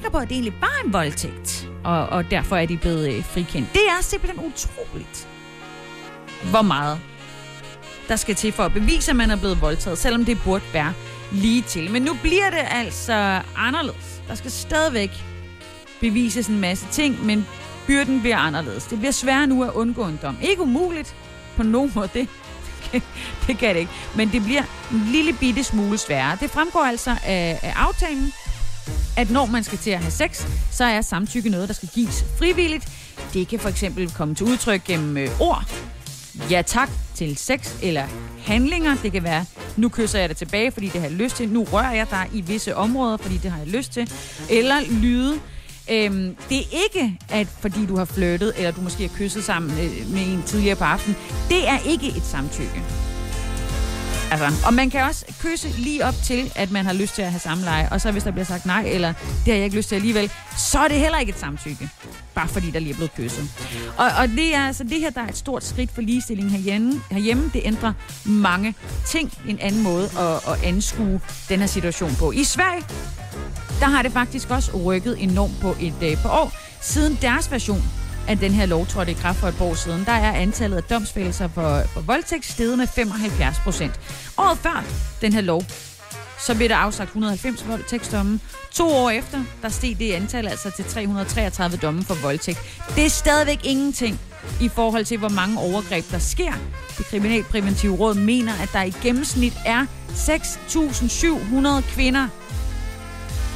øh, 0.04 0.10
på, 0.12 0.18
at 0.18 0.28
det 0.28 0.34
egentlig 0.34 0.54
var 0.60 0.82
en 0.84 0.92
voldtægt. 0.92 1.68
Og, 1.84 2.06
og 2.06 2.30
derfor 2.30 2.56
er 2.56 2.66
de 2.66 2.76
blevet 2.76 3.14
øh, 3.14 3.24
frikendt. 3.24 3.72
Det 3.72 3.82
er 3.88 4.02
simpelthen 4.02 4.40
utroligt, 4.40 5.28
hvor 6.50 6.62
meget 6.62 6.98
der 8.08 8.16
skal 8.16 8.34
til 8.34 8.52
for 8.52 8.62
at 8.62 8.72
bevise, 8.72 9.10
at 9.10 9.16
man 9.16 9.30
er 9.30 9.36
blevet 9.36 9.60
voldtaget, 9.60 9.98
selvom 9.98 10.24
det 10.24 10.38
burde 10.44 10.64
være 10.72 10.92
lige 11.32 11.62
til. 11.62 11.90
Men 11.90 12.02
nu 12.02 12.16
bliver 12.22 12.50
det 12.50 12.64
altså 12.70 13.40
anderledes. 13.56 14.17
Der 14.28 14.34
skal 14.34 14.50
stadigvæk 14.50 15.10
bevises 16.00 16.46
en 16.46 16.60
masse 16.60 16.86
ting, 16.92 17.26
men 17.26 17.46
byrden 17.86 18.20
bliver 18.20 18.36
anderledes. 18.36 18.84
Det 18.84 18.98
bliver 18.98 19.12
sværere 19.12 19.46
nu 19.46 19.64
at 19.64 19.72
undgå 19.72 20.04
en 20.04 20.18
dom. 20.22 20.36
Ikke 20.42 20.62
umuligt 20.62 21.16
på 21.56 21.62
nogen 21.62 21.92
måde, 21.94 22.08
det, 22.14 22.28
det 23.46 23.58
kan 23.58 23.74
det 23.74 23.80
ikke. 23.80 23.92
Men 24.16 24.32
det 24.32 24.42
bliver 24.44 24.62
en 24.92 25.08
lille 25.12 25.32
bitte 25.32 25.64
smule 25.64 25.98
sværere. 25.98 26.38
Det 26.40 26.50
fremgår 26.50 26.84
altså 26.84 27.10
af, 27.24 27.58
af 27.62 27.72
aftalen, 27.76 28.32
at 29.16 29.30
når 29.30 29.46
man 29.46 29.64
skal 29.64 29.78
til 29.78 29.90
at 29.90 29.98
have 29.98 30.10
sex, 30.10 30.46
så 30.70 30.84
er 30.84 31.00
samtykke 31.00 31.50
noget, 31.50 31.68
der 31.68 31.74
skal 31.74 31.88
gives 31.94 32.24
frivilligt. 32.38 32.88
Det 33.34 33.48
kan 33.48 33.58
for 33.58 33.68
eksempel 33.68 34.12
komme 34.12 34.34
til 34.34 34.46
udtryk 34.46 34.84
gennem 34.84 35.16
øh, 35.16 35.40
ord, 35.40 35.64
ja 36.50 36.62
tak 36.62 36.90
til 37.14 37.36
sex 37.36 37.74
eller 37.82 38.04
handlinger. 38.44 38.96
Det 39.02 39.12
kan 39.12 39.22
være, 39.22 39.44
nu 39.76 39.88
kysser 39.88 40.18
jeg 40.18 40.28
dig 40.28 40.36
tilbage, 40.36 40.70
fordi 40.70 40.86
det 40.86 41.00
har 41.00 41.08
jeg 41.08 41.16
lyst 41.16 41.36
til. 41.36 41.48
Nu 41.48 41.64
rører 41.64 41.92
jeg 41.92 42.06
dig 42.10 42.26
i 42.32 42.40
visse 42.40 42.76
områder, 42.76 43.16
fordi 43.16 43.36
det 43.36 43.50
har 43.50 43.58
jeg 43.58 43.68
lyst 43.68 43.92
til. 43.92 44.12
Eller 44.50 44.76
lyde. 44.90 45.40
Øhm, 45.90 46.36
det 46.48 46.58
er 46.58 46.82
ikke, 46.84 47.18
at 47.28 47.46
fordi 47.46 47.86
du 47.86 47.96
har 47.96 48.04
flyttet, 48.04 48.52
eller 48.56 48.70
du 48.70 48.80
måske 48.80 49.08
har 49.08 49.16
kysset 49.16 49.44
sammen 49.44 49.70
øh, 49.70 50.12
med 50.12 50.22
en 50.22 50.42
tidligere 50.46 50.76
på 50.76 50.84
aftenen. 50.84 51.16
Det 51.48 51.68
er 51.68 51.78
ikke 51.78 52.06
et 52.06 52.24
samtykke. 52.24 52.82
Altså, 54.30 54.66
og 54.66 54.74
man 54.74 54.90
kan 54.90 55.04
også 55.04 55.24
kysse 55.40 55.68
lige 55.68 56.04
op 56.04 56.14
til, 56.24 56.52
at 56.54 56.70
man 56.70 56.84
har 56.84 56.92
lyst 56.92 57.14
til 57.14 57.22
at 57.22 57.30
have 57.30 57.40
samleje, 57.40 57.88
og 57.90 58.00
så 58.00 58.12
hvis 58.12 58.22
der 58.22 58.30
bliver 58.30 58.44
sagt 58.44 58.66
nej, 58.66 58.82
eller 58.86 59.12
det 59.18 59.46
har 59.46 59.54
jeg 59.54 59.64
ikke 59.64 59.76
lyst 59.76 59.88
til 59.88 59.96
alligevel, 59.96 60.30
så 60.56 60.78
er 60.78 60.88
det 60.88 60.98
heller 60.98 61.18
ikke 61.18 61.30
et 61.30 61.38
samtykke. 61.38 61.88
Bare 62.34 62.48
fordi 62.48 62.70
der 62.70 62.78
lige 62.78 62.90
er 62.90 62.94
blevet 62.94 63.14
kysset. 63.14 63.50
Og, 63.96 64.06
og 64.20 64.28
det 64.28 64.54
er 64.54 64.66
altså 64.66 64.84
det 64.84 65.00
her, 65.00 65.10
der 65.10 65.20
er 65.20 65.28
et 65.28 65.36
stort 65.36 65.64
skridt 65.64 65.90
for 65.94 66.00
ligestilling 66.00 66.50
herhjemme. 66.50 67.00
herhjemme. 67.10 67.50
Det 67.52 67.62
ændrer 67.64 67.92
mange 68.24 68.74
ting, 69.06 69.32
en 69.48 69.58
anden 69.60 69.82
måde 69.82 70.04
at, 70.18 70.52
at 70.52 70.64
anskue 70.64 71.20
den 71.48 71.60
her 71.60 71.66
situation 71.66 72.14
på. 72.18 72.32
I 72.32 72.44
Sverige, 72.44 72.82
der 73.80 73.86
har 73.86 74.02
det 74.02 74.12
faktisk 74.12 74.50
også 74.50 74.76
rykket 74.76 75.22
enormt 75.22 75.60
på 75.60 75.76
et 75.80 75.94
øh, 76.02 76.16
par 76.16 76.30
år. 76.30 76.52
Siden 76.80 77.18
deres 77.22 77.50
version 77.50 77.82
at 78.28 78.40
den 78.40 78.52
her 78.52 78.66
lov 78.66 78.86
trådte 78.86 79.12
i 79.12 79.14
kraft 79.14 79.38
for 79.38 79.48
et 79.48 79.54
år 79.60 79.74
siden, 79.74 80.04
der 80.04 80.12
er 80.12 80.32
antallet 80.32 80.76
af 80.76 80.82
domsfældelser 80.82 81.48
for, 81.48 81.82
for 81.86 82.00
voldtægt 82.00 82.44
steget 82.44 82.78
med 82.78 82.86
75 82.86 83.58
procent. 83.58 84.00
Året 84.38 84.58
før 84.58 84.84
den 85.20 85.32
her 85.32 85.40
lov, 85.40 85.62
så 86.38 86.54
blev 86.54 86.68
der 86.68 86.76
afsagt 86.76 87.08
190 87.08 87.68
voldtægtsdomme. 87.68 88.40
To 88.72 88.88
år 88.88 89.10
efter, 89.10 89.44
der 89.62 89.68
steg 89.68 89.96
det 89.98 90.12
antal 90.12 90.48
altså 90.48 90.70
til 90.70 90.84
333 90.84 91.76
domme 91.76 92.04
for 92.04 92.14
voldtægt. 92.14 92.58
Det 92.94 93.06
er 93.06 93.10
stadigvæk 93.10 93.60
ingenting 93.64 94.20
i 94.60 94.68
forhold 94.68 95.04
til, 95.04 95.18
hvor 95.18 95.28
mange 95.28 95.60
overgreb 95.60 96.04
der 96.10 96.18
sker. 96.18 96.52
Det 96.98 97.06
kriminalpræventive 97.06 97.96
råd 97.96 98.14
mener, 98.14 98.52
at 98.62 98.70
der 98.72 98.82
i 98.82 98.94
gennemsnit 99.02 99.54
er 99.66 99.86
6.700 100.08 101.94
kvinder, 101.94 102.28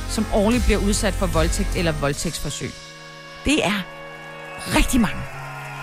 som 0.09 0.27
årligt 0.35 0.65
bliver 0.65 0.81
udsat 0.81 1.15
for 1.15 1.27
voldtægt 1.27 1.77
eller 1.77 1.93
voldtægtsforsøg. 1.93 2.71
Det 3.45 3.67
er 3.67 3.92
rigtig 4.77 5.01
mange. 5.01 5.21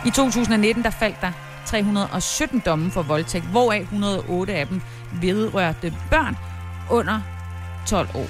I 0.05 0.09
2019 0.09 0.83
der 0.83 0.89
faldt 0.89 1.21
der 1.21 1.31
317 1.65 2.61
domme 2.65 2.91
for 2.91 3.01
voldtægt, 3.01 3.45
hvoraf 3.45 3.81
108 3.81 4.53
af 4.53 4.67
dem 4.67 4.81
vedrørte 5.21 5.93
børn 6.09 6.37
under 6.91 7.21
12 7.87 8.07
år. 8.15 8.27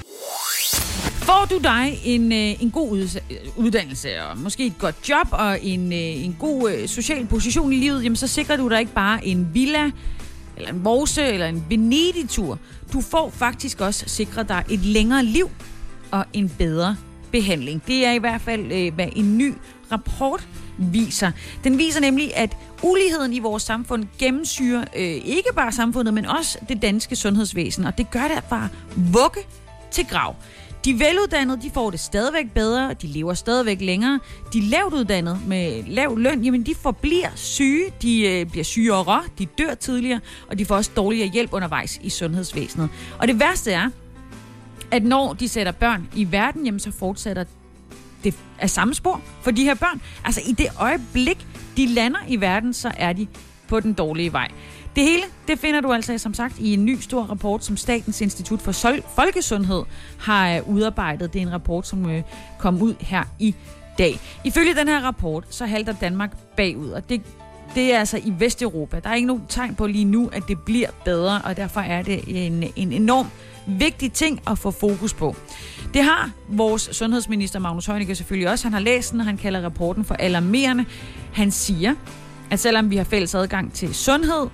Får 1.24 1.46
du 1.50 1.58
dig 1.58 2.00
en, 2.04 2.32
øh, 2.32 2.62
en 2.62 2.70
god 2.70 3.08
uddannelse, 3.56 4.22
og 4.22 4.38
måske 4.38 4.66
et 4.66 4.78
godt 4.78 5.08
job, 5.08 5.26
og 5.30 5.58
en, 5.62 5.92
øh, 5.92 6.24
en 6.24 6.36
god 6.38 6.70
øh, 6.70 6.88
social 6.88 7.26
position 7.26 7.72
i 7.72 7.76
livet, 7.76 8.04
jamen 8.04 8.16
så 8.16 8.26
sikrer 8.26 8.56
du 8.56 8.68
dig 8.68 8.80
ikke 8.80 8.92
bare 8.92 9.26
en 9.26 9.54
villa, 9.54 9.90
eller 10.56 10.70
en 10.72 10.84
Vorse, 10.84 11.22
eller 11.22 11.46
en 11.46 11.64
Venedig-tur. 11.68 12.58
Du 12.92 13.00
får 13.00 13.30
faktisk 13.30 13.80
også 13.80 14.04
sikret 14.06 14.48
dig 14.48 14.64
et 14.70 14.80
længere 14.80 15.24
liv 15.24 15.50
og 16.10 16.24
en 16.32 16.48
bedre 16.48 16.96
behandling. 17.32 17.82
Det 17.86 18.06
er 18.06 18.12
i 18.12 18.18
hvert 18.18 18.40
fald, 18.40 18.72
øh, 18.72 18.94
hvad 18.94 19.08
en 19.16 19.38
ny 19.38 19.54
rapport 19.92 20.48
viser. 20.78 21.30
Den 21.64 21.78
viser 21.78 22.00
nemlig, 22.00 22.36
at 22.36 22.56
uligheden 22.82 23.32
i 23.32 23.38
vores 23.38 23.62
samfund 23.62 24.04
gennemsyrer 24.18 24.84
øh, 24.96 25.02
ikke 25.04 25.48
bare 25.56 25.72
samfundet, 25.72 26.14
men 26.14 26.26
også 26.26 26.58
det 26.68 26.82
danske 26.82 27.16
sundhedsvæsen, 27.16 27.84
og 27.84 27.98
det 27.98 28.10
gør 28.10 28.28
det 28.34 28.44
bare 28.50 28.68
vugge 28.96 29.40
til 29.90 30.06
grav. 30.06 30.36
De 30.84 30.98
veluddannede, 30.98 31.62
de 31.62 31.70
får 31.70 31.90
det 31.90 32.00
stadigvæk 32.00 32.50
bedre, 32.54 32.94
de 32.94 33.06
lever 33.06 33.34
stadigvæk 33.34 33.80
længere. 33.80 34.20
De 34.52 34.60
lavt 34.60 34.94
uddannede 34.94 35.38
med 35.46 35.82
lav 35.86 36.18
løn, 36.18 36.44
jamen 36.44 36.66
de 36.66 36.74
forbliver 36.74 37.28
syge, 37.34 37.84
de 38.02 38.20
øh, 38.20 38.46
bliver 38.46 38.64
sygere, 38.64 39.22
de 39.38 39.46
dør 39.46 39.74
tidligere, 39.74 40.20
og 40.48 40.58
de 40.58 40.64
får 40.64 40.76
også 40.76 40.90
dårligere 40.96 41.28
hjælp 41.28 41.52
undervejs 41.52 42.00
i 42.02 42.10
sundhedsvæsenet. 42.10 42.88
Og 43.18 43.28
det 43.28 43.40
værste 43.40 43.72
er, 43.72 43.90
at 44.90 45.04
når 45.04 45.32
de 45.32 45.48
sætter 45.48 45.72
børn 45.72 46.08
i 46.14 46.32
verden, 46.32 46.64
jamen 46.64 46.80
så 46.80 46.90
fortsætter 46.90 47.44
det 48.24 48.34
af 48.58 48.70
samme 48.70 48.94
spor 48.94 49.20
for 49.42 49.50
de 49.50 49.64
her 49.64 49.74
børn. 49.74 50.00
Altså 50.24 50.40
i 50.48 50.52
det 50.52 50.66
øjeblik, 50.78 51.46
de 51.76 51.86
lander 51.86 52.20
i 52.28 52.40
verden, 52.40 52.72
så 52.72 52.92
er 52.96 53.12
de 53.12 53.26
på 53.68 53.80
den 53.80 53.92
dårlige 53.92 54.32
vej. 54.32 54.48
Det 54.96 55.04
hele, 55.04 55.22
det 55.48 55.58
finder 55.58 55.80
du 55.80 55.92
altså 55.92 56.18
som 56.18 56.34
sagt 56.34 56.58
i 56.58 56.74
en 56.74 56.84
ny 56.84 56.98
stor 57.00 57.22
rapport, 57.22 57.64
som 57.64 57.76
Statens 57.76 58.20
Institut 58.20 58.60
for 58.60 58.72
Folkesundhed 59.14 59.82
har 60.18 60.56
øh, 60.56 60.68
udarbejdet. 60.68 61.32
Det 61.32 61.38
er 61.38 61.46
en 61.46 61.52
rapport, 61.52 61.86
som 61.86 62.10
øh, 62.10 62.22
kom 62.58 62.82
ud 62.82 62.94
her 63.00 63.24
i 63.38 63.54
dag. 63.98 64.20
Ifølge 64.44 64.74
den 64.74 64.88
her 64.88 65.00
rapport, 65.00 65.44
så 65.50 65.66
halter 65.66 65.92
Danmark 65.92 66.36
bagud, 66.56 66.90
og 66.90 67.08
det, 67.08 67.22
det 67.74 67.94
er 67.94 67.98
altså 67.98 68.16
i 68.16 68.32
Vesteuropa. 68.38 69.00
Der 69.00 69.10
er 69.10 69.14
ikke 69.14 69.26
nogen 69.26 69.42
tegn 69.48 69.74
på 69.74 69.86
lige 69.86 70.04
nu, 70.04 70.30
at 70.32 70.42
det 70.48 70.58
bliver 70.60 70.88
bedre, 71.04 71.40
og 71.44 71.56
derfor 71.56 71.80
er 71.80 72.02
det 72.02 72.46
en, 72.46 72.64
en 72.76 72.92
enorm 72.92 73.26
vigtig 73.66 74.12
ting 74.12 74.40
at 74.46 74.58
få 74.58 74.70
fokus 74.70 75.14
på. 75.14 75.36
Det 75.94 76.02
har 76.02 76.30
vores 76.48 76.82
sundhedsminister 76.92 77.58
Magnus 77.58 77.86
Heunicke 77.86 78.14
selvfølgelig 78.14 78.50
også. 78.50 78.64
Han 78.64 78.72
har 78.72 78.80
læst 78.80 79.12
den, 79.12 79.20
og 79.20 79.26
han 79.26 79.36
kalder 79.36 79.64
rapporten 79.64 80.04
for 80.04 80.14
alarmerende. 80.14 80.84
Han 81.32 81.50
siger, 81.50 81.94
at 82.50 82.60
selvom 82.60 82.90
vi 82.90 82.96
har 82.96 83.04
fælles 83.04 83.34
adgang 83.34 83.72
til 83.72 83.94
sundhed, 83.94 84.46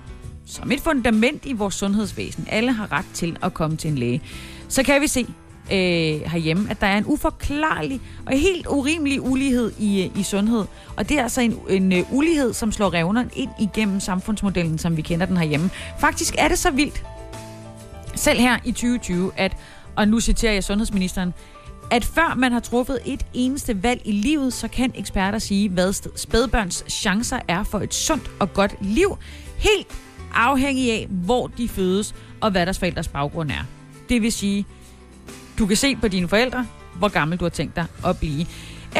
som 0.45 0.71
et 0.71 0.79
fundament 0.79 1.45
i 1.45 1.53
vores 1.53 1.75
sundhedsvæsen, 1.75 2.47
alle 2.49 2.71
har 2.71 2.91
ret 2.91 3.05
til 3.13 3.37
at 3.41 3.53
komme 3.53 3.77
til 3.77 3.91
en 3.91 3.97
læge, 3.97 4.21
så 4.67 4.83
kan 4.83 5.01
vi 5.01 5.07
se 5.07 5.25
øh, 5.71 6.31
herhjemme, 6.31 6.67
at 6.69 6.81
der 6.81 6.87
er 6.87 6.97
en 6.97 7.03
uforklarlig 7.07 8.01
og 8.25 8.33
helt 8.33 8.67
urimelig 8.67 9.21
ulighed 9.21 9.71
i, 9.79 10.03
øh, 10.03 10.19
i 10.19 10.23
sundhed. 10.23 10.65
Og 10.95 11.09
det 11.09 11.19
er 11.19 11.23
altså 11.23 11.41
en, 11.41 11.59
en 11.69 11.93
øh, 11.93 12.13
ulighed, 12.13 12.53
som 12.53 12.71
slår 12.71 12.93
revner 12.93 13.25
ind 13.35 13.49
igennem 13.59 13.99
samfundsmodellen, 13.99 14.77
som 14.77 14.97
vi 14.97 15.01
kender 15.01 15.25
den 15.25 15.37
herhjemme. 15.37 15.69
Faktisk 15.99 16.35
er 16.37 16.47
det 16.47 16.57
så 16.57 16.71
vildt, 16.71 17.03
selv 18.15 18.39
her 18.39 18.57
i 18.65 18.71
2020, 18.71 19.31
at, 19.37 19.57
og 19.95 20.07
nu 20.07 20.19
citerer 20.19 20.53
jeg 20.53 20.63
sundhedsministeren, 20.63 21.33
at 21.91 22.05
før 22.05 22.35
man 22.35 22.51
har 22.51 22.59
truffet 22.59 22.99
et 23.05 23.25
eneste 23.33 23.83
valg 23.83 24.01
i 24.05 24.11
livet, 24.11 24.53
så 24.53 24.67
kan 24.67 24.91
eksperter 24.95 25.39
sige, 25.39 25.69
hvad 25.69 25.93
spædbørns 26.15 26.83
chancer 26.89 27.39
er 27.47 27.63
for 27.63 27.79
et 27.79 27.93
sundt 27.93 28.31
og 28.39 28.53
godt 28.53 28.75
liv, 28.81 29.17
helt 29.57 29.87
afhængig 30.33 30.91
af, 30.91 31.07
hvor 31.09 31.47
de 31.47 31.69
fødes 31.69 32.15
og 32.41 32.51
hvad 32.51 32.65
deres 32.65 32.79
forældres 32.79 33.07
baggrund 33.07 33.51
er. 33.51 33.65
Det 34.09 34.21
vil 34.21 34.31
sige, 34.31 34.65
du 35.57 35.65
kan 35.65 35.77
se 35.77 35.95
på 35.95 36.07
dine 36.07 36.27
forældre, 36.27 36.65
hvor 36.97 37.07
gammel 37.07 37.39
du 37.39 37.45
har 37.45 37.49
tænkt 37.49 37.75
dig 37.75 37.85
at 38.05 38.17
blive. 38.17 38.45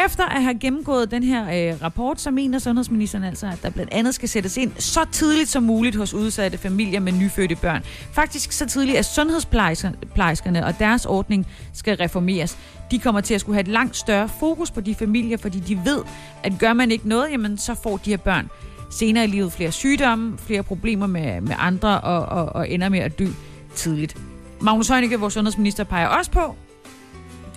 Efter 0.05 0.26
at 0.26 0.43
have 0.43 0.60
gennemgået 0.60 1.12
den 1.12 1.24
her 1.24 1.72
øh, 1.74 1.82
rapport, 1.82 2.22
så 2.22 2.32
mener 2.32 2.60
sundhedsministeren 2.60 3.24
altså, 3.24 3.47
at 3.47 3.64
der 3.64 3.70
blandt 3.70 3.93
andet 3.93 4.16
skal 4.16 4.30
sættes 4.30 4.58
ind 4.58 4.72
så 4.78 5.05
tidligt 5.12 5.49
som 5.49 5.64
muligt 5.64 5.95
hos 5.95 6.14
udsatte 6.14 6.58
familier 6.58 6.99
med 6.99 7.12
nyfødte 7.12 7.55
børn. 7.55 7.84
Faktisk 8.12 8.51
så 8.51 8.66
tidligt, 8.66 8.97
at 8.97 9.05
sundhedsplejerskerne 9.05 10.66
og 10.66 10.80
deres 10.80 11.05
ordning 11.05 11.47
skal 11.74 11.97
reformeres. 11.97 12.58
De 12.91 12.99
kommer 12.99 13.22
til 13.22 13.34
at 13.34 13.41
skulle 13.41 13.55
have 13.55 13.62
et 13.62 13.68
langt 13.68 13.95
større 13.95 14.30
fokus 14.39 14.72
på 14.72 14.82
de 14.82 14.95
familier, 14.95 15.38
fordi 15.38 15.60
de 15.60 15.80
ved, 15.86 16.03
at 16.43 16.53
gør 16.60 16.74
man 16.74 16.91
ikke 16.91 17.08
noget, 17.08 17.32
jamen 17.32 17.58
så 17.58 17.76
får 17.84 17.97
de 17.97 18.10
her 18.10 18.18
børn 18.18 18.49
senere 18.89 19.24
i 19.24 19.28
livet 19.28 19.53
flere 19.53 19.72
sygdomme, 19.72 20.38
flere 20.38 20.64
problemer 20.64 21.08
med, 21.08 21.41
med 21.41 21.55
andre 21.60 22.01
og, 22.01 22.26
og, 22.26 22.55
og 22.55 22.70
ender 22.70 22.89
med 22.89 22.99
at 22.99 23.20
dø 23.20 23.28
tidligt. 23.76 24.18
Magnus 24.62 24.88
Heunicke, 24.88 25.20
vores 25.20 25.34
sundhedsminister, 25.34 25.84
peger 25.84 26.08
også 26.08 26.32
på, 26.32 26.55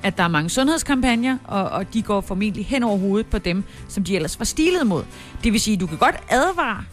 at 0.03 0.17
der 0.17 0.25
er 0.25 0.29
mange 0.29 0.51
sundhedskampagner, 0.51 1.39
og, 1.45 1.65
og 1.69 1.95
de 1.95 2.03
går 2.03 2.21
formentlig 2.21 2.67
hen 2.67 2.83
over 2.83 2.99
hovedet 2.99 3.27
på 3.27 3.39
dem, 3.39 3.65
som 3.89 4.05
de 4.05 4.17
ellers 4.17 4.39
var 4.39 4.45
stilet 4.45 4.87
mod. 4.87 5.05
Det 5.45 5.53
vil 5.53 5.61
sige, 5.61 5.75
at 5.75 5.81
du 5.81 5.87
kan 5.87 5.99
godt 5.99 6.17
advare 6.29 6.85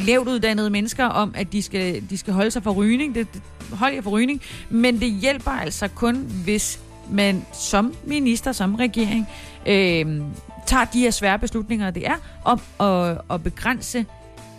lavt 0.00 0.28
uddannede 0.28 0.70
mennesker 0.70 1.04
om, 1.04 1.32
at 1.34 1.52
de 1.52 1.62
skal, 1.62 2.10
de 2.10 2.18
skal 2.18 2.34
holde 2.34 2.50
sig 2.50 2.62
for 2.62 2.70
rygning. 2.70 3.14
Det, 3.14 3.34
det, 3.34 3.42
hold 3.72 3.94
jer 3.94 4.02
for 4.02 4.10
rygning. 4.10 4.40
Men 4.70 5.00
det 5.00 5.12
hjælper 5.12 5.50
altså 5.50 5.88
kun, 5.88 6.16
hvis 6.44 6.80
man 7.10 7.46
som 7.52 7.94
minister, 8.04 8.52
som 8.52 8.74
regering, 8.74 9.28
øh, 9.66 10.22
tager 10.66 10.84
de 10.84 11.00
her 11.00 11.10
svære 11.10 11.38
beslutninger, 11.38 11.90
det 11.90 12.06
er, 12.06 12.16
om 12.44 12.60
at, 12.80 13.18
at 13.30 13.42
begrænse 13.42 14.06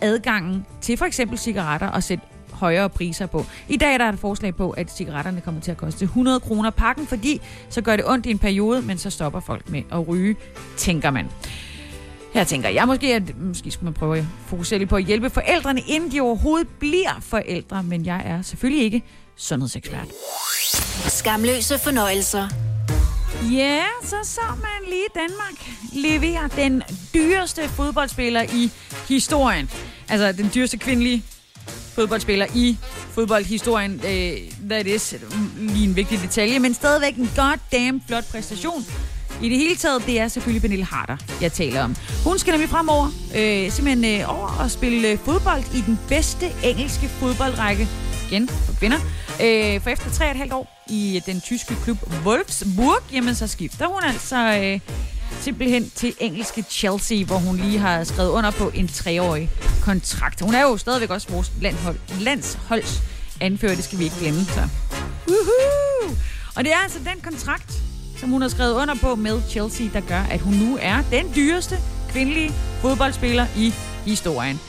adgangen 0.00 0.66
til 0.80 0.96
for 0.96 1.04
eksempel 1.04 1.38
cigaretter 1.38 1.88
og 1.88 2.02
sætte 2.02 2.24
højere 2.54 2.90
priser 2.90 3.26
på. 3.26 3.46
I 3.68 3.76
dag 3.76 3.88
der 3.88 3.94
er 3.94 3.98
der 3.98 4.12
et 4.12 4.18
forslag 4.18 4.54
på, 4.54 4.70
at 4.70 4.90
cigaretterne 4.90 5.40
kommer 5.40 5.60
til 5.60 5.70
at 5.70 5.76
koste 5.76 6.04
100 6.04 6.40
kroner 6.40 6.70
pakken, 6.70 7.06
fordi 7.06 7.40
så 7.68 7.80
gør 7.80 7.96
det 7.96 8.08
ondt 8.08 8.26
i 8.26 8.30
en 8.30 8.38
periode, 8.38 8.82
men 8.82 8.98
så 8.98 9.10
stopper 9.10 9.40
folk 9.40 9.68
med 9.68 9.82
at 9.92 10.08
ryge, 10.08 10.36
tænker 10.76 11.10
man. 11.10 11.28
Her 12.34 12.44
tænker 12.44 12.68
jeg 12.68 12.86
måske, 12.86 13.14
at 13.14 13.38
måske 13.38 13.70
skulle 13.70 13.84
man 13.84 13.94
prøve 13.94 14.18
at 14.18 14.24
fokusere 14.46 14.78
lidt 14.78 14.90
på 14.90 14.96
at 14.96 15.04
hjælpe 15.04 15.30
forældrene, 15.30 15.80
inden 15.86 16.12
de 16.12 16.20
overhovedet 16.20 16.68
bliver 16.68 17.20
forældre, 17.20 17.82
men 17.82 18.06
jeg 18.06 18.22
er 18.24 18.42
selvfølgelig 18.42 18.84
ikke 18.84 19.02
sundhedsekspert. 19.36 20.06
Skamløse 21.08 21.78
fornøjelser. 21.78 22.48
Ja, 23.52 23.82
så 24.02 24.16
så 24.22 24.40
man 24.48 24.88
lige 24.88 25.06
Danmark 25.14 25.70
levere 25.92 26.48
den 26.56 26.82
dyreste 27.14 27.68
fodboldspiller 27.68 28.42
i 28.42 28.70
historien. 29.08 29.70
Altså 30.08 30.32
den 30.32 30.50
dyreste 30.54 30.78
kvindelige 30.78 31.24
fodboldspiller 31.94 32.46
i 32.54 32.78
fodboldhistorien. 33.12 34.00
Øh, 34.06 34.68
that 34.70 34.86
is 34.86 35.14
lige 35.58 35.84
en 35.84 35.96
vigtig 35.96 36.22
detalje, 36.22 36.58
men 36.58 36.74
stadigvæk 36.74 37.16
en 37.16 37.30
goddamn 37.36 38.02
flot 38.06 38.24
præstation. 38.30 38.84
I 39.42 39.48
det 39.48 39.58
hele 39.58 39.76
taget, 39.76 40.06
det 40.06 40.20
er 40.20 40.28
selvfølgelig 40.28 40.62
Pernille 40.62 40.84
Harder, 40.84 41.16
jeg 41.40 41.52
taler 41.52 41.82
om. 41.82 41.96
Hun 42.24 42.38
skal 42.38 42.50
nemlig 42.50 42.68
fremover 42.68 43.06
øh, 43.36 43.70
simpelthen 43.70 44.20
øh, 44.20 44.38
over 44.38 44.48
og 44.60 44.70
spille 44.70 45.08
øh, 45.08 45.18
fodbold 45.18 45.62
i 45.74 45.80
den 45.86 45.98
bedste 46.08 46.46
engelske 46.64 47.08
fodboldrække. 47.08 47.88
Igen 48.30 48.48
for 48.48 48.72
kvinder. 48.78 48.98
Øh, 49.42 49.80
for 49.80 49.90
efter 49.90 50.10
tre 50.10 50.24
og 50.24 50.30
et 50.30 50.36
halvt 50.36 50.52
år 50.52 50.84
i 50.90 51.16
øh, 51.16 51.22
den 51.26 51.40
tyske 51.40 51.76
klub 51.84 51.98
Wolfsburg, 52.24 53.12
jamen 53.12 53.34
så 53.34 53.46
skifter 53.46 53.86
hun 53.86 54.02
altså 54.04 54.36
øh, 54.36 54.80
simpelthen 55.40 55.90
til 55.90 56.14
engelske 56.20 56.64
Chelsea, 56.70 57.24
hvor 57.24 57.36
hun 57.36 57.56
lige 57.56 57.78
har 57.78 58.04
skrevet 58.04 58.30
under 58.30 58.50
på 58.50 58.70
en 58.74 58.88
treårig 58.88 59.50
kontrakt. 59.82 60.40
Hun 60.40 60.54
er 60.54 60.62
jo 60.62 60.76
stadigvæk 60.76 61.10
også 61.10 61.28
vores 61.30 61.52
landhold, 61.60 61.96
landsholds 62.20 63.02
anfører, 63.40 63.74
det 63.74 63.84
skal 63.84 63.98
vi 63.98 64.04
ikke 64.04 64.16
glemme. 64.20 64.40
Så. 64.44 64.60
Woohoo! 65.28 66.16
Og 66.56 66.64
det 66.64 66.72
er 66.72 66.76
altså 66.82 66.98
den 66.98 67.20
kontrakt, 67.22 67.72
som 68.16 68.30
hun 68.30 68.42
har 68.42 68.48
skrevet 68.48 68.74
under 68.74 68.94
på 68.94 69.14
med 69.14 69.42
Chelsea, 69.48 69.86
der 69.92 70.00
gør, 70.00 70.20
at 70.30 70.40
hun 70.40 70.54
nu 70.54 70.78
er 70.82 70.96
den 71.10 71.26
dyreste 71.36 71.76
kvindelige 72.08 72.50
fodboldspiller 72.80 73.46
i 73.56 73.74
historien. 74.06 74.60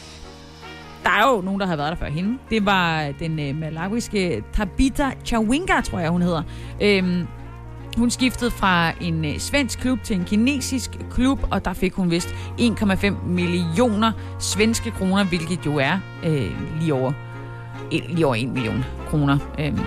Der 1.03 1.11
er 1.11 1.35
jo 1.35 1.41
nogen, 1.41 1.59
der 1.59 1.67
har 1.67 1.75
været 1.75 1.91
der 1.91 1.97
før 1.97 2.09
hende. 2.09 2.37
Det 2.49 2.65
var 2.65 3.11
den 3.19 3.39
øh, 3.39 3.55
malawiske 3.55 4.43
Tabitha 4.53 5.09
Chawinga, 5.25 5.81
tror 5.81 5.99
jeg, 5.99 6.09
hun 6.09 6.21
hedder. 6.21 6.43
Øhm, 6.81 7.27
hun 7.95 8.11
skiftede 8.11 8.51
fra 8.51 8.91
en 9.01 9.25
øh, 9.25 9.39
svensk 9.39 9.79
klub 9.79 9.99
til 10.03 10.15
en 10.15 10.25
kinesisk 10.25 10.91
klub, 11.11 11.39
og 11.51 11.65
der 11.65 11.73
fik 11.73 11.93
hun 11.93 12.11
vist 12.11 12.27
1,5 12.59 13.25
millioner 13.25 14.11
svenske 14.39 14.91
kroner, 14.91 15.23
hvilket 15.23 15.65
jo 15.65 15.77
er 15.77 15.99
øh, 16.25 16.79
lige, 16.79 16.93
over, 16.93 17.13
lige 17.91 18.25
over 18.25 18.35
1 18.35 18.49
million 18.49 18.85
kroner. 19.09 19.37
Øhm, 19.59 19.79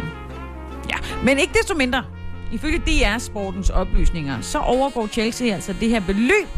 ja. 0.90 0.96
Men 1.24 1.38
ikke 1.38 1.52
desto 1.52 1.74
mindre, 1.74 2.04
ifølge 2.52 2.78
DR 2.78 3.18
Sportens 3.18 3.70
oplysninger, 3.70 4.40
så 4.40 4.58
overgår 4.58 5.06
Chelsea 5.06 5.54
altså 5.54 5.74
det 5.80 5.88
her 5.88 6.00
beløb, 6.00 6.48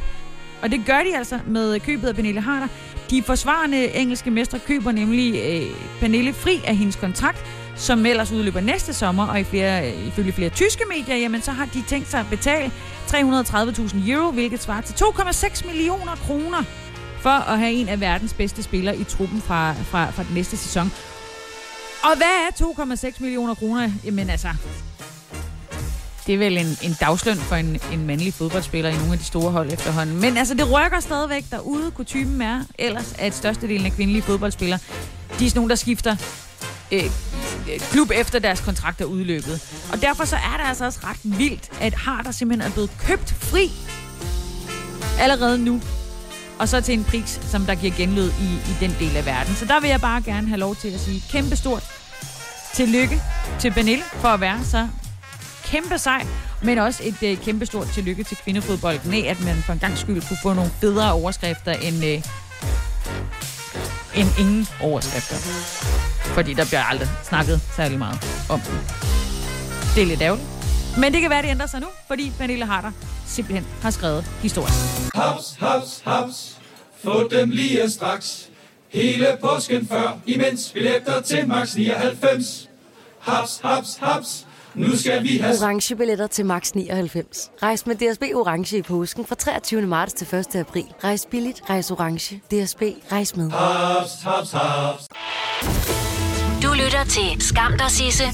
og 0.63 0.71
det 0.71 0.83
gør 0.87 0.99
de 1.11 1.17
altså 1.17 1.39
med 1.47 1.81
købet 1.81 2.09
af 2.09 2.15
Pernille 2.15 2.41
Harder. 2.41 2.67
De 3.11 3.23
forsvarende 3.23 3.97
engelske 3.97 4.31
mestre 4.31 4.59
køber 4.59 4.93
nemlig 4.93 5.35
øh, 5.35 5.77
Pernille 6.01 6.33
fri 6.33 6.61
af 6.65 6.77
hendes 6.77 6.97
kontrakt, 6.97 7.45
som 7.77 8.07
ellers 8.07 8.33
udløber 8.33 8.61
næste 8.61 8.95
sommer, 8.95 9.27
og 9.27 9.41
i 9.41 9.45
flere, 9.45 9.97
ifølge 9.97 10.33
flere 10.33 10.51
tyske 10.51 10.85
medier, 10.97 11.17
jamen, 11.17 11.43
så 11.43 11.51
har 11.51 11.65
de 11.65 11.83
tænkt 11.89 12.11
sig 12.11 12.21
at 12.21 12.27
betale 12.31 12.73
330.000 13.09 14.11
euro, 14.11 14.31
hvilket 14.31 14.63
svarer 14.63 14.81
til 14.81 14.95
2,6 15.05 15.67
millioner 15.67 16.17
kroner 16.17 16.63
for 17.21 17.31
at 17.31 17.59
have 17.59 17.73
en 17.73 17.89
af 17.89 18.01
verdens 18.01 18.35
bedste 18.35 18.63
spillere 18.63 18.97
i 18.97 19.05
truppen 19.05 19.41
fra, 19.41 19.73
fra, 19.73 20.11
fra 20.11 20.23
den 20.23 20.35
næste 20.35 20.57
sæson. 20.57 20.93
Og 22.03 22.17
hvad 22.17 22.27
er 22.27 23.05
2,6 23.11 23.17
millioner 23.21 23.55
kroner? 23.55 23.91
Jamen 24.05 24.31
altså, 24.31 24.49
det 26.27 26.35
er 26.35 26.39
vel 26.39 26.59
en, 26.59 26.67
en 26.83 26.97
dagsløn 27.01 27.37
for 27.37 27.57
en, 27.57 27.81
en 27.93 28.07
mandlig 28.07 28.35
fodboldspiller 28.35 28.91
i 28.91 28.97
nogle 28.97 29.13
af 29.13 29.19
de 29.19 29.25
store 29.25 29.51
hold 29.51 29.73
efterhånden. 29.73 30.21
Men 30.21 30.37
altså, 30.37 30.55
det 30.55 30.73
rykker 30.73 31.01
stadigvæk 31.01 31.45
derude. 31.51 31.91
Kutumen 31.91 32.43
er 32.43 32.63
ellers, 32.79 33.15
at 33.19 33.35
størstedelen 33.35 33.87
af 33.87 33.93
kvindelige 33.93 34.23
fodboldspillere, 34.23 34.79
de 35.39 35.45
er 35.47 35.49
sådan 35.49 35.59
nogle, 35.59 35.71
der 35.71 35.77
skifter 35.77 36.17
øh, 36.93 37.11
Øh, 37.69 37.81
klub 37.81 38.11
efter 38.15 38.39
deres 38.39 38.61
kontrakt 38.61 39.01
er 39.01 39.05
udløbet. 39.05 39.61
Og 39.93 40.03
derfor 40.03 40.25
så 40.25 40.37
er 40.37 40.57
det 40.61 40.69
altså 40.69 40.85
også 40.85 40.99
ret 41.05 41.19
vildt, 41.23 41.71
at 41.81 41.95
Harder 41.95 42.31
simpelthen 42.31 42.71
er 42.71 42.73
blevet 42.73 42.91
købt 42.99 43.35
fri 43.39 43.71
allerede 45.19 45.59
nu. 45.59 45.81
Og 46.59 46.69
så 46.69 46.81
til 46.81 46.95
en 46.95 47.05
pris, 47.05 47.41
som 47.51 47.67
der 47.67 47.75
giver 47.75 47.93
genlyd 47.97 48.31
i, 48.31 48.71
i 48.71 48.77
den 48.81 48.97
del 48.99 49.17
af 49.17 49.27
verden. 49.27 49.55
Så 49.55 49.65
der 49.65 49.81
vil 49.81 49.91
jeg 49.91 50.01
bare 50.01 50.23
gerne 50.23 50.49
have 50.49 50.61
lov 50.61 50.77
til 50.77 50.89
at 50.89 51.01
sige 51.01 51.23
kæmpe 51.31 51.57
stort 51.57 51.83
tillykke 52.75 53.23
til 53.59 53.71
Benil 53.71 54.03
for 54.21 54.29
at 54.29 54.41
være 54.41 54.65
så 54.65 54.89
kæmpe 55.65 55.99
sej, 55.99 56.27
men 56.63 56.79
også 56.79 57.03
et 57.05 57.23
øh, 57.23 57.37
kæmpe 57.37 57.67
stort 57.67 57.89
tillykke 57.95 58.25
til 58.25 58.37
kvindefodbolden 58.37 59.15
af, 59.15 59.31
at 59.31 59.45
man 59.45 59.57
for 59.57 59.73
en 59.73 59.79
gang 59.79 59.99
skyld 59.99 60.23
kunne 60.29 60.39
få 60.43 60.55
nogle 60.55 60.71
bedre 60.81 61.13
overskrifter 61.13 61.73
end, 61.73 62.05
øh, 62.05 62.23
end 64.15 64.29
ingen 64.39 64.69
overskrifter. 64.81 65.37
Fordi 66.35 66.55
der 66.55 66.65
bliver 66.65 66.83
aldrig 66.83 67.09
snakket 67.25 67.61
særlig 67.77 67.99
meget 67.99 68.19
om 68.51 68.61
dem. 68.61 68.75
Det 69.95 70.03
er 70.03 70.07
lidt 70.07 70.23
ærgerligt. 70.23 70.49
Men 70.99 71.13
det 71.13 71.21
kan 71.21 71.31
være, 71.31 71.39
at 71.39 71.45
det 71.45 71.51
ændrer 71.51 71.67
sig 71.67 71.81
nu, 71.81 71.87
fordi 72.07 72.33
Pernille 72.39 72.67
Harder 72.67 72.91
simpelthen 73.27 73.67
har 73.83 73.91
skrevet 73.91 74.25
historien. 74.43 74.75
Haps, 75.15 75.57
haps, 75.61 76.03
haps. 76.05 76.57
Få 77.05 77.29
dem 77.29 77.51
lige 77.51 77.91
straks. 77.91 78.49
Hele 78.89 79.27
påsken 79.41 79.89
før, 79.89 80.19
imens 80.27 80.71
billetter 80.75 81.21
til 81.21 81.49
max 81.49 81.75
99. 81.77 82.69
Haps, 83.21 83.61
haps, 83.65 83.97
haps. 84.01 84.47
Nu 84.75 84.97
skal 84.97 85.23
vi 85.23 85.39
have... 85.39 85.57
Orange 85.63 85.97
billetter 85.97 86.27
til 86.27 86.47
max 86.47 86.73
99. 86.73 87.51
Rejs 87.63 87.87
med 87.87 87.97
DSB 87.97 88.23
Orange 88.23 88.79
i 88.79 88.83
påsken 88.83 89.27
fra 89.27 89.35
23. 89.35 89.83
marts 89.83 90.13
til 90.13 90.35
1. 90.35 90.57
april. 90.57 90.85
Rejs 91.05 91.27
billigt, 91.31 91.63
rejs 91.71 91.91
orange. 91.91 92.37
DSB, 92.37 92.83
rejs 93.13 93.37
med. 93.37 93.51
Haps, 93.51 94.11
haps, 94.23 94.51
haps. 94.53 95.09
Du 96.63 96.73
lytter 96.85 97.05
til 97.05 97.43
Skam 97.43 97.73
dig, 97.79 97.91
Sisse, 97.91 98.25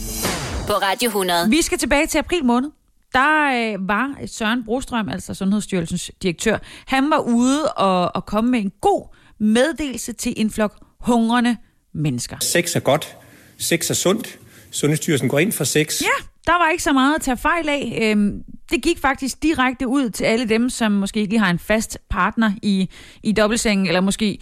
på 0.66 0.72
Radio 0.72 1.06
100. 1.06 1.50
Vi 1.50 1.62
skal 1.62 1.78
tilbage 1.78 2.06
til 2.06 2.18
april 2.18 2.44
måned. 2.44 2.70
Der 3.12 3.72
øh, 3.74 3.88
var 3.88 4.14
Søren 4.26 4.64
Brostrøm, 4.64 5.08
altså 5.08 5.34
Sundhedsstyrelsens 5.34 6.10
direktør, 6.22 6.58
han 6.86 7.10
var 7.10 7.18
ude 7.18 7.72
og, 7.72 8.16
og 8.16 8.26
komme 8.26 8.50
med 8.50 8.60
en 8.60 8.72
god 8.80 9.14
meddelelse 9.38 10.12
til 10.12 10.34
en 10.36 10.50
flok 10.50 10.74
hungrende 11.00 11.56
mennesker. 11.94 12.36
Sex 12.40 12.76
er 12.76 12.80
godt. 12.80 13.16
Sex 13.58 13.90
er 13.90 13.94
sundt. 13.94 14.38
Sundhedsstyrelsen 14.76 15.28
går 15.28 15.38
ind 15.38 15.52
for 15.52 15.64
sex. 15.64 16.02
Ja, 16.02 16.24
der 16.46 16.52
var 16.52 16.70
ikke 16.70 16.82
så 16.82 16.92
meget 16.92 17.14
at 17.14 17.20
tage 17.20 17.36
fejl 17.36 17.68
af. 17.68 17.98
Øhm, 18.02 18.42
det 18.70 18.82
gik 18.82 18.98
faktisk 18.98 19.42
direkte 19.42 19.88
ud 19.88 20.10
til 20.10 20.24
alle 20.24 20.48
dem, 20.48 20.70
som 20.70 20.92
måske 20.92 21.20
ikke 21.20 21.32
lige 21.32 21.40
har 21.40 21.50
en 21.50 21.58
fast 21.58 21.98
partner 22.10 22.52
i, 22.62 22.90
i 23.22 23.32
dobbeltsengen, 23.32 23.86
eller 23.86 24.00
måske 24.00 24.38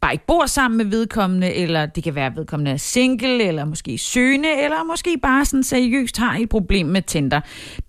bare 0.00 0.12
ikke 0.12 0.26
bor 0.26 0.46
sammen 0.46 0.78
med 0.78 0.84
vedkommende, 0.84 1.54
eller 1.54 1.86
det 1.86 2.04
kan 2.04 2.14
være, 2.14 2.36
vedkommende 2.36 2.70
er 2.70 2.76
single, 2.76 3.44
eller 3.44 3.64
måske 3.64 3.98
søgende, 3.98 4.48
eller 4.64 4.84
måske 4.84 5.18
bare 5.22 5.44
sådan 5.44 5.64
seriøst 5.64 6.18
har 6.18 6.38
et 6.38 6.48
problem 6.48 6.86
med 6.86 7.02
Tinder. 7.02 7.40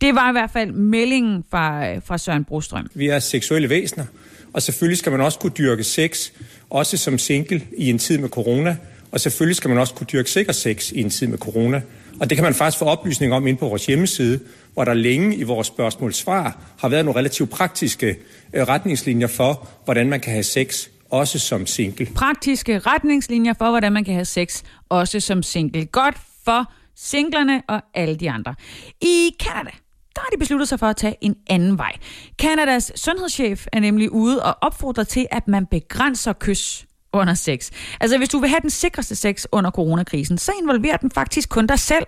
Det 0.02 0.16
var 0.16 0.30
i 0.30 0.32
hvert 0.32 0.52
fald 0.52 0.72
meldingen 0.72 1.44
fra, 1.52 1.96
fra 1.98 2.18
Søren 2.18 2.44
Brostrøm. 2.46 2.88
Vi 2.94 3.08
er 3.08 3.20
seksuelle 3.20 3.70
væsener, 3.70 4.06
og 4.54 4.62
selvfølgelig 4.62 4.98
skal 4.98 5.12
man 5.12 5.22
også 5.22 5.40
kunne 5.40 5.54
dyrke 5.58 5.84
sex, 5.84 6.30
også 6.70 6.98
som 6.98 7.18
single 7.18 7.62
i 7.78 7.90
en 7.90 7.98
tid 7.98 8.18
med 8.18 8.30
corona. 8.30 8.78
Og 9.14 9.20
selvfølgelig 9.20 9.56
skal 9.56 9.70
man 9.70 9.78
også 9.78 9.94
kunne 9.94 10.08
dyrke 10.14 10.30
sikker 10.32 10.54
sex 10.54 10.92
i 10.92 11.02
en 11.02 11.10
tid 11.10 11.28
med 11.28 11.38
corona. 11.38 11.82
Og 12.20 12.30
det 12.30 12.38
kan 12.38 12.44
man 12.44 12.54
faktisk 12.54 12.80
få 12.80 12.86
oplysning 12.86 13.34
om 13.34 13.48
ind 13.48 13.58
på 13.58 13.68
vores 13.68 13.86
hjemmeside, 13.86 14.40
hvor 14.74 14.86
der 14.86 14.94
længe 14.94 15.36
i 15.36 15.44
vores 15.44 15.68
spørgsmål-svar 15.68 16.58
har 16.80 16.90
været 16.90 17.06
nogle 17.06 17.20
relativt 17.20 17.50
praktiske 17.50 18.18
øh, 18.54 18.64
retningslinjer 18.64 19.28
for, 19.28 19.68
hvordan 19.86 20.10
man 20.10 20.20
kan 20.20 20.34
have 20.34 20.44
sex, 20.44 20.88
også 21.10 21.40
som 21.40 21.66
single. 21.66 22.06
Praktiske 22.16 22.80
retningslinjer 22.80 23.54
for, 23.54 23.70
hvordan 23.70 23.94
man 23.94 24.04
kan 24.04 24.14
have 24.14 24.26
sex, 24.26 24.64
også 24.90 25.20
som 25.20 25.44
single. 25.44 25.86
Godt 25.86 26.18
for 26.46 26.72
singlerne 26.96 27.62
og 27.70 27.82
alle 27.94 28.16
de 28.16 28.30
andre. 28.30 28.56
I 29.02 29.32
Canada, 29.40 29.72
der 30.16 30.22
har 30.22 30.30
de 30.30 30.40
besluttet 30.40 30.70
sig 30.70 30.80
for 30.80 30.88
at 30.88 30.96
tage 30.96 31.16
en 31.22 31.36
anden 31.50 31.78
vej. 31.78 31.92
Kanadas 32.40 32.92
sundhedschef 32.96 33.66
er 33.74 33.80
nemlig 33.80 34.12
ude 34.12 34.44
og 34.44 34.58
opfordrer 34.62 35.04
til, 35.04 35.28
at 35.32 35.48
man 35.48 35.66
begrænser 35.66 36.34
kys 36.40 36.86
under 37.14 37.34
sex. 37.34 37.72
Altså, 38.00 38.18
hvis 38.18 38.30
du 38.30 38.40
vil 38.40 38.50
have 38.50 38.62
den 38.62 38.70
sikreste 38.70 39.16
sex 39.16 39.46
under 39.52 39.72
coronakrisen, 39.72 40.38
så 40.38 40.52
involverer 40.62 40.98
den 40.98 41.12
faktisk 41.12 41.50
kun 41.50 41.68
dig 41.68 41.80
selv. 41.80 42.06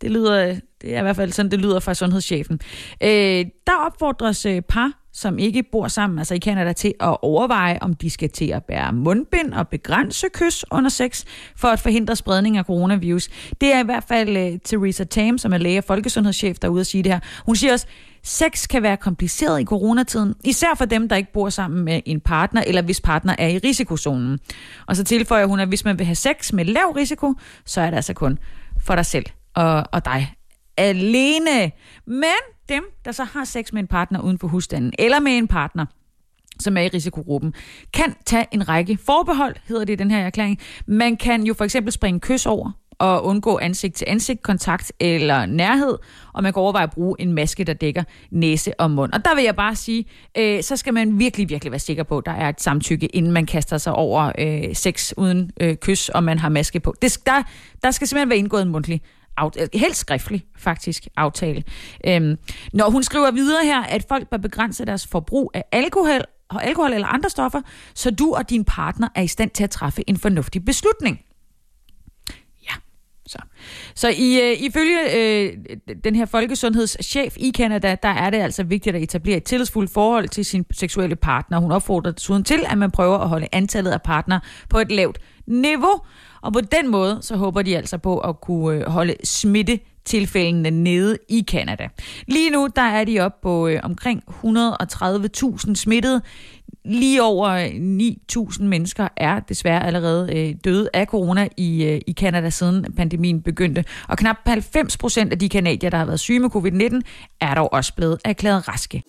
Det 0.00 0.10
lyder 0.10 0.60
Det 0.82 0.94
er 0.94 0.98
i 0.98 1.02
hvert 1.02 1.16
fald 1.16 1.32
sådan, 1.32 1.50
det 1.50 1.58
lyder 1.58 1.80
fra 1.80 1.94
sundhedschefen. 1.94 2.60
Øh, 3.02 3.46
der 3.66 3.74
opfordres 3.86 4.46
øh, 4.46 4.62
par, 4.62 4.92
som 5.12 5.38
ikke 5.38 5.62
bor 5.72 5.88
sammen, 5.88 6.18
altså 6.18 6.34
i 6.34 6.38
Canada, 6.38 6.72
til 6.72 6.94
at 7.00 7.16
overveje, 7.22 7.78
om 7.80 7.94
de 7.94 8.10
skal 8.10 8.30
til 8.30 8.46
at 8.46 8.64
bære 8.64 8.92
mundbind 8.92 9.52
og 9.52 9.68
begrænse 9.68 10.26
kys 10.34 10.64
under 10.70 10.90
sex, 10.90 11.24
for 11.56 11.68
at 11.68 11.80
forhindre 11.80 12.16
spredning 12.16 12.56
af 12.56 12.64
coronavirus. 12.64 13.28
Det 13.60 13.74
er 13.74 13.80
i 13.80 13.84
hvert 13.84 14.04
fald 14.08 14.36
øh, 14.36 14.58
Theresa 14.64 15.04
Tam, 15.04 15.38
som 15.38 15.52
er 15.52 15.58
læge 15.58 15.78
og 15.78 15.84
folkesundhedschef, 15.84 16.58
der 16.58 16.68
er 16.68 16.72
ude 16.72 16.80
at 16.80 16.86
sige 16.86 17.02
det 17.02 17.12
her. 17.12 17.20
Hun 17.46 17.56
siger 17.56 17.72
også, 17.72 17.86
Sex 18.22 18.68
kan 18.68 18.82
være 18.82 18.96
kompliceret 18.96 19.60
i 19.60 19.64
coronatiden, 19.64 20.34
især 20.44 20.74
for 20.76 20.84
dem, 20.84 21.08
der 21.08 21.16
ikke 21.16 21.32
bor 21.32 21.48
sammen 21.48 21.84
med 21.84 22.00
en 22.06 22.20
partner, 22.20 22.62
eller 22.66 22.82
hvis 22.82 23.00
partner 23.00 23.34
er 23.38 23.48
i 23.48 23.58
risikozonen. 23.58 24.38
Og 24.86 24.96
så 24.96 25.04
tilføjer 25.04 25.46
hun, 25.46 25.60
at 25.60 25.68
hvis 25.68 25.84
man 25.84 25.98
vil 25.98 26.06
have 26.06 26.14
sex 26.14 26.52
med 26.52 26.64
lav 26.64 26.92
risiko, 26.96 27.34
så 27.64 27.80
er 27.80 27.90
det 27.90 27.96
altså 27.96 28.14
kun 28.14 28.38
for 28.80 28.94
dig 28.94 29.06
selv 29.06 29.26
og, 29.54 29.84
og 29.92 30.04
dig 30.04 30.34
alene. 30.76 31.72
Men 32.06 32.38
dem, 32.68 32.84
der 33.04 33.12
så 33.12 33.24
har 33.24 33.44
sex 33.44 33.72
med 33.72 33.82
en 33.82 33.86
partner 33.86 34.20
uden 34.20 34.38
for 34.38 34.48
husstanden, 34.48 34.92
eller 34.98 35.20
med 35.20 35.32
en 35.32 35.48
partner, 35.48 35.86
som 36.60 36.76
er 36.76 36.80
i 36.80 36.88
risikogruppen, 36.88 37.54
kan 37.94 38.14
tage 38.26 38.46
en 38.52 38.68
række 38.68 38.98
forbehold, 39.06 39.56
hedder 39.68 39.84
det 39.84 39.92
i 39.92 39.96
den 39.96 40.10
her 40.10 40.18
erklæring. 40.18 40.58
Man 40.86 41.16
kan 41.16 41.42
jo 41.42 41.54
for 41.54 41.64
eksempel 41.64 41.92
springe 41.92 42.20
kys 42.20 42.46
over, 42.46 42.70
og 42.98 43.24
undgå 43.24 43.58
ansigt-til-ansigt 43.58 44.42
kontakt 44.42 44.92
eller 45.00 45.46
nærhed, 45.46 45.98
og 46.32 46.42
man 46.42 46.52
kan 46.52 46.60
overveje 46.60 46.84
at 46.84 46.90
bruge 46.90 47.16
en 47.18 47.32
maske, 47.32 47.64
der 47.64 47.72
dækker 47.72 48.04
næse 48.30 48.80
og 48.80 48.90
mund. 48.90 49.12
Og 49.12 49.24
der 49.24 49.34
vil 49.34 49.44
jeg 49.44 49.56
bare 49.56 49.76
sige, 49.76 50.04
øh, 50.38 50.62
så 50.62 50.76
skal 50.76 50.94
man 50.94 51.18
virkelig, 51.18 51.48
virkelig 51.48 51.72
være 51.72 51.78
sikker 51.78 52.02
på, 52.02 52.18
at 52.18 52.26
der 52.26 52.32
er 52.32 52.48
et 52.48 52.60
samtykke, 52.60 53.06
inden 53.06 53.32
man 53.32 53.46
kaster 53.46 53.78
sig 53.78 53.92
over 53.92 54.32
øh, 54.38 54.74
sex 54.74 55.12
uden 55.16 55.50
øh, 55.60 55.76
kys, 55.76 56.08
og 56.08 56.24
man 56.24 56.38
har 56.38 56.48
maske 56.48 56.80
på. 56.80 56.94
Det, 57.02 57.18
der, 57.26 57.42
der 57.82 57.90
skal 57.90 58.08
simpelthen 58.08 58.30
være 58.30 58.38
indgået 58.38 58.62
en 58.62 58.68
mundtlig 58.68 59.02
øh, 59.44 59.68
helt 59.74 59.96
skriftlig 59.96 60.44
faktisk 60.56 61.06
aftale. 61.16 61.64
Øhm, 62.06 62.36
når 62.72 62.90
hun 62.90 63.02
skriver 63.02 63.30
videre 63.30 63.64
her, 63.64 63.82
at 63.82 64.04
folk 64.08 64.28
bør 64.28 64.36
begrænse 64.36 64.84
deres 64.84 65.06
forbrug 65.06 65.50
af 65.54 65.64
alkohol, 65.72 66.20
alkohol 66.50 66.92
eller 66.92 67.06
andre 67.06 67.30
stoffer, 67.30 67.60
så 67.94 68.10
du 68.10 68.34
og 68.34 68.50
din 68.50 68.64
partner 68.64 69.08
er 69.14 69.22
i 69.22 69.26
stand 69.26 69.50
til 69.50 69.64
at 69.64 69.70
træffe 69.70 70.10
en 70.10 70.16
fornuftig 70.16 70.64
beslutning. 70.64 71.20
Så, 73.28 73.38
så 73.94 74.08
i, 74.08 74.40
øh, 74.42 74.62
ifølge 74.62 75.16
øh, 75.16 75.56
den 76.04 76.14
her 76.14 76.26
folkesundhedschef 76.26 77.36
i 77.36 77.50
Kanada, 77.50 77.96
der 78.02 78.08
er 78.08 78.30
det 78.30 78.38
altså 78.38 78.62
vigtigt 78.62 78.96
at 78.96 79.02
etablere 79.02 79.36
et 79.36 79.44
tillidsfuldt 79.44 79.90
forhold 79.92 80.28
til 80.28 80.44
sin 80.44 80.64
seksuelle 80.72 81.16
partner. 81.16 81.58
Hun 81.58 81.72
opfordrer 81.72 82.12
desuden 82.12 82.44
til, 82.44 82.60
at 82.66 82.78
man 82.78 82.90
prøver 82.90 83.18
at 83.18 83.28
holde 83.28 83.48
antallet 83.52 83.90
af 83.90 84.02
partner 84.02 84.40
på 84.70 84.78
et 84.78 84.92
lavt 84.92 85.18
niveau. 85.46 86.00
Og 86.42 86.52
på 86.52 86.60
den 86.60 86.88
måde, 86.90 87.18
så 87.20 87.36
håber 87.36 87.62
de 87.62 87.76
altså 87.76 87.98
på 87.98 88.18
at 88.18 88.40
kunne 88.40 88.78
øh, 88.78 88.86
holde 88.86 89.14
smitte 89.24 89.78
tilfældene 90.08 90.70
nede 90.70 91.18
i 91.28 91.40
Kanada. 91.40 91.88
Lige 92.28 92.50
nu 92.50 92.68
der 92.76 92.82
er 92.82 93.04
de 93.04 93.20
op 93.20 93.40
på 93.42 93.68
øh, 93.68 93.80
omkring 93.82 94.22
130.000 94.28 95.74
smittede. 95.74 96.22
Lige 96.88 97.22
over 97.22 97.48
øh, 97.48 97.66
9.000 98.50 98.64
mennesker 98.64 99.08
er 99.16 99.40
desværre 99.40 99.86
allerede 99.86 100.36
øh, 100.36 100.54
døde 100.64 100.88
af 100.94 101.06
corona 101.06 101.48
i, 101.56 101.84
øh, 101.84 102.00
i 102.06 102.12
Canada 102.12 102.50
siden 102.50 102.92
pandemien 102.96 103.42
begyndte. 103.42 103.84
Og 104.08 104.18
knap 104.18 104.36
90 104.46 104.96
procent 104.96 105.32
af 105.32 105.38
de 105.38 105.48
kanadier, 105.48 105.90
der 105.90 105.98
har 105.98 106.04
været 106.04 106.20
syge 106.20 106.40
med 106.40 106.50
covid-19, 106.56 107.00
er 107.40 107.54
dog 107.54 107.72
også 107.72 107.94
blevet 107.94 108.18
erklæret 108.24 108.68
raske. 108.68 109.02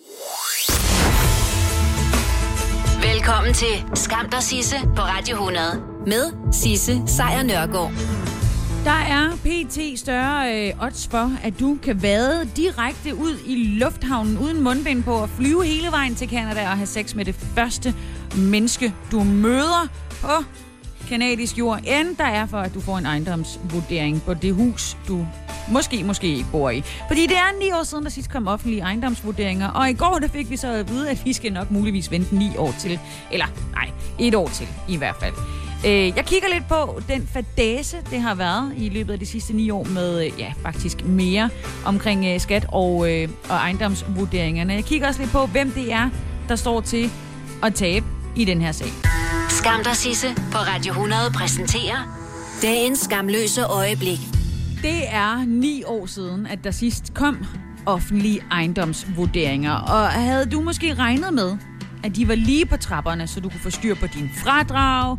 Velkommen 3.12 3.54
til 3.54 3.84
Skam 3.94 4.28
der 4.30 4.40
Sisse 4.40 4.76
på 4.96 5.02
Radio 5.02 5.36
100 5.36 5.64
med 6.06 6.52
Sisse 6.52 7.02
Sejr 7.06 7.42
Nørgaard. 7.42 7.92
Der 8.84 8.90
er 8.90 9.36
pt. 9.36 9.98
større 9.98 10.68
øh, 10.68 10.84
odds 10.84 11.08
for, 11.08 11.32
at 11.42 11.60
du 11.60 11.78
kan 11.82 12.02
vade 12.02 12.50
direkte 12.56 13.14
ud 13.14 13.38
i 13.46 13.78
lufthavnen 13.78 14.38
uden 14.38 14.60
mundbind 14.60 15.02
på 15.02 15.12
og 15.12 15.28
flyve 15.28 15.64
hele 15.64 15.90
vejen 15.90 16.14
til 16.14 16.28
Canada 16.28 16.60
og 16.60 16.76
have 16.76 16.86
sex 16.86 17.14
med 17.14 17.24
det 17.24 17.34
første 17.34 17.94
menneske, 18.36 18.94
du 19.12 19.22
møder 19.22 19.88
på 20.20 20.44
kanadisk 21.08 21.58
jord, 21.58 21.80
end 21.86 22.16
der 22.16 22.24
er 22.24 22.46
for, 22.46 22.58
at 22.58 22.74
du 22.74 22.80
får 22.80 22.98
en 22.98 23.06
ejendomsvurdering 23.06 24.22
på 24.22 24.34
det 24.34 24.54
hus, 24.54 24.96
du 25.08 25.26
måske, 25.72 26.04
måske 26.04 26.26
ikke 26.26 26.48
bor 26.52 26.70
i. 26.70 26.82
Fordi 27.08 27.26
det 27.26 27.36
er 27.36 27.58
ni 27.60 27.72
år 27.72 27.82
siden, 27.82 28.04
der 28.04 28.10
sidst 28.10 28.30
kom 28.30 28.48
offentlige 28.48 28.82
ejendomsvurderinger, 28.82 29.68
og 29.68 29.90
i 29.90 29.92
går 29.92 30.18
der 30.18 30.28
fik 30.28 30.50
vi 30.50 30.56
så 30.56 30.68
at 30.68 30.88
vide, 30.90 31.10
at 31.10 31.24
vi 31.24 31.32
skal 31.32 31.52
nok 31.52 31.70
muligvis 31.70 32.10
vente 32.10 32.34
ni 32.34 32.50
år 32.58 32.74
til. 32.78 32.98
Eller 33.32 33.46
nej, 33.72 33.90
et 34.18 34.34
år 34.34 34.48
til 34.48 34.68
i 34.88 34.96
hvert 34.96 35.16
fald. 35.20 35.59
Øh, 35.86 36.16
jeg 36.16 36.24
kigger 36.26 36.48
lidt 36.52 36.68
på 36.68 37.00
den 37.08 37.28
fadase, 37.32 37.96
det 38.10 38.20
har 38.20 38.34
været 38.34 38.72
i 38.76 38.88
løbet 38.88 39.12
af 39.12 39.18
de 39.18 39.26
sidste 39.26 39.52
ni 39.52 39.70
år 39.70 39.84
med, 39.84 40.24
øh, 40.24 40.32
ja, 40.38 40.52
faktisk 40.62 41.04
mere 41.04 41.50
omkring 41.84 42.26
øh, 42.26 42.40
skat 42.40 42.66
og, 42.68 42.94
og 43.48 43.56
ejendomsvurderingerne. 43.56 44.72
Jeg 44.72 44.84
kigger 44.84 45.08
også 45.08 45.20
lidt 45.20 45.32
på, 45.32 45.46
hvem 45.46 45.70
det 45.70 45.92
er, 45.92 46.10
der 46.48 46.56
står 46.56 46.80
til 46.80 47.10
at 47.62 47.74
tabe 47.74 48.06
i 48.36 48.44
den 48.44 48.60
her 48.60 48.72
sag. 48.72 48.88
Skam 49.48 49.84
der 49.84 49.92
Sisse 49.92 50.26
på 50.52 50.58
Radio 50.58 50.90
100 50.92 51.20
præsenterer 51.34 52.20
dagens 52.62 52.98
skamløse 52.98 53.64
øjeblik. 53.64 54.18
Det 54.82 55.08
er 55.08 55.44
ni 55.46 55.82
år 55.86 56.06
siden, 56.06 56.46
at 56.46 56.64
der 56.64 56.70
sidst 56.70 57.14
kom 57.14 57.46
offentlige 57.86 58.40
ejendomsvurderinger. 58.50 59.72
Og 59.72 60.08
havde 60.08 60.46
du 60.46 60.60
måske 60.60 60.94
regnet 60.94 61.34
med, 61.34 61.56
at 62.04 62.16
de 62.16 62.28
var 62.28 62.34
lige 62.34 62.66
på 62.66 62.76
trapperne, 62.76 63.26
så 63.26 63.40
du 63.40 63.48
kunne 63.48 63.60
få 63.60 63.70
styr 63.70 63.94
på 63.94 64.06
din 64.06 64.30
fradrag, 64.44 65.16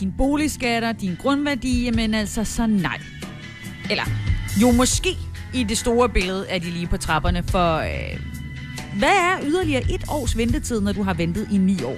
din 0.00 0.12
boligskatter, 0.18 0.92
din 0.92 1.16
grundværdi, 1.22 1.90
men 1.94 2.14
altså 2.14 2.44
så 2.44 2.66
nej. 2.66 3.00
Eller 3.90 4.04
jo 4.62 4.70
måske 4.70 5.16
i 5.54 5.64
det 5.64 5.78
store 5.78 6.08
billede 6.08 6.46
er 6.48 6.58
de 6.58 6.70
lige 6.70 6.86
på 6.86 6.96
trapperne, 6.96 7.42
for 7.42 7.76
øh, 7.76 8.20
hvad 8.98 9.08
er 9.08 9.44
yderligere 9.46 9.82
et 9.90 10.04
års 10.08 10.36
ventetid, 10.36 10.80
når 10.80 10.92
du 10.92 11.02
har 11.02 11.14
ventet 11.14 11.48
i 11.52 11.56
ni 11.56 11.82
år? 11.82 11.96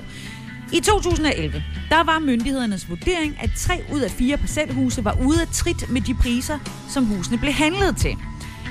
I 0.72 0.80
2011, 0.80 1.62
der 1.90 2.04
var 2.04 2.18
myndighedernes 2.18 2.88
vurdering, 2.88 3.36
at 3.40 3.50
tre 3.56 3.84
ud 3.92 4.00
af 4.00 4.10
fire 4.10 4.36
parcelhuse 4.36 5.04
var 5.04 5.18
ude 5.26 5.40
af 5.40 5.48
trit 5.52 5.90
med 5.90 6.00
de 6.00 6.14
priser, 6.14 6.58
som 6.88 7.04
husene 7.04 7.38
blev 7.38 7.52
handlet 7.52 7.96
til. 7.96 8.14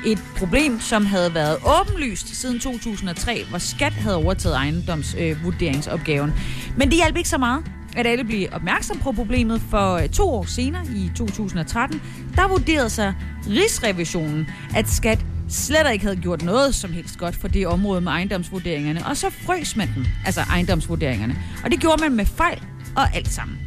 Et 0.05 0.23
problem, 0.37 0.79
som 0.79 1.05
havde 1.05 1.33
været 1.33 1.57
åbenlyst 1.79 2.35
siden 2.35 2.59
2003, 2.59 3.43
hvor 3.49 3.57
skat 3.57 3.93
havde 3.93 4.15
overtaget 4.15 4.55
ejendomsvurderingsopgaven. 4.55 6.29
Øh, 6.29 6.77
Men 6.77 6.89
det 6.89 6.97
hjalp 6.97 7.17
ikke 7.17 7.29
så 7.29 7.37
meget 7.37 7.63
at 7.95 8.07
alle 8.07 8.23
blev 8.23 8.47
opmærksom 8.51 8.99
på 8.99 9.11
problemet, 9.11 9.61
for 9.61 9.93
øh, 9.93 10.09
to 10.09 10.29
år 10.29 10.45
senere, 10.45 10.85
i 10.95 11.11
2013, 11.15 12.01
der 12.35 12.47
vurderede 12.47 12.89
sig 12.89 13.13
Rigsrevisionen, 13.49 14.47
at 14.75 14.89
skat 14.89 15.25
slet 15.49 15.93
ikke 15.93 16.05
havde 16.05 16.17
gjort 16.17 16.43
noget 16.43 16.75
som 16.75 16.93
helst 16.93 17.17
godt 17.17 17.35
for 17.35 17.47
det 17.47 17.67
område 17.67 18.01
med 18.01 18.11
ejendomsvurderingerne, 18.11 19.05
og 19.05 19.17
så 19.17 19.29
frøs 19.29 19.75
man 19.75 19.89
den, 19.95 20.07
altså 20.25 20.41
ejendomsvurderingerne. 20.41 21.35
Og 21.63 21.71
det 21.71 21.79
gjorde 21.79 22.01
man 22.01 22.15
med 22.15 22.25
fejl 22.25 22.63
og 22.95 23.15
alt 23.15 23.29
sammen. 23.29 23.57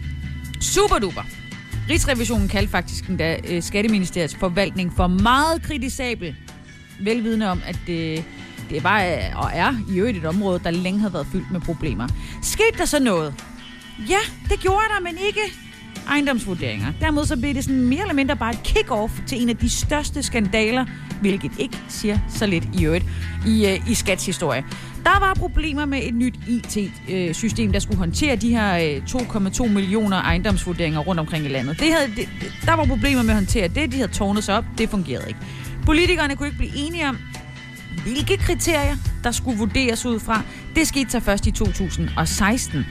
Super 0.61 0.99
duper. 0.99 1.23
Rigsrevisionen 1.91 2.49
kaldte 2.49 2.71
faktisk 2.71 3.07
den 3.07 3.21
øh, 3.49 3.63
Skatteministeriets 3.63 4.37
forvaltning 4.37 4.93
for 4.97 5.07
meget 5.07 5.63
kritisabel, 5.63 6.37
velvidende 7.01 7.51
om, 7.51 7.63
at 7.67 7.79
øh, 7.89 7.95
det, 7.97 8.25
det 8.71 8.85
var 8.85 9.01
og 9.35 9.51
er 9.55 9.75
i 9.91 9.99
øvrigt 9.99 10.19
et 10.19 10.25
område, 10.25 10.61
der 10.65 10.71
længe 10.71 10.99
havde 10.99 11.13
været 11.13 11.27
fyldt 11.33 11.51
med 11.51 11.61
problemer. 11.61 12.09
Skete 12.43 12.79
der 12.79 12.85
så 12.85 12.99
noget? 12.99 13.35
Ja, 14.09 14.19
det 14.51 14.61
gjorde 14.61 14.85
der, 14.97 15.01
men 15.03 15.19
ikke 15.27 15.41
ejendomsvurderinger. 16.09 16.93
Dermed 17.01 17.25
så 17.25 17.37
blev 17.37 17.55
det 17.55 17.65
sådan 17.65 17.81
mere 17.81 18.01
eller 18.01 18.15
mindre 18.15 18.37
bare 18.37 18.51
et 18.51 18.59
kick-off 18.69 19.27
til 19.27 19.43
en 19.43 19.49
af 19.49 19.57
de 19.57 19.71
største 19.71 20.23
skandaler, 20.23 20.85
hvilket 21.21 21.53
ikke 21.59 21.79
siger 21.89 22.19
så 22.29 22.47
lidt 22.47 22.65
i 22.79 22.85
øvrigt 22.85 23.05
i, 23.47 23.67
øh, 23.67 23.91
i 23.91 23.95
Skats 23.95 24.27
historie. 24.27 24.65
Der 25.05 25.19
var 25.19 25.35
problemer 25.35 25.85
med 25.85 26.01
et 26.03 26.15
nyt 26.15 26.35
IT-system, 26.49 27.73
der 27.73 27.79
skulle 27.79 27.99
håndtere 27.99 28.37
de 28.37 28.51
her 28.51 28.77
øh, 28.77 29.03
2,2 29.09 29.69
millioner 29.69 30.17
ejendomsvurderinger 30.17 31.01
rundt 31.01 31.21
omkring 31.21 31.45
i 31.45 31.49
landet. 31.49 31.81
Det 31.81 31.93
havde, 31.93 32.13
det, 32.17 32.29
der 32.65 32.73
var 32.73 32.85
problemer 32.85 33.23
med 33.23 33.31
at 33.31 33.37
håndtere 33.37 33.69
det, 33.69 33.93
de 33.93 33.97
havde 33.97 34.13
tårnet 34.13 34.45
sig 34.45 34.57
op, 34.57 34.65
det 34.79 34.89
fungerede 34.89 35.29
ikke. 35.29 35.41
Politikerne 35.87 36.37
kunne 36.37 36.49
ikke 36.49 36.59
blive 36.59 36.77
enige 36.77 37.09
om, 37.09 37.19
hvilke 38.03 38.37
kriterier, 38.37 38.97
der 39.25 39.31
skulle 39.31 39.59
vurderes 39.59 40.07
ud 40.07 40.21
fra. 40.21 40.43
Det 40.77 40.89
skete 40.89 41.11
så 41.11 41.21
først 41.21 41.47
i 41.47 41.51
2016. 41.51 42.87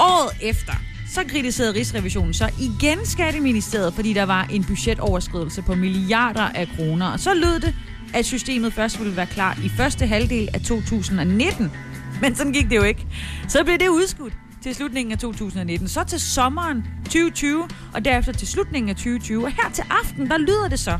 Året 0.00 0.36
efter, 0.40 0.72
så 1.08 1.24
kritiserede 1.28 1.74
Rigsrevisionen 1.74 2.34
så 2.34 2.50
igen 2.60 3.06
Skatteministeriet, 3.06 3.94
fordi 3.94 4.12
der 4.12 4.22
var 4.22 4.44
en 4.44 4.64
budgetoverskridelse 4.64 5.62
på 5.62 5.74
milliarder 5.74 6.42
af 6.42 6.68
kroner. 6.76 7.06
Og 7.06 7.20
så 7.20 7.34
lød 7.34 7.60
det, 7.60 7.74
at 8.14 8.26
systemet 8.26 8.72
først 8.72 9.00
ville 9.00 9.16
være 9.16 9.26
klar 9.26 9.58
i 9.64 9.68
første 9.68 10.06
halvdel 10.06 10.48
af 10.54 10.60
2019. 10.60 11.72
Men 12.20 12.34
sådan 12.34 12.52
gik 12.52 12.70
det 12.70 12.76
jo 12.76 12.82
ikke. 12.82 13.06
Så 13.48 13.64
blev 13.64 13.78
det 13.78 13.88
udskudt 13.88 14.32
til 14.62 14.74
slutningen 14.74 15.12
af 15.12 15.18
2019, 15.18 15.88
så 15.88 16.04
til 16.04 16.20
sommeren 16.20 16.84
2020, 17.04 17.68
og 17.94 18.04
derefter 18.04 18.32
til 18.32 18.48
slutningen 18.48 18.90
af 18.90 18.96
2020. 18.96 19.44
Og 19.44 19.52
her 19.52 19.70
til 19.72 19.84
aften, 19.90 20.30
der 20.30 20.38
lyder 20.38 20.68
det 20.68 20.80
så, 20.80 20.98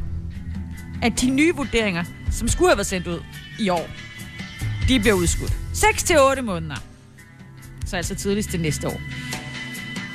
at 1.03 1.21
de 1.21 1.31
nye 1.31 1.55
vurderinger, 1.57 2.05
som 2.31 2.49
skulle 2.49 2.69
have 2.69 2.77
været 2.77 2.87
sendt 2.87 3.07
ud 3.07 3.19
i 3.59 3.69
år, 3.69 3.89
de 4.89 5.01
bliver 5.01 5.15
udskudt. 5.15 5.53
6 5.73 6.03
til 6.03 6.17
8 6.21 6.43
måneder 6.43 6.90
så 7.91 7.97
altså 7.97 8.15
tidligst 8.15 8.53
det 8.53 8.61
næste 8.61 8.89
år. 8.89 9.01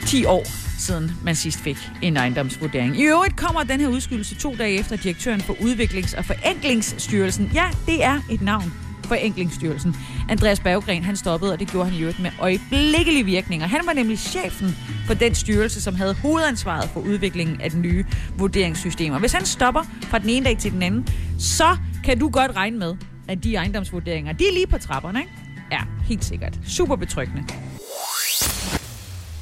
10 0.06 0.26
år 0.26 0.46
siden 0.80 1.12
man 1.24 1.36
sidst 1.36 1.60
fik 1.60 1.78
en 2.02 2.18
ejendomsvurdering. 2.18 3.00
I 3.00 3.04
øvrigt 3.04 3.36
kommer 3.36 3.64
den 3.64 3.80
her 3.80 3.88
udskydelse 3.88 4.36
to 4.36 4.56
dage 4.56 4.80
efter 4.80 4.96
direktøren 4.96 5.42
for 5.42 5.54
Udviklings- 5.54 6.18
og 6.18 6.26
Forenklingsstyrelsen. 6.26 7.52
Ja, 7.54 7.66
det 7.86 8.04
er 8.04 8.20
et 8.32 8.42
navn. 8.42 8.74
Forenklingsstyrelsen. 9.04 9.96
Andreas 10.30 10.60
Berggren, 10.60 11.04
han 11.04 11.16
stoppede, 11.16 11.54
og 11.54 11.60
det 11.60 11.68
gjorde 11.72 11.90
han 11.90 12.00
i 12.00 12.02
øvrigt 12.02 12.20
med 12.20 12.32
øjeblikkelige 12.40 13.26
virkninger. 13.26 13.68
Han 13.68 13.82
var 13.86 13.94
nemlig 13.94 14.20
chefen 14.20 14.76
for 15.06 15.14
den 15.14 15.36
styrelse, 15.36 15.82
som 15.82 15.96
havde 15.96 16.14
hovedansvaret 16.14 16.90
for 16.90 17.00
udviklingen 17.00 17.62
af 17.62 17.72
den 17.72 17.82
nye 17.82 18.06
vurderingssystem. 18.38 19.14
Og 19.14 19.20
hvis 19.20 19.32
han 19.32 19.46
stopper 19.46 19.82
fra 20.02 20.20
den 20.20 20.30
ene 20.30 20.46
dag 20.46 20.58
til 20.58 20.72
den 20.72 20.84
anden, 20.84 21.08
så 21.40 21.78
kan 22.04 22.20
du 22.20 22.30
godt 22.30 22.56
regne 22.56 22.78
med, 22.78 22.96
at 23.28 23.44
de 23.44 23.56
ejendomsvurderinger, 23.56 24.34
de 24.34 24.44
er 24.48 24.54
lige 24.54 24.68
på 24.68 24.78
trapperne, 24.78 25.20
ikke? 25.20 25.45
Ja, 25.76 25.82
helt 26.08 26.26
sikkert. 26.26 26.60
Super 26.68 26.96
betryggende. 26.96 27.44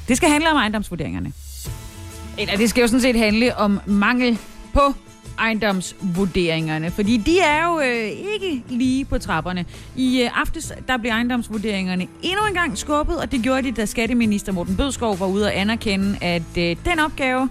Det 0.08 0.16
skal 0.16 0.28
handle 0.28 0.50
om 0.50 0.56
ejendomsvurderingerne. 0.56 1.32
Eller 2.38 2.56
det 2.56 2.70
skal 2.70 2.80
jo 2.80 2.86
sådan 2.86 3.00
set 3.00 3.18
handle 3.18 3.56
om 3.56 3.80
mangel 3.86 4.38
på 4.72 4.94
ejendomsvurderingerne, 5.38 6.90
fordi 6.90 7.16
de 7.16 7.40
er 7.40 7.66
jo 7.66 7.80
øh, 7.80 8.32
ikke 8.34 8.62
lige 8.68 9.04
på 9.04 9.18
trapperne. 9.18 9.64
I 9.96 10.22
øh, 10.22 10.40
aftes 10.40 10.72
der 10.88 10.96
blev 10.96 11.10
ejendomsvurderingerne 11.10 12.06
endnu 12.22 12.46
en 12.48 12.54
gang 12.54 12.78
skubbet, 12.78 13.18
og 13.18 13.32
det 13.32 13.42
gjorde 13.42 13.62
de, 13.62 13.72
da 13.72 13.86
skatteminister 13.86 14.52
Morten 14.52 14.76
Bødskov 14.76 15.20
var 15.20 15.26
ude 15.26 15.46
og 15.46 15.56
anerkende, 15.56 16.18
at 16.20 16.58
øh, 16.58 16.76
den 16.84 16.98
opgave 16.98 17.48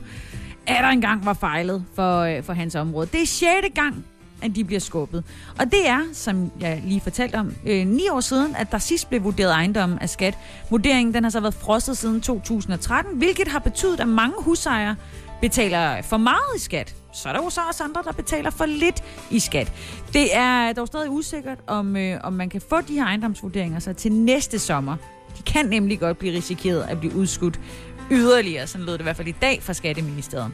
er 0.68 0.82
der 0.82 0.90
engang 0.90 1.26
var 1.26 1.34
fejlet 1.34 1.86
for, 1.96 2.20
øh, 2.20 2.44
for 2.44 2.54
hans 2.54 2.76
område. 2.76 3.08
Det 3.12 3.22
er 3.22 3.26
sjette 3.26 3.70
gang, 3.70 4.06
at 4.44 4.56
de 4.56 4.64
bliver 4.64 4.80
skubbet. 4.80 5.24
Og 5.60 5.66
det 5.66 5.88
er, 5.88 6.00
som 6.14 6.52
jeg 6.60 6.82
lige 6.86 7.02
fortalte 7.02 7.36
om, 7.36 7.54
øh, 7.66 7.88
ni 7.88 8.08
år 8.12 8.20
siden, 8.20 8.56
at 8.56 8.72
der 8.72 8.78
sidst 8.78 9.10
blev 9.10 9.24
vurderet 9.24 9.52
ejendom 9.52 9.98
af 10.02 10.10
skat. 10.10 10.38
Vurderingen 10.70 11.14
den 11.14 11.24
har 11.24 11.32
så 11.32 11.40
været 11.40 11.54
frosset 11.54 11.98
siden 11.98 12.22
2013, 12.22 13.18
hvilket 13.18 13.48
har 13.48 13.60
betydet, 13.60 14.00
at 14.00 14.08
mange 14.08 14.36
husejere 14.40 14.96
betaler 15.42 16.02
for 16.02 16.18
meget 16.18 16.56
i 16.56 16.60
skat. 16.60 16.96
Så 17.14 17.30
er 17.30 17.34
der 17.34 17.44
jo 17.44 17.50
så 17.50 17.62
også 17.68 17.84
andre, 17.84 18.02
der 18.06 18.12
betaler 18.12 18.50
for 18.50 18.66
lidt 18.66 19.04
i 19.32 19.40
skat. 19.40 19.72
Det 20.14 20.36
er 20.36 20.74
dog 20.74 20.88
stadig 20.88 21.10
usikkert, 21.10 21.58
om, 21.68 21.98
øh, 21.98 22.20
om 22.24 22.34
man 22.34 22.50
kan 22.50 22.62
få 22.70 22.82
de 22.82 22.94
her 22.94 23.06
ejendomsvurderinger 23.06 23.80
så 23.80 23.94
til 23.94 24.12
næste 24.12 24.60
sommer. 24.60 24.96
De 25.38 25.44
kan 25.44 25.66
nemlig 25.66 26.00
godt 26.00 26.18
blive 26.18 26.38
risikeret 26.38 26.82
at 26.90 27.00
blive 27.00 27.16
udskudt 27.16 27.60
yderligere. 28.12 28.68
Sådan 28.68 28.86
lød 28.86 28.94
det 28.94 29.00
i 29.00 29.04
hvert 29.04 29.16
fald 29.16 29.28
i 29.28 29.36
dag 29.42 29.64
fra 29.64 29.74
Skatteministeriet. 29.74 30.52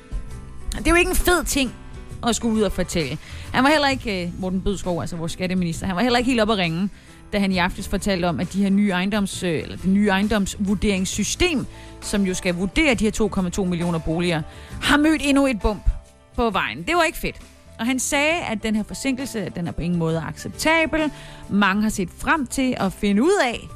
Det 0.78 0.88
er 0.88 0.92
jo 0.92 0.98
ikke 0.98 1.10
en 1.10 1.16
fed 1.16 1.44
ting 1.44 1.76
og 2.22 2.36
skulle 2.36 2.56
ud 2.56 2.62
og 2.62 2.72
fortælle. 2.72 3.18
Han 3.54 3.64
var 3.64 3.70
heller 3.70 3.90
ikke, 3.90 4.24
øh, 4.24 4.30
Morten 4.40 4.62
Bødskov, 4.62 5.02
altså 5.02 5.16
vores 5.16 5.32
skatteminister, 5.32 5.88
han 5.88 5.96
var 5.96 6.02
heller 6.02 6.18
ikke 6.18 6.30
helt 6.30 6.42
op 6.42 6.50
at 6.50 6.58
ringe, 6.58 6.90
da 7.34 7.40
han 7.40 7.52
i 7.52 7.58
aftes 7.58 7.88
fortalte 7.88 8.26
om, 8.26 8.40
at 8.40 8.54
de 8.54 8.62
her 8.62 8.70
nye 8.70 8.90
ejendoms, 8.90 9.44
øh, 9.44 9.62
eller 9.62 9.78
det 9.78 9.86
nye 9.90 10.08
ejendomsvurderingssystem, 10.08 11.66
som 12.02 12.26
jo 12.26 12.34
skal 12.34 12.56
vurdere 12.56 12.94
de 12.94 13.04
her 13.04 13.12
2,2 13.12 13.64
millioner 13.64 14.00
boliger, 14.00 14.42
har 14.82 14.98
mødt 14.98 15.22
endnu 15.26 15.48
et 15.48 15.60
bump 15.62 15.90
på 16.36 16.50
vejen. 16.50 16.84
Det 16.84 16.96
var 16.96 17.04
ikke 17.04 17.18
fedt. 17.18 17.36
Og 17.80 17.86
han 17.86 18.00
sagde, 18.00 18.42
at 18.50 18.64
den 18.64 18.76
her 18.76 18.84
forsinkelse, 18.84 19.52
den 19.56 19.68
er 19.68 19.72
på 19.72 19.82
ingen 19.82 20.00
måde 20.00 20.24
acceptabel. 20.28 21.12
Mange 21.50 21.82
har 21.82 21.90
set 21.90 22.10
frem 22.18 22.48
til 22.48 22.76
at 22.78 22.94
finde 22.94 23.24
ud 23.24 23.42
af, 23.46 23.68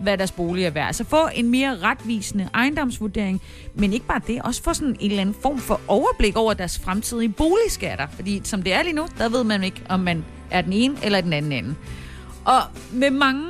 hvad 0.00 0.18
deres 0.18 0.32
bolig 0.32 0.64
er 0.64 0.70
værd. 0.70 0.86
Altså 0.86 1.04
få 1.04 1.28
en 1.34 1.48
mere 1.48 1.78
retvisende 1.78 2.48
ejendomsvurdering, 2.54 3.40
men 3.74 3.92
ikke 3.92 4.06
bare 4.06 4.20
det, 4.26 4.42
også 4.42 4.62
få 4.62 4.74
sådan 4.74 4.96
en 5.00 5.10
eller 5.10 5.20
anden 5.20 5.36
form 5.42 5.58
for 5.58 5.80
overblik 5.88 6.36
over 6.36 6.54
deres 6.54 6.78
fremtidige 6.78 7.28
boligskatter. 7.28 8.06
Fordi 8.06 8.40
som 8.44 8.62
det 8.62 8.72
er 8.72 8.82
lige 8.82 8.94
nu, 8.94 9.06
der 9.18 9.28
ved 9.28 9.44
man 9.44 9.64
ikke, 9.64 9.82
om 9.88 10.00
man 10.00 10.24
er 10.50 10.60
den 10.60 10.72
ene 10.72 10.96
eller 11.02 11.20
den 11.20 11.32
anden 11.32 11.52
ende. 11.52 11.74
Og 12.44 12.60
med 12.92 13.10
mange 13.10 13.44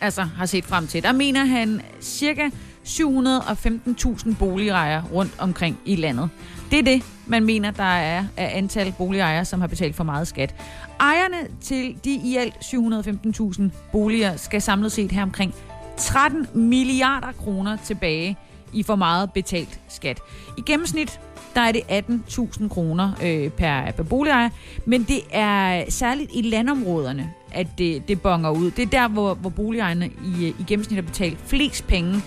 altså, 0.00 0.22
har 0.22 0.46
set 0.46 0.64
frem 0.64 0.86
til, 0.86 1.02
der 1.02 1.12
mener 1.12 1.44
han 1.44 1.80
cirka 2.00 2.48
715.000 2.84 4.34
boligejere 4.38 5.04
rundt 5.12 5.32
omkring 5.38 5.78
i 5.84 5.96
landet. 5.96 6.30
Det 6.70 6.78
er 6.78 6.82
det, 6.82 7.02
man 7.26 7.44
mener, 7.44 7.70
der 7.70 7.82
er 7.84 8.24
af 8.36 8.58
antal 8.58 8.94
boligejere, 8.98 9.44
som 9.44 9.60
har 9.60 9.68
betalt 9.68 9.96
for 9.96 10.04
meget 10.04 10.28
skat. 10.28 10.54
Ejerne 11.02 11.36
til 11.60 11.96
de 12.04 12.10
i 12.10 12.36
alt 12.36 12.54
715.000 12.54 13.62
boliger 13.92 14.36
skal 14.36 14.62
samlet 14.62 14.92
set 14.92 15.12
have 15.12 15.22
omkring 15.22 15.54
13 15.96 16.46
milliarder 16.54 17.32
kroner 17.32 17.76
tilbage 17.84 18.36
i 18.72 18.82
for 18.82 18.96
meget 18.96 19.32
betalt 19.32 19.80
skat. 19.88 20.20
I 20.58 20.62
gennemsnit 20.66 21.20
der 21.54 21.60
er 21.60 21.72
det 21.72 21.80
18.000 21.80 22.68
kroner 22.68 23.12
øh, 23.22 23.50
per, 23.50 23.90
per 23.90 24.02
boligejer, 24.02 24.48
men 24.84 25.02
det 25.02 25.20
er 25.30 25.84
særligt 25.88 26.30
i 26.34 26.42
landområderne, 26.42 27.30
at 27.52 27.66
det, 27.78 28.08
det 28.08 28.20
bonger 28.20 28.50
ud. 28.50 28.70
Det 28.70 28.82
er 28.82 28.86
der, 28.86 29.08
hvor, 29.08 29.34
hvor 29.34 29.50
boligejerne 29.50 30.06
i, 30.06 30.46
øh, 30.46 30.60
i 30.60 30.64
gennemsnit 30.66 30.96
har 30.96 31.02
betalt 31.02 31.38
flest 31.46 31.86
penge 31.86 32.22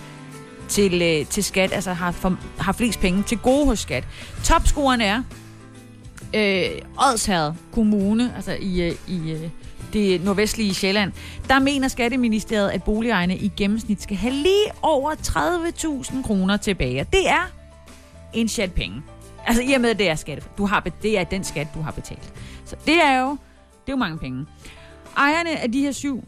til, 0.68 1.02
øh, 1.02 1.26
til 1.26 1.44
skat, 1.44 1.72
altså 1.72 1.92
har, 1.92 2.10
for, 2.10 2.38
har 2.58 2.72
flest 2.72 3.00
penge 3.00 3.22
til 3.22 3.38
gode 3.38 3.66
hos 3.66 3.78
skat. 3.78 4.04
Topscoren 4.44 5.00
er 5.00 5.22
øh, 6.36 6.82
Odsherred 6.98 7.52
Kommune, 7.72 8.32
altså 8.36 8.56
i, 8.60 8.82
øh, 8.82 8.94
i 9.08 9.30
øh, 9.30 9.50
det 9.92 10.24
nordvestlige 10.24 10.74
Sjælland, 10.74 11.12
der 11.48 11.58
mener 11.58 11.88
Skatteministeriet, 11.88 12.70
at 12.70 12.82
boligejerne 12.82 13.36
i 13.36 13.52
gennemsnit 13.56 14.02
skal 14.02 14.16
have 14.16 14.34
lige 14.34 14.66
over 14.82 15.14
30.000 15.14 16.22
kroner 16.22 16.56
tilbage. 16.56 17.06
Det 17.12 17.28
er 17.28 17.50
en 18.34 18.48
chat 18.48 18.72
penge. 18.72 19.02
Altså 19.46 19.62
i 19.62 19.72
og 19.72 19.80
med, 19.80 19.90
at 19.90 19.98
det 19.98 20.08
er 20.08 20.14
skat. 20.14 20.48
Du 20.58 20.66
har, 20.66 20.80
det 21.02 21.18
er 21.18 21.24
den 21.24 21.44
skat, 21.44 21.66
du 21.74 21.80
har 21.80 21.90
betalt. 21.90 22.32
Så 22.64 22.76
det 22.86 23.04
er 23.04 23.20
jo, 23.20 23.30
det 23.30 23.88
er 23.88 23.92
jo 23.92 23.96
mange 23.96 24.18
penge. 24.18 24.46
Ejerne 25.16 25.60
af 25.60 25.72
de 25.72 25.80
her 25.80 26.20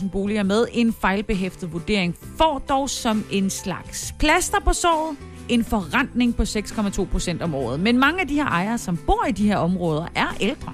715.000 0.00 0.08
boliger 0.08 0.42
med 0.42 0.66
en 0.72 0.92
fejlbehæftet 0.92 1.72
vurdering 1.72 2.16
får 2.38 2.58
dog 2.58 2.90
som 2.90 3.24
en 3.30 3.50
slags 3.50 4.14
plaster 4.18 4.60
på 4.60 4.72
såret 4.72 5.16
en 5.48 5.64
forrentning 5.64 6.36
på 6.36 6.42
6,2 6.42 7.04
procent 7.04 7.42
om 7.42 7.54
året. 7.54 7.80
Men 7.80 7.98
mange 7.98 8.20
af 8.20 8.28
de 8.28 8.34
her 8.34 8.46
ejere, 8.46 8.78
som 8.78 8.96
bor 8.96 9.24
i 9.28 9.32
de 9.32 9.46
her 9.46 9.56
områder, 9.56 10.06
er 10.14 10.36
ældre. 10.40 10.72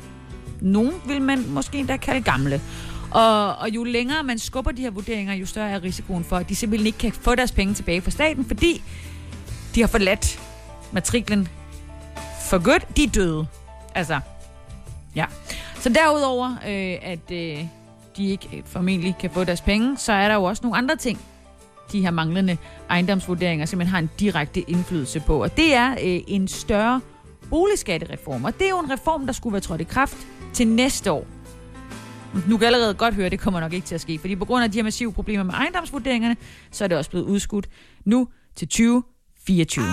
Nogle 0.61 0.93
vil 1.07 1.23
man 1.23 1.45
måske 1.49 1.79
endda 1.79 1.97
kalde 1.97 2.21
gamle. 2.21 2.61
Og, 3.11 3.57
og 3.57 3.69
jo 3.71 3.85
længere 3.85 4.23
man 4.23 4.39
skubber 4.39 4.73
de 4.73 4.83
her 4.83 4.91
vurderinger, 4.91 5.35
jo 5.35 5.47
større 5.47 5.71
er 5.71 5.83
risikoen 5.83 6.25
for, 6.25 6.37
at 6.37 6.49
de 6.49 6.57
simpelthen 6.57 6.87
ikke 6.87 6.99
kan 6.99 7.13
få 7.13 7.35
deres 7.35 7.53
penge 7.53 7.75
tilbage 7.75 8.01
fra 8.01 8.11
staten, 8.11 8.45
fordi 8.45 8.83
de 9.75 9.81
har 9.81 9.89
forladt 9.89 10.41
matriklen 10.93 11.49
for 12.49 12.63
godt. 12.63 12.97
De 12.97 13.05
er 13.05 13.09
døde. 13.09 13.47
Altså, 13.95 14.21
ja. 15.17 15.25
Så 15.81 15.89
derudover, 15.89 16.51
øh, 16.51 16.97
at 17.03 17.31
øh, 17.33 17.65
de 18.17 18.27
ikke 18.27 18.49
øh, 18.57 18.63
formentlig 18.67 19.17
kan 19.21 19.31
få 19.31 19.45
deres 19.45 19.61
penge, 19.61 19.99
så 19.99 20.13
er 20.13 20.29
der 20.29 20.35
jo 20.35 20.45
også 20.45 20.63
nogle 20.63 20.79
andre 20.79 20.97
ting, 20.97 21.21
de 21.93 22.01
her 22.01 22.11
manglende 22.11 22.57
ejendomsvurderinger 22.91 23.67
simpelthen 23.67 23.91
har 23.91 23.99
en 23.99 24.11
direkte 24.21 24.61
indflydelse 24.61 25.21
på. 25.21 25.43
Og 25.43 25.57
det 25.57 25.75
er 25.75 25.91
øh, 25.93 26.21
en 26.27 26.49
større 26.49 27.01
boligskattereform. 27.51 28.45
Og 28.45 28.59
det 28.59 28.65
er 28.65 28.71
jo 28.71 28.79
en 28.79 28.91
reform, 28.91 29.27
der 29.27 29.33
skulle 29.33 29.53
være 29.53 29.61
trådt 29.61 29.81
i 29.81 29.85
kraft 29.85 30.17
til 30.53 30.69
næste 30.69 31.13
år. 31.13 31.27
Nu 32.35 32.57
kan 32.57 32.61
jeg 32.61 32.75
allerede 32.75 32.95
godt 32.95 33.15
høre, 33.15 33.27
at 33.27 33.33
det 33.33 33.41
kommer 33.41 33.61
nok 33.61 33.73
ikke 33.73 33.87
til 33.87 33.95
at 33.95 34.01
ske, 34.01 34.19
fordi 34.19 34.37
på 34.37 34.45
grund 34.45 34.65
af 34.65 34.71
de 34.71 34.79
her 34.79 34.83
massive 34.83 35.13
problemer 35.13 35.45
med 35.45 35.55
ejendomsvurderingerne, 35.55 36.37
så 36.71 36.85
er 36.85 36.89
det 36.89 36.99
også 36.99 37.11
blevet 37.11 37.25
udskudt 37.27 37.69
nu 38.05 38.29
til 38.57 38.69
2024. 38.69 39.85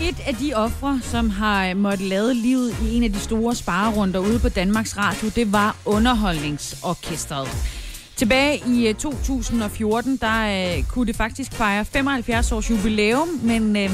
Et 0.00 0.20
af 0.26 0.34
de 0.34 0.54
ofre, 0.54 1.00
som 1.02 1.30
har 1.30 1.74
måttet 1.74 2.06
lade 2.06 2.34
livet 2.34 2.76
i 2.82 2.96
en 2.96 3.04
af 3.04 3.12
de 3.12 3.18
store 3.18 3.54
sparerunder 3.54 4.20
ude 4.20 4.38
på 4.38 4.48
Danmarks 4.48 4.96
Radio, 4.96 5.28
det 5.28 5.52
var 5.52 5.76
Underholdningsorkestret. 5.84 7.75
Tilbage 8.16 8.62
i 8.66 8.88
øh, 8.88 8.94
2014, 8.94 10.16
der 10.16 10.76
øh, 10.76 10.84
kunne 10.84 11.06
det 11.06 11.16
faktisk 11.16 11.52
fejre 11.52 11.84
75 11.84 12.52
års 12.52 12.70
jubilæum, 12.70 13.28
men, 13.42 13.76
øh, 13.76 13.90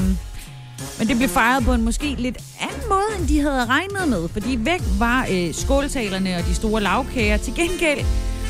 men 0.99 1.07
det 1.07 1.17
blev 1.17 1.29
fejret 1.29 1.63
på 1.63 1.73
en 1.73 1.81
måske 1.81 2.15
lidt 2.17 2.37
anden 2.61 2.81
måde, 2.89 3.19
end 3.19 3.27
de 3.27 3.41
havde 3.41 3.65
regnet 3.65 4.07
med. 4.09 4.29
Fordi 4.29 4.57
væk 4.59 4.81
var 4.99 5.27
øh, 5.31 5.53
skåltalerne 5.53 6.35
og 6.35 6.43
de 6.43 6.55
store 6.55 6.81
lavkager. 6.81 7.37
Til 7.37 7.55
gengæld 7.55 8.05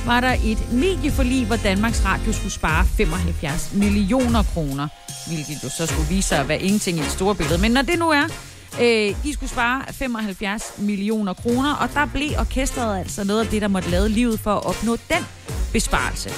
var 0.05 0.21
der 0.21 0.35
et 0.45 0.73
medieforlig, 0.73 1.47
hvor 1.47 1.55
Danmarks 1.55 2.05
Radio 2.05 2.33
skulle 2.33 2.53
spare 2.53 2.85
75 2.85 3.73
millioner 3.73 4.43
kroner. 4.43 4.87
Hvilket 5.27 5.63
jo 5.63 5.69
så 5.69 5.85
skulle 5.85 6.09
vise 6.09 6.27
sig 6.27 6.39
at 6.39 6.47
være 6.47 6.61
ingenting 6.61 6.97
i 6.97 7.01
det 7.01 7.11
store 7.11 7.35
billede. 7.35 7.61
Men 7.61 7.71
når 7.71 7.81
det 7.81 7.99
nu 7.99 8.09
er, 8.09 8.52
øh, 8.81 9.15
de 9.23 9.33
skulle 9.33 9.49
spare 9.49 9.83
75 9.93 10.73
millioner 10.77 11.33
kroner, 11.33 11.75
og 11.75 11.89
der 11.93 12.05
blev 12.05 12.29
orkestret 12.39 12.99
altså 12.99 13.23
noget 13.23 13.39
af 13.41 13.47
det, 13.47 13.61
der 13.61 13.67
måtte 13.67 13.89
lade 13.89 14.09
livet 14.09 14.39
for 14.39 14.51
at 14.51 14.65
opnå 14.65 14.97
den 15.09 15.25
besparelse. 15.73 16.29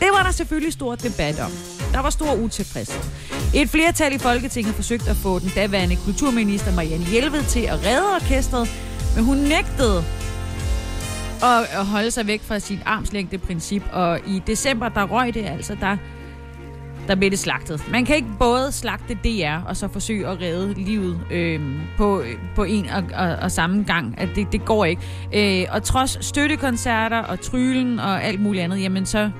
Det 0.00 0.08
var 0.12 0.22
der 0.22 0.30
selvfølgelig 0.30 0.72
stor 0.72 0.94
debat 0.94 1.40
om. 1.40 1.50
Der 1.92 2.00
var 2.00 2.10
stor 2.10 2.34
utilfredshed. 2.34 3.02
Et 3.54 3.70
flertal 3.70 4.14
i 4.14 4.18
Folketinget 4.18 4.74
forsøgte 4.74 5.10
at 5.10 5.16
få 5.16 5.38
den 5.38 5.50
daværende 5.54 5.96
kulturminister 5.96 6.74
Marianne 6.74 7.04
Hjelved 7.04 7.44
til 7.44 7.60
at 7.60 7.86
redde 7.86 8.14
orkestret, 8.14 8.68
men 9.16 9.24
hun 9.24 9.36
nægtede 9.36 10.04
at 11.42 11.86
holde 11.86 12.10
sig 12.10 12.26
væk 12.26 12.42
fra 12.42 12.58
sit 12.58 12.78
armslængde 12.84 13.38
princip, 13.38 13.82
og 13.92 14.20
i 14.26 14.42
december, 14.46 14.88
der 14.88 15.04
røg 15.04 15.34
det 15.34 15.44
altså, 15.44 15.76
der, 15.80 15.96
der 17.08 17.14
blev 17.14 17.30
det 17.30 17.38
slagtet. 17.38 17.84
Man 17.90 18.04
kan 18.04 18.16
ikke 18.16 18.28
både 18.38 18.72
slagte 18.72 19.14
DR 19.14 19.68
og 19.68 19.76
så 19.76 19.88
forsøge 19.88 20.26
at 20.26 20.40
redde 20.40 20.74
livet 20.74 21.20
øh, 21.30 21.60
på, 21.96 22.22
på 22.54 22.64
en 22.64 22.90
og, 22.90 23.04
og, 23.14 23.36
og 23.36 23.52
samme 23.52 23.82
gang. 23.82 24.14
At 24.18 24.28
det, 24.34 24.52
det 24.52 24.64
går 24.64 24.84
ikke. 24.84 25.02
Øh, 25.34 25.66
og 25.70 25.82
trods 25.82 26.26
støttekoncerter 26.26 27.18
og 27.18 27.40
trylen 27.40 27.98
og 27.98 28.24
alt 28.24 28.40
muligt 28.40 28.64
andet, 28.64 28.80
jamen 28.80 29.06
så, 29.06 29.30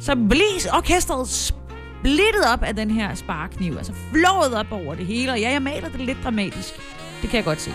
så 0.00 0.16
blev 0.16 0.40
orkestret 0.72 1.28
splittet 1.28 2.42
op 2.52 2.62
af 2.62 2.76
den 2.76 2.90
her 2.90 3.14
sparkniv. 3.14 3.74
Altså 3.76 3.92
flået 4.12 4.54
op 4.54 4.72
over 4.72 4.94
det 4.94 5.06
hele. 5.06 5.32
Og 5.32 5.40
ja, 5.40 5.50
jeg 5.50 5.62
maler 5.62 5.88
det 5.88 6.00
lidt 6.00 6.18
dramatisk. 6.24 6.74
Det 7.22 7.30
kan 7.30 7.36
jeg 7.36 7.44
godt 7.44 7.60
se. 7.60 7.70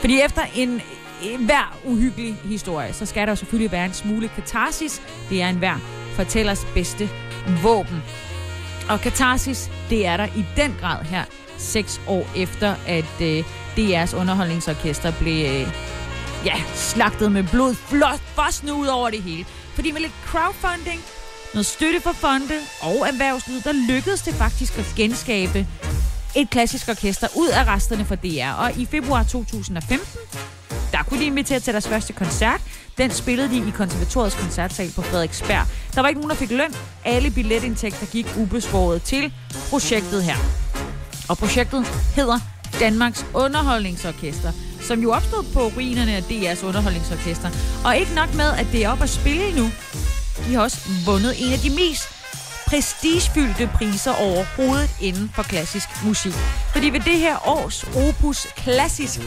Fordi 0.00 0.20
efter 0.24 0.42
en 0.54 0.80
en 1.22 1.44
hver 1.44 1.78
uhyggelig 1.84 2.34
historie, 2.44 2.92
så 2.92 3.06
skal 3.06 3.26
der 3.26 3.32
jo 3.32 3.36
selvfølgelig 3.36 3.72
være 3.72 3.86
en 3.86 3.92
smule 3.92 4.28
katarsis. 4.28 5.02
Det 5.30 5.42
er 5.42 5.48
en 5.48 5.56
hver 5.56 5.76
fortællers 6.14 6.66
bedste 6.74 7.08
våben. 7.62 8.02
Og 8.90 9.00
katarsis, 9.00 9.70
det 9.90 10.06
er 10.06 10.16
der 10.16 10.26
i 10.26 10.44
den 10.56 10.76
grad 10.80 11.04
her, 11.04 11.24
seks 11.58 12.00
år 12.06 12.26
efter, 12.36 12.74
at 12.86 13.20
øh, 13.20 13.44
DR's 13.76 14.16
underholdningsorkester 14.16 15.12
blev 15.20 15.46
øh, 15.46 15.68
ja, 16.44 16.62
slagtet 16.74 17.32
med 17.32 17.44
blod, 17.50 17.74
flot, 17.74 18.20
fossende 18.20 18.74
ud 18.74 18.86
over 18.86 19.10
det 19.10 19.22
hele. 19.22 19.44
Fordi 19.74 19.92
med 19.92 20.00
lidt 20.00 20.12
crowdfunding, 20.26 21.00
noget 21.54 21.66
støtte 21.66 22.00
fra 22.00 22.12
fonde 22.12 22.54
og 22.80 23.08
erhvervslivet, 23.08 23.64
der 23.64 23.72
lykkedes 23.72 24.22
det 24.22 24.34
faktisk 24.34 24.78
at 24.78 24.92
genskabe 24.96 25.66
et 26.36 26.50
klassisk 26.50 26.88
orkester 26.88 27.28
ud 27.36 27.48
af 27.48 27.64
resterne 27.64 28.04
fra 28.04 28.14
DR. 28.14 28.62
Og 28.62 28.78
i 28.78 28.86
februar 28.86 29.22
2015, 29.22 29.98
der 30.92 31.02
kunne 31.02 31.20
de 31.20 31.26
invitere 31.26 31.60
til 31.60 31.72
deres 31.72 31.88
første 31.88 32.12
koncert. 32.12 32.60
Den 32.98 33.10
spillede 33.10 33.48
de 33.48 33.68
i 33.68 33.70
konservatoriets 33.70 34.36
koncertsal 34.36 34.92
på 34.96 35.02
Frederiksberg. 35.02 35.66
Der 35.94 36.00
var 36.00 36.08
ikke 36.08 36.20
nogen, 36.20 36.30
der 36.30 36.36
fik 36.36 36.50
løn. 36.50 36.74
Alle 37.04 37.30
billetindtægter 37.30 38.06
gik 38.06 38.26
ubeskåret 38.36 39.02
til 39.02 39.32
projektet 39.70 40.24
her. 40.24 40.36
Og 41.28 41.38
projektet 41.38 41.86
hedder 42.14 42.38
Danmarks 42.80 43.26
Underholdningsorkester, 43.34 44.52
som 44.80 45.00
jo 45.00 45.12
opstod 45.12 45.44
på 45.52 45.60
ruinerne 45.60 46.12
af 46.12 46.20
DR's 46.20 46.66
Underholdningsorkester. 46.66 47.50
Og 47.84 47.96
ikke 47.96 48.14
nok 48.14 48.34
med, 48.34 48.50
at 48.58 48.66
det 48.72 48.84
er 48.84 48.90
op 48.90 49.02
at 49.02 49.10
spille 49.10 49.56
nu. 49.56 49.70
De 50.46 50.54
har 50.54 50.62
også 50.62 50.78
vundet 51.06 51.46
en 51.46 51.52
af 51.52 51.58
de 51.58 51.70
mest 51.70 52.19
prestigefyldte 52.70 53.70
priser 53.74 54.12
overhovedet 54.12 54.90
inden 55.00 55.30
for 55.34 55.42
klassisk 55.42 55.88
musik. 56.04 56.32
Fordi 56.72 56.90
ved 56.90 57.00
det 57.00 57.18
her 57.18 57.48
års 57.48 57.84
Opus 57.84 58.46
Klassisk, 58.56 59.20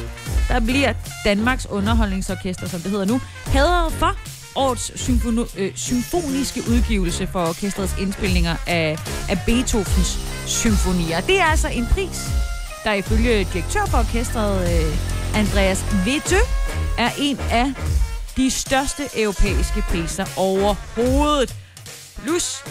der 0.47 0.59
bliver 0.59 0.93
Danmarks 1.25 1.65
Underholdningsorkester, 1.65 2.67
som 2.67 2.79
det 2.81 2.91
hedder 2.91 3.05
nu, 3.05 3.21
hædret 3.47 3.93
for 3.93 4.15
årets 4.55 4.91
symfoni- 4.95 5.59
øh, 5.61 5.71
symfoniske 5.75 6.61
udgivelse 6.69 7.27
for 7.27 7.47
orkestrets 7.47 7.95
indspilninger 7.99 8.55
af, 8.67 8.97
af 9.29 9.37
Beethovens 9.45 10.19
symfonier. 10.45 11.21
Det 11.21 11.39
er 11.39 11.45
altså 11.45 11.67
en 11.67 11.87
pris, 11.91 12.29
der 12.83 12.93
ifølge 12.93 13.47
direktør 13.53 13.85
for 13.85 13.97
orkestret, 13.97 14.85
øh, 14.85 14.97
Andreas 15.35 15.85
Witte, 16.05 16.37
er 16.97 17.09
en 17.17 17.39
af 17.51 17.73
de 18.37 18.51
største 18.51 19.03
europæiske 19.15 19.81
priser 19.81 20.25
overhovedet. 20.37 21.55
Plus 22.23 22.63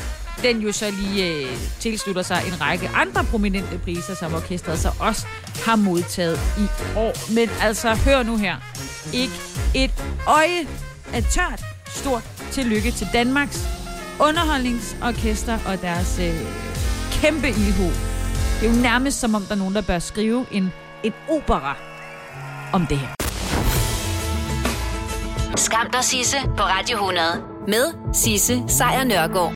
den 0.43 0.61
jo 0.61 0.73
så 0.73 0.91
lige 0.91 1.27
øh, 1.27 1.57
tilslutter 1.81 2.23
sig 2.23 2.43
en 2.47 2.61
række 2.61 2.89
andre 2.89 3.25
prominente 3.25 3.79
priser, 3.79 4.15
som 4.15 4.35
orkestret 4.35 4.79
så 4.79 4.91
også 5.01 5.27
har 5.65 5.77
modtaget 5.77 6.41
i 6.59 6.97
år. 6.97 7.33
Men 7.35 7.51
altså, 7.61 7.95
hør 7.95 8.23
nu 8.23 8.37
her. 8.37 8.57
Ikke 9.13 9.35
et 9.75 10.05
øje 10.27 10.67
er 11.13 11.21
tørt. 11.21 11.65
Stort 11.87 12.23
tillykke 12.51 12.91
til 12.91 13.09
Danmarks 13.13 13.69
underholdningsorkester 14.21 15.59
og 15.67 15.83
deres 15.83 16.19
øh, 16.19 16.41
kæmpe 17.13 17.49
ildhu. 17.49 17.89
Det 18.61 18.69
er 18.69 18.75
jo 18.75 18.81
nærmest 18.81 19.21
som 19.21 19.35
om, 19.35 19.43
der 19.43 19.55
er 19.55 19.59
nogen, 19.59 19.75
der 19.75 19.83
bør 19.83 19.99
skrive 19.99 20.47
en, 20.51 20.73
en 21.03 21.13
opera 21.31 21.77
om 22.73 22.87
det 22.87 22.99
her. 22.99 23.09
Skam 25.57 25.91
dig, 25.93 26.05
Sisse, 26.05 26.37
på 26.57 26.63
Radio 26.63 26.97
100. 26.97 27.27
Med 27.69 28.15
Sisse 28.15 28.63
Sejr 28.69 29.05
Nørgaard. 29.05 29.51